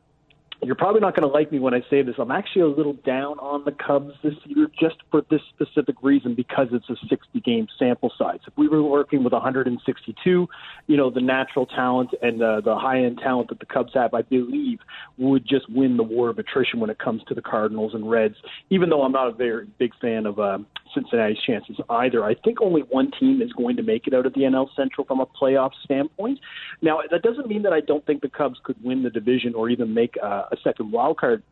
you're 0.63 0.75
probably 0.75 1.01
not 1.01 1.15
going 1.15 1.27
to 1.27 1.33
like 1.33 1.51
me 1.51 1.59
when 1.59 1.73
I 1.73 1.81
say 1.89 2.03
this. 2.03 2.15
I'm 2.19 2.29
actually 2.29 2.61
a 2.61 2.67
little 2.67 2.93
down 2.93 3.39
on 3.39 3.65
the 3.65 3.71
Cubs 3.71 4.13
this 4.23 4.35
year 4.45 4.67
just 4.79 4.97
for 5.09 5.23
this 5.31 5.41
specific 5.49 5.95
reason 6.03 6.35
because 6.35 6.67
it's 6.71 6.89
a 6.89 6.95
60 7.07 7.39
game 7.39 7.67
sample 7.79 8.11
size. 8.17 8.39
If 8.45 8.55
we 8.57 8.67
were 8.67 8.83
working 8.83 9.23
with 9.23 9.33
162, 9.33 10.47
you 10.87 10.97
know, 10.97 11.09
the 11.09 11.21
natural 11.21 11.65
talent 11.65 12.11
and 12.21 12.43
uh, 12.43 12.61
the 12.61 12.75
high 12.75 13.03
end 13.03 13.19
talent 13.23 13.49
that 13.49 13.59
the 13.59 13.65
Cubs 13.65 13.91
have, 13.95 14.13
I 14.13 14.21
believe, 14.21 14.79
would 15.17 15.47
just 15.47 15.69
win 15.69 15.97
the 15.97 16.03
war 16.03 16.29
of 16.29 16.37
attrition 16.37 16.79
when 16.79 16.91
it 16.91 16.99
comes 16.99 17.23
to 17.27 17.33
the 17.33 17.41
Cardinals 17.41 17.95
and 17.95 18.09
Reds, 18.09 18.35
even 18.69 18.89
though 18.89 19.01
I'm 19.01 19.11
not 19.11 19.29
a 19.29 19.33
very 19.33 19.65
big 19.79 19.93
fan 19.99 20.27
of 20.27 20.39
uh, 20.39 20.59
Cincinnati's 20.93 21.41
chances 21.45 21.77
either. 21.89 22.23
I 22.23 22.35
think 22.35 22.61
only 22.61 22.81
one 22.81 23.11
team 23.19 23.41
is 23.41 23.51
going 23.53 23.77
to 23.77 23.83
make 23.83 24.07
it 24.07 24.13
out 24.13 24.25
of 24.25 24.33
the 24.33 24.41
NL 24.41 24.67
Central 24.75 25.05
from 25.05 25.19
a 25.19 25.25
playoff 25.25 25.71
standpoint. 25.83 26.39
Now, 26.81 26.99
that 27.09 27.23
doesn't 27.23 27.47
mean 27.47 27.63
that 27.63 27.73
I 27.73 27.81
don't 27.81 28.05
think 28.05 28.21
the 28.21 28.29
Cubs 28.29 28.59
could 28.63 28.81
win 28.83 29.03
the 29.03 29.09
division 29.09 29.55
or 29.55 29.69
even 29.69 29.93
make 29.93 30.15
uh, 30.21 30.43
a 30.51 30.57
second 30.63 30.91
wild 30.91 31.17
card. 31.17 31.43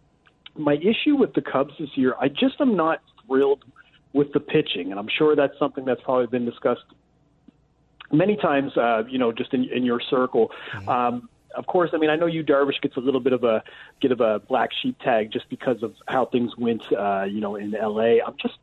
My 0.56 0.74
issue 0.74 1.16
with 1.16 1.34
the 1.34 1.42
Cubs 1.42 1.74
this 1.80 1.90
year, 1.96 2.16
I 2.20 2.28
just 2.28 2.60
am 2.60 2.76
not 2.76 3.02
thrilled 3.26 3.64
with 4.14 4.34
the 4.34 4.40
pitching, 4.40 4.92
and 4.92 5.00
I'm 5.00 5.08
sure 5.18 5.36
that's 5.36 5.58
something 5.60 5.86
that's 5.86 6.02
probably 6.02 6.28
been 6.28 6.46
discussed 6.46 6.84
many 8.12 8.36
times, 8.36 8.76
uh, 8.76 9.04
you 9.08 9.20
know, 9.20 9.32
just 9.32 9.54
in, 9.54 9.66
in 9.72 9.86
your 9.86 10.02
circle. 10.10 10.52
Um, 10.88 11.30
of 11.56 11.66
course, 11.66 11.92
I 11.94 11.98
mean, 11.98 12.10
I 12.10 12.16
know 12.16 12.26
Yu 12.26 12.44
Darvish 12.44 12.82
gets 12.82 12.96
a 12.98 13.00
little 13.00 13.20
bit 13.20 13.34
of 13.34 13.44
a 13.44 13.64
get 14.02 14.12
of 14.12 14.22
a 14.22 14.40
black 14.40 14.70
sheep 14.82 14.98
tag 15.00 15.32
just 15.32 15.50
because 15.50 15.82
of 15.82 15.94
how 16.08 16.26
things 16.26 16.52
went, 16.58 16.82
uh, 16.98 17.24
you 17.24 17.42
know, 17.42 17.56
in 17.56 17.76
L.A. 17.76 18.22
I'm 18.22 18.36
just 18.42 18.56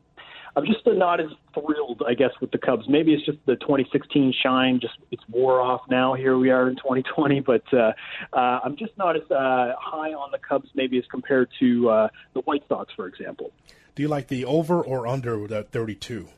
I'm 0.57 0.65
just 0.65 0.87
not 0.87 1.21
as 1.21 1.29
thrilled, 1.53 2.03
I 2.09 2.15
guess, 2.15 2.31
with 2.41 2.51
the 2.51 2.57
Cubs. 2.57 2.89
Maybe 2.89 3.13
it's 3.13 3.27
just 3.27 3.39
the 3.45 3.57
2016 3.57 4.33
shine, 4.43 4.81
just 4.81 4.95
it's 5.11 5.23
wore 5.29 5.61
off 5.61 5.83
now. 5.91 6.15
Here 6.15 6.39
we 6.39 6.51
are 6.51 6.69
in 6.69 6.77
2020, 6.77 7.41
but 7.41 7.63
uh, 7.75 7.93
uh, 8.33 8.61
I'm 8.65 8.75
just 8.77 8.97
not 8.97 9.17
as 9.17 9.31
uh, 9.31 9.75
high 9.79 10.15
on 10.15 10.31
the 10.33 10.39
Cubs 10.39 10.71
maybe 10.75 10.97
as 10.97 11.05
compared 11.11 11.51
to 11.61 11.91
uh, 11.91 12.09
the 12.33 12.41
White 12.41 12.65
Sox, 12.69 12.91
for 12.97 13.07
example. 13.07 13.53
Do 13.95 14.03
you 14.03 14.09
like 14.09 14.29
the 14.29 14.47
over 14.47 14.81
or 14.81 15.07
under 15.07 15.39
with 15.39 15.51
that 15.51 15.73
32? 15.73 16.29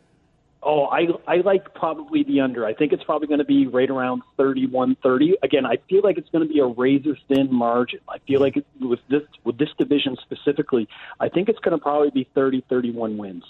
Oh, 0.61 0.87
I 0.87 1.07
I 1.29 1.37
like 1.37 1.73
probably 1.75 2.25
the 2.25 2.41
under. 2.41 2.67
I 2.67 2.75
think 2.75 2.93
it's 2.93 3.05
probably 3.05 3.29
going 3.29 3.39
to 3.39 3.45
be 3.45 3.69
right 3.69 3.89
around 3.89 4.23
31 4.37 4.97
30. 5.01 5.37
Again, 5.45 5.65
I 5.65 5.77
feel 5.89 6.01
like 6.03 6.19
it's 6.19 6.29
going 6.31 6.47
to 6.47 6.53
be 6.53 6.59
a 6.59 6.67
razor 6.67 7.17
thin 7.29 7.55
margin. 7.55 8.01
I 8.09 8.19
feel 8.27 8.41
like 8.41 8.57
it, 8.57 8.67
with 8.81 8.99
this 9.09 9.23
with 9.45 9.57
this 9.57 9.69
division 9.79 10.17
specifically, 10.21 10.89
I 11.21 11.29
think 11.29 11.49
it's 11.49 11.61
going 11.61 11.79
to 11.79 11.83
probably 11.83 12.11
be 12.11 12.29
30 12.35 12.65
31 12.69 13.17
wins. 13.17 13.45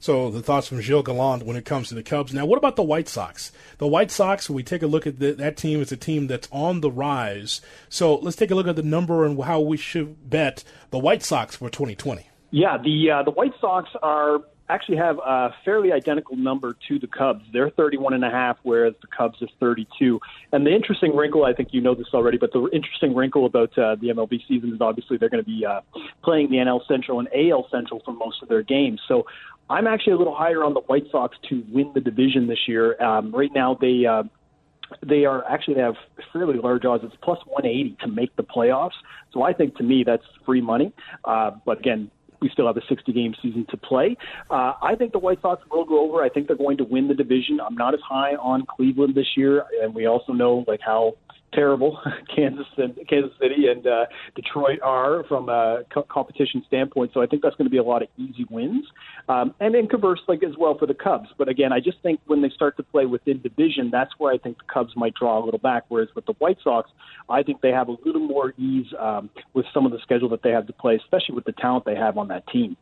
So 0.00 0.30
the 0.30 0.42
thoughts 0.42 0.68
from 0.68 0.80
Gilles 0.80 1.02
Gallant 1.02 1.44
when 1.44 1.56
it 1.56 1.64
comes 1.64 1.88
to 1.88 1.94
the 1.94 2.02
Cubs. 2.02 2.32
Now, 2.32 2.46
what 2.46 2.58
about 2.58 2.76
the 2.76 2.82
White 2.82 3.08
Sox? 3.08 3.52
The 3.78 3.86
White 3.86 4.10
Sox, 4.10 4.48
when 4.48 4.56
we 4.56 4.62
take 4.62 4.82
a 4.82 4.86
look 4.86 5.06
at 5.06 5.18
the, 5.18 5.32
that 5.32 5.56
team, 5.56 5.80
it's 5.80 5.92
a 5.92 5.96
team 5.96 6.26
that's 6.26 6.48
on 6.52 6.80
the 6.80 6.90
rise. 6.90 7.60
So 7.88 8.16
let's 8.16 8.36
take 8.36 8.50
a 8.50 8.54
look 8.54 8.66
at 8.66 8.76
the 8.76 8.82
number 8.82 9.24
and 9.24 9.42
how 9.42 9.60
we 9.60 9.76
should 9.76 10.28
bet 10.28 10.64
the 10.90 10.98
White 10.98 11.22
Sox 11.22 11.56
for 11.56 11.68
2020. 11.70 12.28
Yeah, 12.50 12.78
the 12.78 13.10
uh, 13.10 13.22
the 13.24 13.30
White 13.30 13.52
Sox 13.60 13.90
are 14.02 14.40
actually 14.70 14.96
have 14.96 15.18
a 15.18 15.54
fairly 15.64 15.92
identical 15.92 16.36
number 16.36 16.76
to 16.88 16.98
the 16.98 17.06
Cubs. 17.06 17.44
They're 17.52 17.70
31 17.70 18.14
and 18.14 18.24
a 18.24 18.30
half, 18.30 18.58
whereas 18.62 18.94
the 19.00 19.06
Cubs 19.06 19.40
is 19.40 19.48
32. 19.60 20.20
And 20.52 20.66
the 20.66 20.74
interesting 20.74 21.16
wrinkle, 21.16 21.44
I 21.44 21.52
think 21.52 21.72
you 21.72 21.80
know 21.80 21.94
this 21.94 22.08
already, 22.12 22.38
but 22.38 22.52
the 22.52 22.68
interesting 22.72 23.14
wrinkle 23.14 23.46
about 23.46 23.76
uh, 23.78 23.94
the 23.96 24.08
MLB 24.08 24.46
season 24.46 24.74
is 24.74 24.80
obviously 24.80 25.16
they're 25.16 25.30
going 25.30 25.42
to 25.42 25.50
be 25.50 25.64
uh, 25.64 25.80
playing 26.22 26.50
the 26.50 26.56
NL 26.56 26.86
Central 26.86 27.18
and 27.18 27.28
AL 27.34 27.68
Central 27.70 28.00
for 28.04 28.12
most 28.12 28.42
of 28.42 28.48
their 28.48 28.62
games. 28.62 29.00
So 29.08 29.26
I'm 29.70 29.86
actually 29.86 30.14
a 30.14 30.16
little 30.16 30.34
higher 30.34 30.64
on 30.64 30.74
the 30.74 30.80
White 30.80 31.04
Sox 31.10 31.36
to 31.50 31.62
win 31.70 31.92
the 31.94 32.00
division 32.00 32.46
this 32.46 32.60
year. 32.66 33.00
Um, 33.02 33.34
right 33.34 33.50
now, 33.54 33.76
they 33.80 34.06
uh, 34.06 34.22
they 35.06 35.24
are 35.24 35.44
actually 35.50 35.80
have 35.80 35.94
fairly 36.32 36.58
large 36.58 36.84
odds. 36.84 37.04
It's 37.04 37.14
plus 37.22 37.38
180 37.46 37.96
to 38.00 38.08
make 38.08 38.34
the 38.36 38.42
playoffs. 38.42 38.96
So 39.32 39.42
I 39.42 39.52
think 39.52 39.76
to 39.76 39.82
me 39.82 40.04
that's 40.04 40.22
free 40.46 40.60
money. 40.60 40.92
Uh, 41.24 41.50
but 41.66 41.80
again, 41.80 42.10
we 42.40 42.48
still 42.50 42.66
have 42.66 42.76
a 42.76 42.82
60 42.88 43.12
game 43.12 43.34
season 43.42 43.66
to 43.70 43.76
play. 43.76 44.16
Uh, 44.50 44.74
I 44.80 44.94
think 44.96 45.12
the 45.12 45.18
White 45.18 45.42
Sox 45.42 45.62
will 45.70 45.84
go 45.84 46.08
over. 46.08 46.22
I 46.22 46.28
think 46.28 46.46
they're 46.46 46.56
going 46.56 46.78
to 46.78 46.84
win 46.84 47.08
the 47.08 47.14
division. 47.14 47.60
I'm 47.60 47.74
not 47.74 47.94
as 47.94 48.00
high 48.08 48.34
on 48.36 48.64
Cleveland 48.64 49.14
this 49.14 49.36
year, 49.36 49.64
and 49.82 49.94
we 49.94 50.06
also 50.06 50.32
know 50.32 50.64
like 50.66 50.80
how 50.84 51.14
terrible 51.52 51.98
Kansas 52.34 52.66
and 52.76 52.94
Kansas 53.08 53.32
City 53.40 53.68
and 53.68 53.86
uh, 53.86 54.06
Detroit 54.34 54.80
are 54.82 55.24
from 55.24 55.48
a 55.48 55.82
co- 55.92 56.02
competition 56.02 56.62
standpoint. 56.66 57.12
So 57.14 57.22
I 57.22 57.26
think 57.26 57.42
that's 57.42 57.56
going 57.56 57.66
to 57.66 57.70
be 57.70 57.78
a 57.78 57.82
lot 57.82 58.02
of 58.02 58.08
easy 58.16 58.46
wins, 58.50 58.86
um, 59.28 59.54
and 59.60 59.74
then 59.74 59.88
conversely 59.88 60.38
as 60.46 60.56
well 60.58 60.76
for 60.78 60.86
the 60.86 60.94
Cubs. 60.94 61.28
But 61.36 61.48
again, 61.48 61.72
I 61.72 61.80
just 61.80 61.98
think 62.02 62.20
when 62.26 62.42
they 62.42 62.50
start 62.50 62.76
to 62.76 62.82
play 62.82 63.06
within 63.06 63.40
division, 63.40 63.90
that's 63.90 64.12
where 64.18 64.32
I 64.32 64.38
think 64.38 64.58
the 64.58 64.72
Cubs 64.72 64.94
might 64.96 65.14
draw 65.14 65.42
a 65.42 65.44
little 65.44 65.60
back. 65.60 65.84
Whereas 65.88 66.08
with 66.14 66.26
the 66.26 66.34
White 66.34 66.58
Sox, 66.62 66.90
I 67.28 67.42
think 67.42 67.60
they 67.60 67.72
have 67.72 67.88
a 67.88 67.96
little 68.04 68.20
more 68.20 68.54
ease 68.58 68.86
um, 68.98 69.30
with 69.54 69.66
some 69.72 69.86
of 69.86 69.92
the 69.92 69.98
schedule 70.02 70.28
that 70.30 70.42
they 70.42 70.50
have 70.50 70.66
to 70.66 70.72
play, 70.72 70.96
especially 70.96 71.34
with 71.34 71.44
the 71.44 71.52
talent 71.52 71.84
they 71.84 71.96
have 71.96 72.18
on 72.18 72.28
that 72.28 72.46
team. 72.48 72.76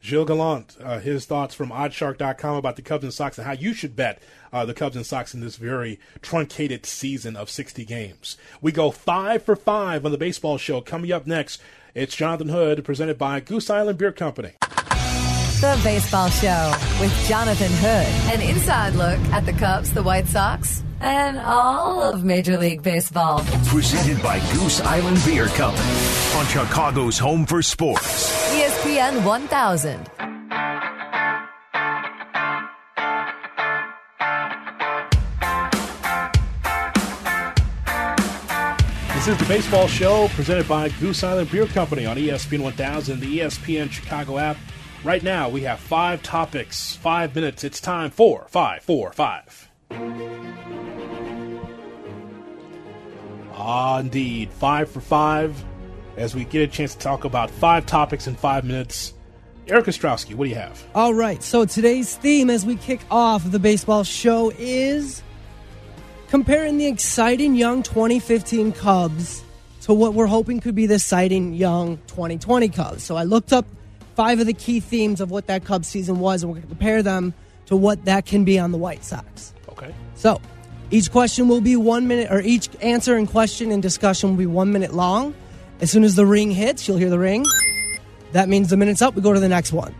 Gilles 0.00 0.26
Gallant, 0.26 0.76
uh, 0.82 1.00
his 1.00 1.26
thoughts 1.26 1.54
from 1.54 1.70
oddshark.com 1.70 2.56
about 2.56 2.76
the 2.76 2.82
Cubs 2.82 3.04
and 3.04 3.12
Sox 3.12 3.36
and 3.36 3.46
how 3.46 3.52
you 3.52 3.74
should 3.74 3.96
bet 3.96 4.22
uh, 4.52 4.64
the 4.64 4.74
Cubs 4.74 4.96
and 4.96 5.04
Sox 5.04 5.34
in 5.34 5.40
this 5.40 5.56
very 5.56 5.98
truncated 6.22 6.86
season 6.86 7.36
of 7.36 7.50
60 7.50 7.84
games. 7.84 8.36
We 8.60 8.72
go 8.72 8.90
five 8.90 9.42
for 9.42 9.56
five 9.56 10.04
on 10.04 10.12
the 10.12 10.18
baseball 10.18 10.56
show. 10.56 10.80
Coming 10.80 11.12
up 11.12 11.26
next, 11.26 11.60
it's 11.94 12.14
Jonathan 12.14 12.48
Hood, 12.48 12.84
presented 12.84 13.18
by 13.18 13.40
Goose 13.40 13.70
Island 13.70 13.98
Beer 13.98 14.12
Company. 14.12 14.52
The 15.60 15.80
Baseball 15.82 16.28
Show 16.28 16.72
with 17.00 17.12
Jonathan 17.26 17.72
Hood. 17.72 18.32
An 18.32 18.40
inside 18.40 18.94
look 18.94 19.18
at 19.32 19.44
the 19.44 19.52
Cubs, 19.52 19.92
the 19.92 20.04
White 20.04 20.28
Sox, 20.28 20.84
and 21.00 21.38
all 21.38 22.02
of 22.02 22.24
Major 22.24 22.58
League 22.58 22.82
Baseball. 22.82 23.40
Presented 23.66 24.22
by 24.22 24.38
Goose 24.52 24.80
Island 24.80 25.20
Beer 25.24 25.46
Company 25.48 25.88
on 26.36 26.46
Chicago's 26.46 27.18
Home 27.18 27.46
for 27.46 27.62
Sports. 27.62 28.52
ESPN 28.54 29.24
1000. 29.24 30.10
This 39.14 39.28
is 39.28 39.38
the 39.38 39.44
Baseball 39.46 39.88
Show 39.88 40.28
presented 40.28 40.66
by 40.68 40.88
Goose 40.88 41.22
Island 41.22 41.50
Beer 41.50 41.66
Company 41.66 42.06
on 42.06 42.16
ESPN 42.16 42.62
1000, 42.62 43.20
the 43.20 43.40
ESPN 43.40 43.90
Chicago 43.90 44.38
app. 44.38 44.56
Right 45.04 45.22
now, 45.22 45.48
we 45.48 45.62
have 45.62 45.78
five 45.80 46.22
topics, 46.22 46.94
five 46.96 47.34
minutes. 47.34 47.62
It's 47.62 47.80
time 47.80 48.10
for 48.10 48.46
five, 48.48 48.82
four, 48.82 49.12
five. 49.12 49.68
Ah, 53.70 53.98
indeed, 53.98 54.50
five 54.50 54.90
for 54.90 55.02
five. 55.02 55.62
As 56.16 56.34
we 56.34 56.46
get 56.46 56.62
a 56.62 56.66
chance 56.66 56.94
to 56.94 57.00
talk 57.00 57.24
about 57.24 57.50
five 57.50 57.84
topics 57.84 58.26
in 58.26 58.34
five 58.34 58.64
minutes. 58.64 59.12
Eric 59.66 59.84
Ostrowski, 59.84 60.34
what 60.34 60.44
do 60.44 60.48
you 60.48 60.56
have? 60.56 60.82
All 60.94 61.12
right, 61.12 61.42
so 61.42 61.66
today's 61.66 62.16
theme 62.16 62.48
as 62.48 62.64
we 62.64 62.76
kick 62.76 63.02
off 63.10 63.48
the 63.50 63.58
baseball 63.58 64.04
show 64.04 64.50
is 64.56 65.22
comparing 66.30 66.78
the 66.78 66.86
exciting 66.86 67.56
young 67.56 67.82
2015 67.82 68.72
Cubs 68.72 69.44
to 69.82 69.92
what 69.92 70.14
we're 70.14 70.24
hoping 70.24 70.60
could 70.60 70.74
be 70.74 70.86
the 70.86 70.94
exciting 70.94 71.52
young 71.52 71.98
2020 72.06 72.70
Cubs. 72.70 73.02
So 73.02 73.16
I 73.16 73.24
looked 73.24 73.52
up 73.52 73.66
five 74.16 74.40
of 74.40 74.46
the 74.46 74.54
key 74.54 74.80
themes 74.80 75.20
of 75.20 75.30
what 75.30 75.46
that 75.48 75.66
Cubs 75.66 75.88
season 75.88 76.20
was, 76.20 76.42
and 76.42 76.50
we're 76.50 76.60
going 76.60 76.68
to 76.68 76.74
compare 76.74 77.02
them 77.02 77.34
to 77.66 77.76
what 77.76 78.06
that 78.06 78.24
can 78.24 78.44
be 78.44 78.58
on 78.58 78.72
the 78.72 78.78
White 78.78 79.04
Sox. 79.04 79.52
Okay. 79.68 79.94
So 80.14 80.40
each 80.90 81.10
question 81.10 81.48
will 81.48 81.60
be 81.60 81.76
one 81.76 82.08
minute, 82.08 82.30
or 82.30 82.40
each 82.40 82.68
answer 82.80 83.16
and 83.16 83.28
question 83.28 83.70
and 83.70 83.82
discussion 83.82 84.30
will 84.30 84.36
be 84.36 84.46
one 84.46 84.72
minute 84.72 84.94
long. 84.94 85.34
As 85.80 85.90
soon 85.90 86.02
as 86.02 86.16
the 86.16 86.26
ring 86.26 86.50
hits, 86.50 86.88
you'll 86.88 86.96
hear 86.96 87.10
the 87.10 87.18
ring. 87.18 87.44
That 88.32 88.48
means 88.48 88.68
the 88.70 88.76
minute's 88.76 89.02
up. 89.02 89.14
We 89.14 89.22
go 89.22 89.32
to 89.32 89.40
the 89.40 89.48
next 89.48 89.72
one. 89.72 89.94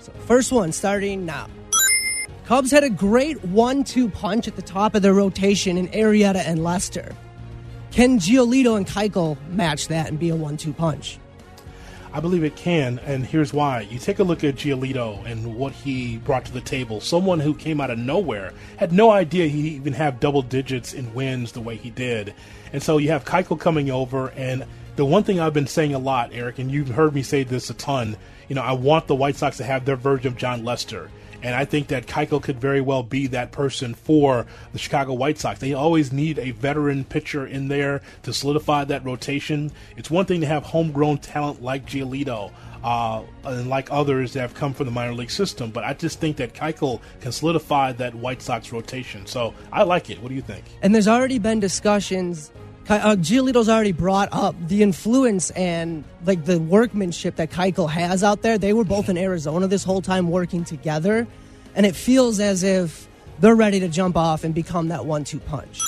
So 0.00 0.12
first 0.26 0.50
one 0.50 0.72
starting 0.72 1.24
now. 1.26 1.48
Cubs 2.46 2.70
had 2.70 2.82
a 2.82 2.90
great 2.90 3.44
one-two 3.44 4.08
punch 4.08 4.48
at 4.48 4.56
the 4.56 4.62
top 4.62 4.94
of 4.94 5.02
their 5.02 5.14
rotation 5.14 5.76
in 5.76 5.86
Arrieta 5.88 6.42
and 6.44 6.64
Lester. 6.64 7.14
Can 7.92 8.18
Giolito 8.18 8.76
and 8.76 8.86
Keuchel 8.86 9.36
match 9.50 9.88
that 9.88 10.08
and 10.08 10.18
be 10.18 10.30
a 10.30 10.36
one-two 10.36 10.72
punch? 10.72 11.18
I 12.12 12.18
believe 12.18 12.42
it 12.42 12.56
can, 12.56 12.98
and 13.00 13.24
here's 13.24 13.52
why. 13.52 13.82
You 13.82 14.00
take 14.00 14.18
a 14.18 14.24
look 14.24 14.42
at 14.42 14.56
Giolito 14.56 15.24
and 15.24 15.54
what 15.54 15.72
he 15.72 16.18
brought 16.18 16.44
to 16.46 16.52
the 16.52 16.60
table. 16.60 17.00
Someone 17.00 17.38
who 17.38 17.54
came 17.54 17.80
out 17.80 17.90
of 17.90 17.98
nowhere, 17.98 18.52
had 18.78 18.92
no 18.92 19.10
idea 19.10 19.46
he'd 19.46 19.74
even 19.74 19.92
have 19.92 20.18
double 20.18 20.42
digits 20.42 20.92
in 20.92 21.14
wins 21.14 21.52
the 21.52 21.60
way 21.60 21.76
he 21.76 21.90
did. 21.90 22.34
And 22.72 22.82
so 22.82 22.98
you 22.98 23.10
have 23.10 23.24
Keuchel 23.24 23.60
coming 23.60 23.90
over, 23.92 24.30
and 24.30 24.64
the 24.96 25.04
one 25.04 25.22
thing 25.22 25.38
I've 25.38 25.54
been 25.54 25.68
saying 25.68 25.94
a 25.94 26.00
lot, 26.00 26.30
Eric, 26.32 26.58
and 26.58 26.70
you've 26.70 26.88
heard 26.88 27.14
me 27.14 27.22
say 27.22 27.44
this 27.44 27.70
a 27.70 27.74
ton, 27.74 28.16
you 28.48 28.56
know, 28.56 28.62
I 28.62 28.72
want 28.72 29.06
the 29.06 29.14
White 29.14 29.36
Sox 29.36 29.58
to 29.58 29.64
have 29.64 29.84
their 29.84 29.94
version 29.94 30.26
of 30.26 30.36
Jon 30.36 30.64
Lester. 30.64 31.10
And 31.42 31.54
I 31.54 31.64
think 31.64 31.88
that 31.88 32.06
Keuchel 32.06 32.42
could 32.42 32.60
very 32.60 32.80
well 32.80 33.02
be 33.02 33.26
that 33.28 33.52
person 33.52 33.94
for 33.94 34.46
the 34.72 34.78
Chicago 34.78 35.14
White 35.14 35.38
Sox. 35.38 35.60
They 35.60 35.72
always 35.72 36.12
need 36.12 36.38
a 36.38 36.50
veteran 36.50 37.04
pitcher 37.04 37.46
in 37.46 37.68
there 37.68 38.02
to 38.22 38.32
solidify 38.32 38.84
that 38.84 39.04
rotation. 39.04 39.72
It's 39.96 40.10
one 40.10 40.26
thing 40.26 40.40
to 40.42 40.46
have 40.46 40.64
homegrown 40.64 41.18
talent 41.18 41.62
like 41.62 41.86
Giolito 41.86 42.52
uh, 42.82 43.22
and 43.44 43.68
like 43.68 43.90
others 43.90 44.32
that 44.32 44.40
have 44.40 44.54
come 44.54 44.72
from 44.72 44.86
the 44.86 44.92
minor 44.92 45.12
league 45.12 45.30
system, 45.30 45.70
but 45.70 45.84
I 45.84 45.94
just 45.94 46.20
think 46.20 46.36
that 46.38 46.54
Keuchel 46.54 47.00
can 47.20 47.32
solidify 47.32 47.92
that 47.92 48.14
White 48.14 48.42
Sox 48.42 48.72
rotation. 48.72 49.26
So 49.26 49.54
I 49.72 49.82
like 49.82 50.10
it. 50.10 50.20
What 50.22 50.28
do 50.28 50.34
you 50.34 50.42
think? 50.42 50.64
And 50.82 50.94
there's 50.94 51.08
already 51.08 51.38
been 51.38 51.60
discussions. 51.60 52.50
Uh, 52.90 53.14
Giolito's 53.14 53.68
already 53.68 53.92
brought 53.92 54.28
up 54.32 54.56
the 54.66 54.82
influence 54.82 55.50
and 55.50 56.02
like 56.26 56.44
the 56.44 56.58
workmanship 56.58 57.36
that 57.36 57.52
Keuchel 57.52 57.88
has 57.88 58.24
out 58.24 58.42
there. 58.42 58.58
They 58.58 58.72
were 58.72 58.82
both 58.82 59.08
in 59.08 59.16
Arizona 59.16 59.68
this 59.68 59.84
whole 59.84 60.02
time 60.02 60.28
working 60.28 60.64
together, 60.64 61.28
and 61.76 61.86
it 61.86 61.94
feels 61.94 62.40
as 62.40 62.64
if 62.64 63.06
they're 63.38 63.54
ready 63.54 63.78
to 63.78 63.88
jump 63.88 64.16
off 64.16 64.42
and 64.42 64.52
become 64.52 64.88
that 64.88 65.06
one-two 65.06 65.38
punch. 65.38 65.78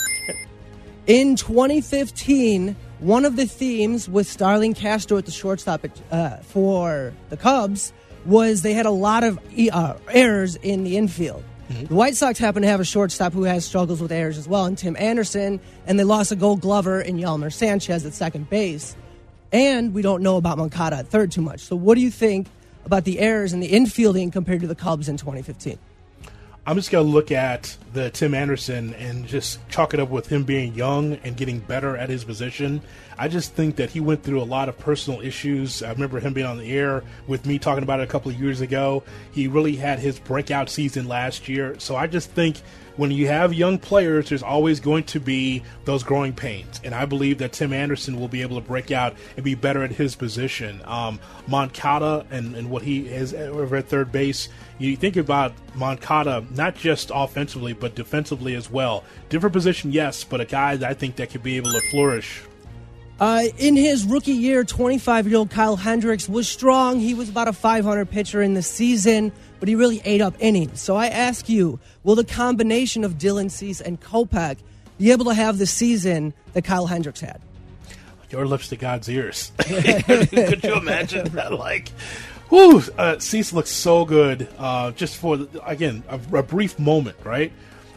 In 1.08 1.34
2015, 1.34 2.76
one 3.00 3.24
of 3.24 3.34
the 3.34 3.46
themes 3.46 4.08
with 4.08 4.28
Starlin 4.28 4.72
Castro 4.72 5.18
at 5.18 5.26
the 5.26 5.32
shortstop 5.32 5.84
uh, 6.12 6.36
for 6.36 7.12
the 7.30 7.36
Cubs 7.36 7.92
was 8.26 8.62
they 8.62 8.74
had 8.74 8.86
a 8.86 8.92
lot 8.92 9.24
of 9.24 9.40
uh, 9.72 9.94
errors 10.08 10.54
in 10.54 10.84
the 10.84 10.96
infield. 10.96 11.42
The 11.88 11.94
White 11.94 12.16
Sox 12.16 12.38
happen 12.38 12.62
to 12.62 12.68
have 12.68 12.80
a 12.80 12.84
shortstop 12.84 13.32
who 13.32 13.44
has 13.44 13.64
struggles 13.64 14.00
with 14.00 14.12
errors 14.12 14.38
as 14.38 14.46
well, 14.46 14.66
and 14.66 14.76
Tim 14.76 14.96
Anderson, 14.96 15.60
and 15.86 15.98
they 15.98 16.04
lost 16.04 16.32
a 16.32 16.36
Gold 16.36 16.60
Glover 16.60 17.00
in 17.00 17.16
Yolmer 17.16 17.52
Sanchez 17.52 18.04
at 18.06 18.14
second 18.14 18.48
base. 18.50 18.96
And 19.52 19.92
we 19.92 20.02
don't 20.02 20.22
know 20.22 20.36
about 20.36 20.58
Moncada 20.58 20.96
at 20.96 21.08
third 21.08 21.32
too 21.32 21.42
much. 21.42 21.60
So, 21.60 21.76
what 21.76 21.96
do 21.96 22.00
you 22.00 22.10
think 22.10 22.48
about 22.84 23.04
the 23.04 23.20
errors 23.20 23.52
in 23.52 23.60
the 23.60 23.70
infielding 23.70 24.32
compared 24.32 24.60
to 24.62 24.66
the 24.66 24.74
Cubs 24.74 25.08
in 25.08 25.16
2015? 25.16 25.78
I'm 26.64 26.76
just 26.76 26.92
going 26.92 27.04
to 27.04 27.12
look 27.12 27.32
at 27.32 27.76
the 27.92 28.10
Tim 28.10 28.34
Anderson 28.34 28.94
and 28.94 29.26
just 29.26 29.58
chalk 29.68 29.94
it 29.94 30.00
up 30.00 30.10
with 30.10 30.28
him 30.28 30.44
being 30.44 30.74
young 30.74 31.14
and 31.24 31.36
getting 31.36 31.58
better 31.58 31.96
at 31.96 32.08
his 32.08 32.22
position. 32.22 32.82
I 33.18 33.26
just 33.26 33.54
think 33.54 33.74
that 33.76 33.90
he 33.90 33.98
went 33.98 34.22
through 34.22 34.40
a 34.40 34.44
lot 34.44 34.68
of 34.68 34.78
personal 34.78 35.20
issues. 35.22 35.82
I 35.82 35.90
remember 35.90 36.20
him 36.20 36.32
being 36.32 36.46
on 36.46 36.58
the 36.58 36.72
air 36.72 37.02
with 37.26 37.46
me 37.46 37.58
talking 37.58 37.82
about 37.82 37.98
it 37.98 38.04
a 38.04 38.06
couple 38.06 38.30
of 38.30 38.40
years 38.40 38.60
ago. 38.60 39.02
He 39.32 39.48
really 39.48 39.74
had 39.74 39.98
his 39.98 40.20
breakout 40.20 40.70
season 40.70 41.08
last 41.08 41.48
year. 41.48 41.74
So 41.80 41.96
I 41.96 42.06
just 42.06 42.30
think 42.30 42.58
when 42.96 43.10
you 43.10 43.26
have 43.28 43.54
young 43.54 43.78
players, 43.78 44.28
there's 44.28 44.42
always 44.42 44.80
going 44.80 45.04
to 45.04 45.20
be 45.20 45.62
those 45.84 46.02
growing 46.02 46.32
pains. 46.32 46.80
And 46.84 46.94
I 46.94 47.06
believe 47.06 47.38
that 47.38 47.52
Tim 47.52 47.72
Anderson 47.72 48.18
will 48.18 48.28
be 48.28 48.42
able 48.42 48.60
to 48.60 48.66
break 48.66 48.90
out 48.90 49.14
and 49.36 49.44
be 49.44 49.54
better 49.54 49.82
at 49.82 49.92
his 49.92 50.14
position. 50.14 50.80
Um, 50.84 51.20
Moncada 51.46 52.26
and, 52.30 52.54
and 52.54 52.70
what 52.70 52.82
he 52.82 53.08
is 53.08 53.34
over 53.34 53.76
at 53.76 53.88
third 53.88 54.12
base, 54.12 54.48
you 54.78 54.96
think 54.96 55.16
about 55.16 55.52
Moncada 55.74 56.44
not 56.50 56.74
just 56.76 57.10
offensively, 57.14 57.72
but 57.72 57.94
defensively 57.94 58.54
as 58.54 58.70
well. 58.70 59.04
Different 59.28 59.52
position, 59.52 59.92
yes, 59.92 60.24
but 60.24 60.40
a 60.40 60.44
guy 60.44 60.76
that 60.76 60.90
I 60.90 60.94
think 60.94 61.16
that 61.16 61.30
could 61.30 61.42
be 61.42 61.56
able 61.56 61.72
to 61.72 61.80
flourish 61.90 62.42
uh, 63.22 63.44
in 63.58 63.76
his 63.76 64.04
rookie 64.04 64.32
year, 64.32 64.64
25 64.64 65.28
year 65.28 65.36
old 65.36 65.48
Kyle 65.48 65.76
Hendricks 65.76 66.28
was 66.28 66.48
strong. 66.48 66.98
He 66.98 67.14
was 67.14 67.28
about 67.28 67.46
a 67.46 67.52
500 67.52 68.10
pitcher 68.10 68.42
in 68.42 68.54
the 68.54 68.62
season, 68.62 69.30
but 69.62 69.68
he 69.68 69.76
really 69.76 70.02
ate 70.04 70.20
up 70.20 70.34
innings. 70.40 70.80
So 70.80 70.96
I 70.96 71.06
ask 71.06 71.48
you, 71.48 71.78
will 72.02 72.16
the 72.16 72.24
combination 72.24 73.04
of 73.04 73.12
Dylan 73.12 73.48
Cease 73.48 73.80
and 73.80 74.00
Kopech 74.00 74.56
be 74.98 75.12
able 75.12 75.26
to 75.26 75.34
have 75.34 75.56
the 75.58 75.66
season 75.66 76.34
that 76.52 76.64
Kyle 76.64 76.86
Hendricks 76.86 77.20
had? 77.20 77.40
Your 78.30 78.44
lips 78.44 78.70
to 78.70 78.76
God's 78.76 79.08
ears. 79.08 79.52
Could 79.60 80.64
you 80.64 80.74
imagine 80.74 81.26
that? 81.34 81.52
Like, 81.52 81.92
whoo, 82.50 82.82
uh, 82.98 83.20
Cease 83.20 83.52
looks 83.52 83.70
so 83.70 84.04
good. 84.04 84.48
Uh, 84.58 84.90
just 84.90 85.16
for 85.16 85.38
again 85.64 86.02
a, 86.08 86.18
a 86.38 86.42
brief 86.42 86.76
moment, 86.80 87.18
right? 87.22 87.52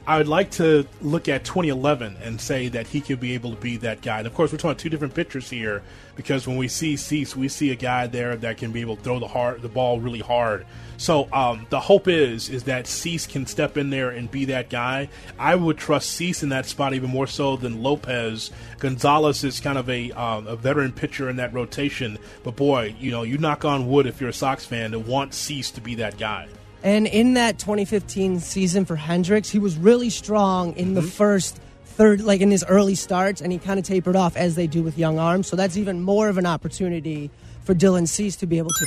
I 0.07 0.19
would 0.19 0.27
like 0.27 0.51
to 0.51 0.85
look 1.01 1.27
at 1.27 1.43
2011 1.43 2.17
and 2.21 2.39
say 2.39 2.67
that 2.67 2.85
he 2.85 3.01
could 3.01 3.19
be 3.19 3.33
able 3.33 3.55
to 3.55 3.59
be 3.59 3.77
that 3.77 4.01
guy. 4.01 4.19
And 4.19 4.27
of 4.27 4.35
course, 4.35 4.51
we're 4.51 4.59
talking 4.59 4.77
two 4.77 4.89
different 4.89 5.15
pictures 5.15 5.49
here 5.49 5.81
because 6.15 6.45
when 6.45 6.57
we 6.57 6.67
see 6.67 6.95
Cease, 6.95 7.35
we 7.35 7.47
see 7.47 7.71
a 7.71 7.75
guy 7.75 8.05
there 8.05 8.35
that 8.35 8.57
can 8.57 8.71
be 8.71 8.81
able 8.81 8.97
to 8.97 9.01
throw 9.01 9.19
the 9.19 9.27
hard 9.27 9.63
the 9.63 9.67
ball 9.69 9.99
really 9.99 10.19
hard. 10.19 10.67
So 10.97 11.27
um, 11.33 11.65
the 11.71 11.79
hope 11.79 12.07
is 12.07 12.49
is 12.49 12.65
that 12.65 12.85
Cease 12.85 13.25
can 13.25 13.47
step 13.47 13.77
in 13.77 13.89
there 13.89 14.11
and 14.11 14.29
be 14.29 14.45
that 14.45 14.69
guy. 14.69 15.09
I 15.39 15.55
would 15.55 15.77
trust 15.77 16.11
Cease 16.11 16.43
in 16.43 16.49
that 16.49 16.67
spot 16.67 16.93
even 16.93 17.09
more 17.09 17.27
so 17.27 17.55
than 17.55 17.81
Lopez. 17.81 18.51
Gonzalez 18.77 19.43
is 19.43 19.59
kind 19.59 19.77
of 19.77 19.89
a 19.89 20.11
um, 20.11 20.45
a 20.45 20.55
veteran 20.55 20.91
pitcher 20.91 21.29
in 21.29 21.37
that 21.37 21.51
rotation, 21.51 22.19
but 22.43 22.55
boy, 22.55 22.95
you 22.99 23.09
know, 23.09 23.23
you 23.23 23.39
knock 23.39 23.65
on 23.65 23.87
wood 23.87 24.05
if 24.05 24.21
you're 24.21 24.29
a 24.29 24.33
Sox 24.33 24.65
fan 24.65 24.91
to 24.91 24.99
want 24.99 25.33
Cease 25.33 25.71
to 25.71 25.81
be 25.81 25.95
that 25.95 26.19
guy. 26.19 26.47
And 26.85 27.07
in 27.07 27.33
that 27.33 27.57
2015 27.57 28.39
season 28.41 28.85
for 28.85 28.95
Hendricks, 28.95 29.49
he 29.49 29.57
was 29.57 29.75
really 29.75 30.11
strong 30.11 30.73
in 30.73 30.85
mm-hmm. 30.85 30.93
the 30.93 31.01
first 31.01 31.59
third, 31.83 32.21
like 32.21 32.41
in 32.41 32.51
his 32.51 32.63
early 32.69 32.93
starts, 32.93 33.41
and 33.41 33.51
he 33.51 33.57
kind 33.57 33.79
of 33.79 33.85
tapered 33.85 34.15
off 34.15 34.37
as 34.37 34.53
they 34.53 34.67
do 34.67 34.83
with 34.83 34.95
young 34.95 35.17
arms. 35.17 35.47
So 35.47 35.55
that's 35.55 35.77
even 35.77 36.03
more 36.03 36.29
of 36.29 36.37
an 36.37 36.45
opportunity 36.45 37.31
for 37.63 37.73
Dylan 37.73 38.07
Cease 38.07 38.35
to 38.35 38.45
be 38.45 38.59
able 38.59 38.69
to. 38.69 38.85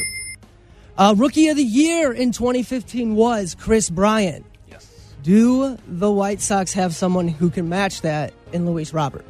Uh, 0.96 1.14
rookie 1.18 1.48
of 1.48 1.56
the 1.56 1.64
year 1.64 2.12
in 2.12 2.30
2015 2.30 3.16
was 3.16 3.56
Kris 3.56 3.90
Bryant. 3.90 4.46
Yes. 4.68 4.86
Do 5.24 5.76
the 5.88 6.12
White 6.12 6.40
Sox 6.40 6.72
have 6.74 6.94
someone 6.94 7.26
who 7.26 7.50
can 7.50 7.68
match 7.68 8.02
that 8.02 8.32
in 8.52 8.64
Luis 8.64 8.94
Robert? 8.94 9.24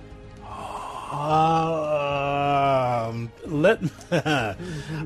Um, 1.11 1.23
let 3.47 3.81
uh, 4.13 4.55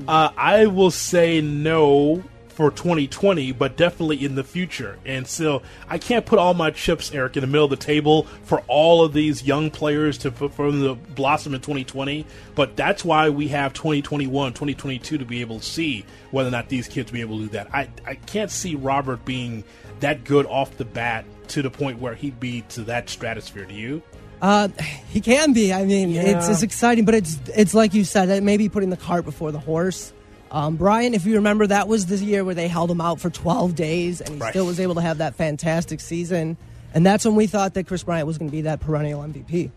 I 0.05 0.65
will 0.65 0.91
say 0.91 1.39
no 1.39 2.21
for 2.53 2.69
2020, 2.69 3.51
but 3.51 3.75
definitely 3.75 4.23
in 4.23 4.35
the 4.35 4.43
future. 4.43 4.99
And 5.05 5.27
so 5.27 5.63
I 5.89 5.97
can't 5.97 6.25
put 6.25 6.37
all 6.37 6.53
my 6.53 6.69
chips, 6.71 7.11
Eric, 7.11 7.35
in 7.35 7.41
the 7.41 7.47
middle 7.47 7.65
of 7.65 7.71
the 7.71 7.75
table 7.77 8.23
for 8.43 8.61
all 8.67 9.03
of 9.03 9.13
these 9.13 9.43
young 9.43 9.71
players 9.71 10.17
to 10.19 10.31
for 10.31 10.71
them 10.71 10.83
to 10.83 10.95
blossom 11.13 11.55
in 11.55 11.61
2020. 11.61 12.25
But 12.55 12.75
that's 12.75 13.03
why 13.03 13.29
we 13.29 13.47
have 13.49 13.73
2021, 13.73 14.53
2022 14.53 15.17
to 15.17 15.25
be 15.25 15.41
able 15.41 15.59
to 15.59 15.65
see 15.65 16.05
whether 16.31 16.47
or 16.47 16.51
not 16.51 16.69
these 16.69 16.87
kids 16.87 17.11
will 17.11 17.15
be 17.15 17.21
able 17.21 17.37
to 17.37 17.43
do 17.43 17.49
that. 17.49 17.73
I, 17.73 17.89
I 18.05 18.15
can't 18.15 18.51
see 18.51 18.75
Robert 18.75 19.25
being 19.25 19.63
that 20.01 20.23
good 20.23 20.45
off 20.45 20.77
the 20.77 20.85
bat 20.85 21.25
to 21.49 21.61
the 21.61 21.71
point 21.71 21.99
where 21.99 22.13
he'd 22.13 22.39
be 22.39 22.61
to 22.69 22.81
that 22.83 23.09
stratosphere. 23.09 23.65
Do 23.65 23.73
you? 23.73 24.03
Uh, 24.41 24.67
he 25.09 25.21
can 25.21 25.53
be. 25.53 25.73
I 25.73 25.85
mean, 25.85 26.09
yeah. 26.09 26.37
it's, 26.37 26.49
it's 26.49 26.63
exciting, 26.63 27.05
but 27.05 27.15
it's 27.15 27.39
it's 27.55 27.73
like 27.73 27.93
you 27.93 28.03
said, 28.03 28.29
it 28.29 28.43
may 28.43 28.57
be 28.57 28.69
putting 28.69 28.89
the 28.89 28.97
cart 28.97 29.25
before 29.25 29.51
the 29.51 29.59
horse. 29.59 30.13
Um, 30.53 30.75
Bryant, 30.75 31.15
if 31.15 31.25
you 31.25 31.35
remember, 31.35 31.65
that 31.65 31.87
was 31.87 32.05
the 32.05 32.17
year 32.17 32.45
where 32.45 32.53
they 32.53 32.67
held 32.67 32.91
him 32.91 33.01
out 33.01 33.19
for 33.19 33.31
12 33.31 33.73
days, 33.73 34.21
and 34.21 34.35
he 34.35 34.39
right. 34.39 34.51
still 34.51 34.67
was 34.67 34.79
able 34.79 34.93
to 34.95 35.01
have 35.01 35.17
that 35.17 35.33
fantastic 35.33 35.99
season. 35.99 36.57
And 36.93 37.03
that's 37.03 37.25
when 37.25 37.33
we 37.33 37.47
thought 37.47 37.73
that 37.73 37.87
Kris 37.87 38.03
Bryant 38.03 38.27
was 38.27 38.37
going 38.37 38.49
to 38.49 38.55
be 38.55 38.61
that 38.61 38.79
perennial 38.79 39.23
MVP. 39.23 39.71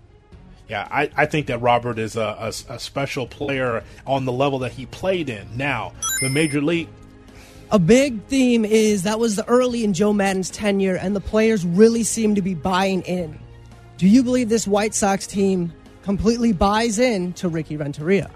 Yeah, 0.68 0.87
I, 0.91 1.11
I 1.16 1.24
think 1.24 1.47
that 1.47 1.62
Robert 1.62 1.99
is 1.99 2.14
a, 2.16 2.20
a, 2.68 2.74
a, 2.74 2.79
special 2.79 3.27
player 3.27 3.85
on 4.07 4.24
the 4.24 4.33
level 4.33 4.59
that 4.61 4.72
he 4.72 4.85
played 4.85 5.31
in. 5.31 5.47
Now, 5.57 5.93
the 6.20 6.29
Major 6.29 6.61
League. 6.61 6.89
A 7.70 7.79
big 7.79 8.22
theme 8.24 8.64
is 8.64 9.05
that 9.05 9.18
was 9.18 9.37
the 9.37 9.47
early 9.49 9.83
in 9.83 9.95
Joe 9.95 10.12
Maddon's 10.12 10.51
tenure, 10.51 10.97
and 10.97 11.16
the 11.16 11.20
players 11.20 11.64
really 11.64 12.03
seem 12.03 12.35
to 12.35 12.43
be 12.43 12.55
buying 12.55 13.03
in. 13.03 13.39
Do 13.97 14.09
you 14.09 14.22
believe 14.22 14.49
this 14.49 14.66
White 14.66 14.93
Sox 14.93 15.27
team 15.27 15.72
completely 16.03 16.53
buys 16.53 16.99
in 16.99 17.33
to 17.35 17.49
Ricky 17.49 17.77
Renteria? 17.77 18.31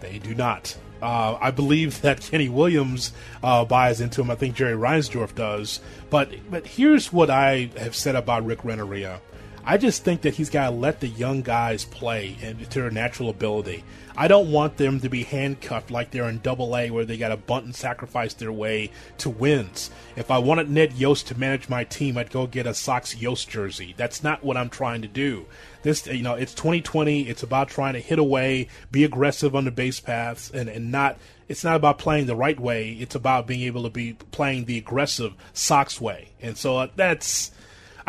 They 0.00 0.18
do 0.18 0.34
not. 0.34 0.76
Uh, 1.02 1.38
I 1.40 1.50
believe 1.50 2.00
that 2.02 2.20
Kenny 2.30 2.48
Williams 2.48 3.12
uh, 3.42 3.64
buys 3.64 4.00
into 4.00 4.20
him. 4.20 4.30
I 4.30 4.34
think 4.34 4.54
Jerry 4.54 4.76
Reinsdorf 4.76 5.34
does. 5.34 5.80
But 6.10 6.32
but 6.50 6.66
here's 6.66 7.12
what 7.12 7.30
I 7.30 7.70
have 7.78 7.94
said 7.94 8.16
about 8.16 8.44
Rick 8.44 8.64
Renteria. 8.64 9.20
I 9.64 9.76
just 9.76 10.04
think 10.04 10.22
that 10.22 10.34
he's 10.34 10.50
got 10.50 10.70
to 10.70 10.76
let 10.76 11.00
the 11.00 11.08
young 11.08 11.42
guys 11.42 11.84
play 11.84 12.36
and 12.42 12.68
to 12.70 12.80
their 12.80 12.90
natural 12.90 13.28
ability. 13.28 13.84
I 14.16 14.28
don't 14.28 14.50
want 14.50 14.76
them 14.76 15.00
to 15.00 15.08
be 15.08 15.22
handcuffed 15.22 15.90
like 15.90 16.10
they're 16.10 16.28
in 16.28 16.40
Double 16.40 16.76
A, 16.76 16.90
where 16.90 17.04
they 17.04 17.16
got 17.16 17.28
to 17.28 17.36
bunt 17.36 17.64
and 17.64 17.74
sacrifice 17.74 18.34
their 18.34 18.52
way 18.52 18.90
to 19.18 19.30
wins. 19.30 19.90
If 20.16 20.30
I 20.30 20.38
wanted 20.38 20.70
Ned 20.70 20.94
Yost 20.94 21.28
to 21.28 21.38
manage 21.38 21.68
my 21.68 21.84
team, 21.84 22.18
I'd 22.18 22.30
go 22.30 22.46
get 22.46 22.66
a 22.66 22.74
Sox 22.74 23.16
Yost 23.16 23.48
jersey. 23.48 23.94
That's 23.96 24.22
not 24.22 24.44
what 24.44 24.56
I'm 24.56 24.68
trying 24.68 25.02
to 25.02 25.08
do. 25.08 25.46
This, 25.82 26.06
you 26.06 26.22
know, 26.22 26.34
it's 26.34 26.54
2020. 26.54 27.28
It's 27.28 27.42
about 27.42 27.68
trying 27.68 27.94
to 27.94 28.00
hit 28.00 28.18
away, 28.18 28.68
be 28.90 29.04
aggressive 29.04 29.54
on 29.54 29.64
the 29.64 29.70
base 29.70 30.00
paths, 30.00 30.50
and 30.50 30.68
and 30.68 30.90
not. 30.90 31.18
It's 31.48 31.64
not 31.64 31.76
about 31.76 31.98
playing 31.98 32.26
the 32.26 32.36
right 32.36 32.60
way. 32.60 32.92
It's 32.92 33.14
about 33.14 33.46
being 33.46 33.62
able 33.62 33.82
to 33.82 33.90
be 33.90 34.12
playing 34.30 34.66
the 34.66 34.78
aggressive 34.78 35.34
Sox 35.52 36.00
way. 36.00 36.30
And 36.40 36.56
so 36.56 36.78
uh, 36.78 36.88
that's. 36.96 37.52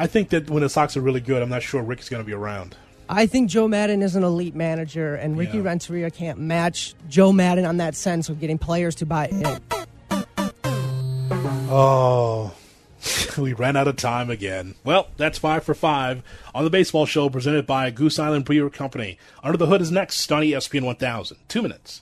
I 0.02 0.08
think 0.08 0.30
that 0.30 0.50
when 0.50 0.64
the 0.64 0.70
Sox 0.70 0.98
are 0.98 1.02
really 1.02 1.20
good, 1.20 1.44
I'm 1.44 1.50
not 1.50 1.62
sure 1.62 1.80
Rick 1.84 2.00
is 2.00 2.10
going 2.10 2.24
to 2.24 2.26
be 2.26 2.34
around. 2.34 2.76
I 3.08 3.28
think 3.28 3.52
Joe 3.52 3.68
Maddon 3.68 4.02
is 4.02 4.16
an 4.16 4.24
elite 4.24 4.56
manager, 4.56 5.14
and 5.14 5.38
Ricky 5.38 5.58
yeah. 5.58 5.64
Renteria 5.64 6.10
can't 6.10 6.40
match 6.40 6.96
Joe 7.08 7.32
Maddon 7.32 7.66
on 7.66 7.78
that 7.78 7.94
sense 7.96 8.28
of 8.28 8.40
getting 8.40 8.58
players 8.58 8.96
to 8.96 9.06
buy 9.06 9.28
in. 9.28 9.62
Oh, 11.70 12.52
we 13.38 13.54
ran 13.54 13.76
out 13.76 13.88
of 13.88 13.96
time 13.98 14.32
again. 14.32 14.74
Well, 14.84 15.10
that's 15.18 15.38
five 15.38 15.64
for 15.64 15.76
five 15.76 16.24
on 16.56 16.64
the 16.64 16.72
baseball 16.72 17.06
show 17.06 17.30
presented 17.30 17.68
by 17.68 17.92
Goose 17.92 18.18
Island 18.18 18.46
Beer 18.46 18.72
Company. 18.72 19.20
Under 19.44 19.56
the 19.56 19.68
Hood 19.68 19.82
is 19.82 19.92
next 19.92 20.32
on 20.32 20.42
ESPN 20.42 20.82
1000. 20.82 21.38
Two 21.48 21.62
minutes. 21.62 22.02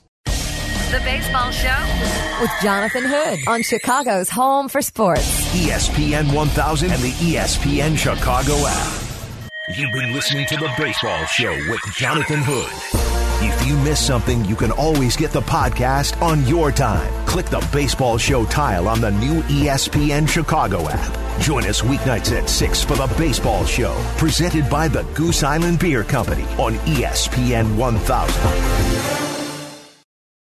The 0.90 0.98
Baseball 1.04 1.52
Show 1.52 2.40
with 2.40 2.50
Jonathan 2.60 3.04
Hood 3.06 3.38
on 3.46 3.62
Chicago's 3.62 4.28
Home 4.30 4.68
for 4.68 4.82
Sports. 4.82 5.22
ESPN 5.54 6.34
1000 6.34 6.90
and 6.90 7.00
the 7.00 7.12
ESPN 7.12 7.96
Chicago 7.96 8.54
app. 8.66 9.02
You've 9.76 9.92
been 9.92 10.12
listening 10.12 10.46
to 10.48 10.56
The 10.56 10.68
Baseball 10.76 11.24
Show 11.26 11.52
with 11.70 11.80
Jonathan 11.94 12.40
Hood. 12.42 12.68
If 13.40 13.68
you 13.68 13.76
miss 13.84 14.04
something, 14.04 14.44
you 14.46 14.56
can 14.56 14.72
always 14.72 15.16
get 15.16 15.30
the 15.30 15.42
podcast 15.42 16.20
on 16.20 16.44
your 16.48 16.72
time. 16.72 17.08
Click 17.24 17.46
the 17.46 17.64
Baseball 17.72 18.18
Show 18.18 18.44
tile 18.46 18.88
on 18.88 19.00
the 19.00 19.12
new 19.12 19.42
ESPN 19.42 20.28
Chicago 20.28 20.88
app. 20.88 21.40
Join 21.40 21.66
us 21.66 21.82
weeknights 21.82 22.36
at 22.36 22.50
6 22.50 22.82
for 22.82 22.96
The 22.96 23.06
Baseball 23.16 23.64
Show, 23.64 23.94
presented 24.18 24.68
by 24.68 24.88
the 24.88 25.04
Goose 25.14 25.44
Island 25.44 25.78
Beer 25.78 26.02
Company 26.02 26.42
on 26.58 26.74
ESPN 26.86 27.76
1000. 27.76 29.29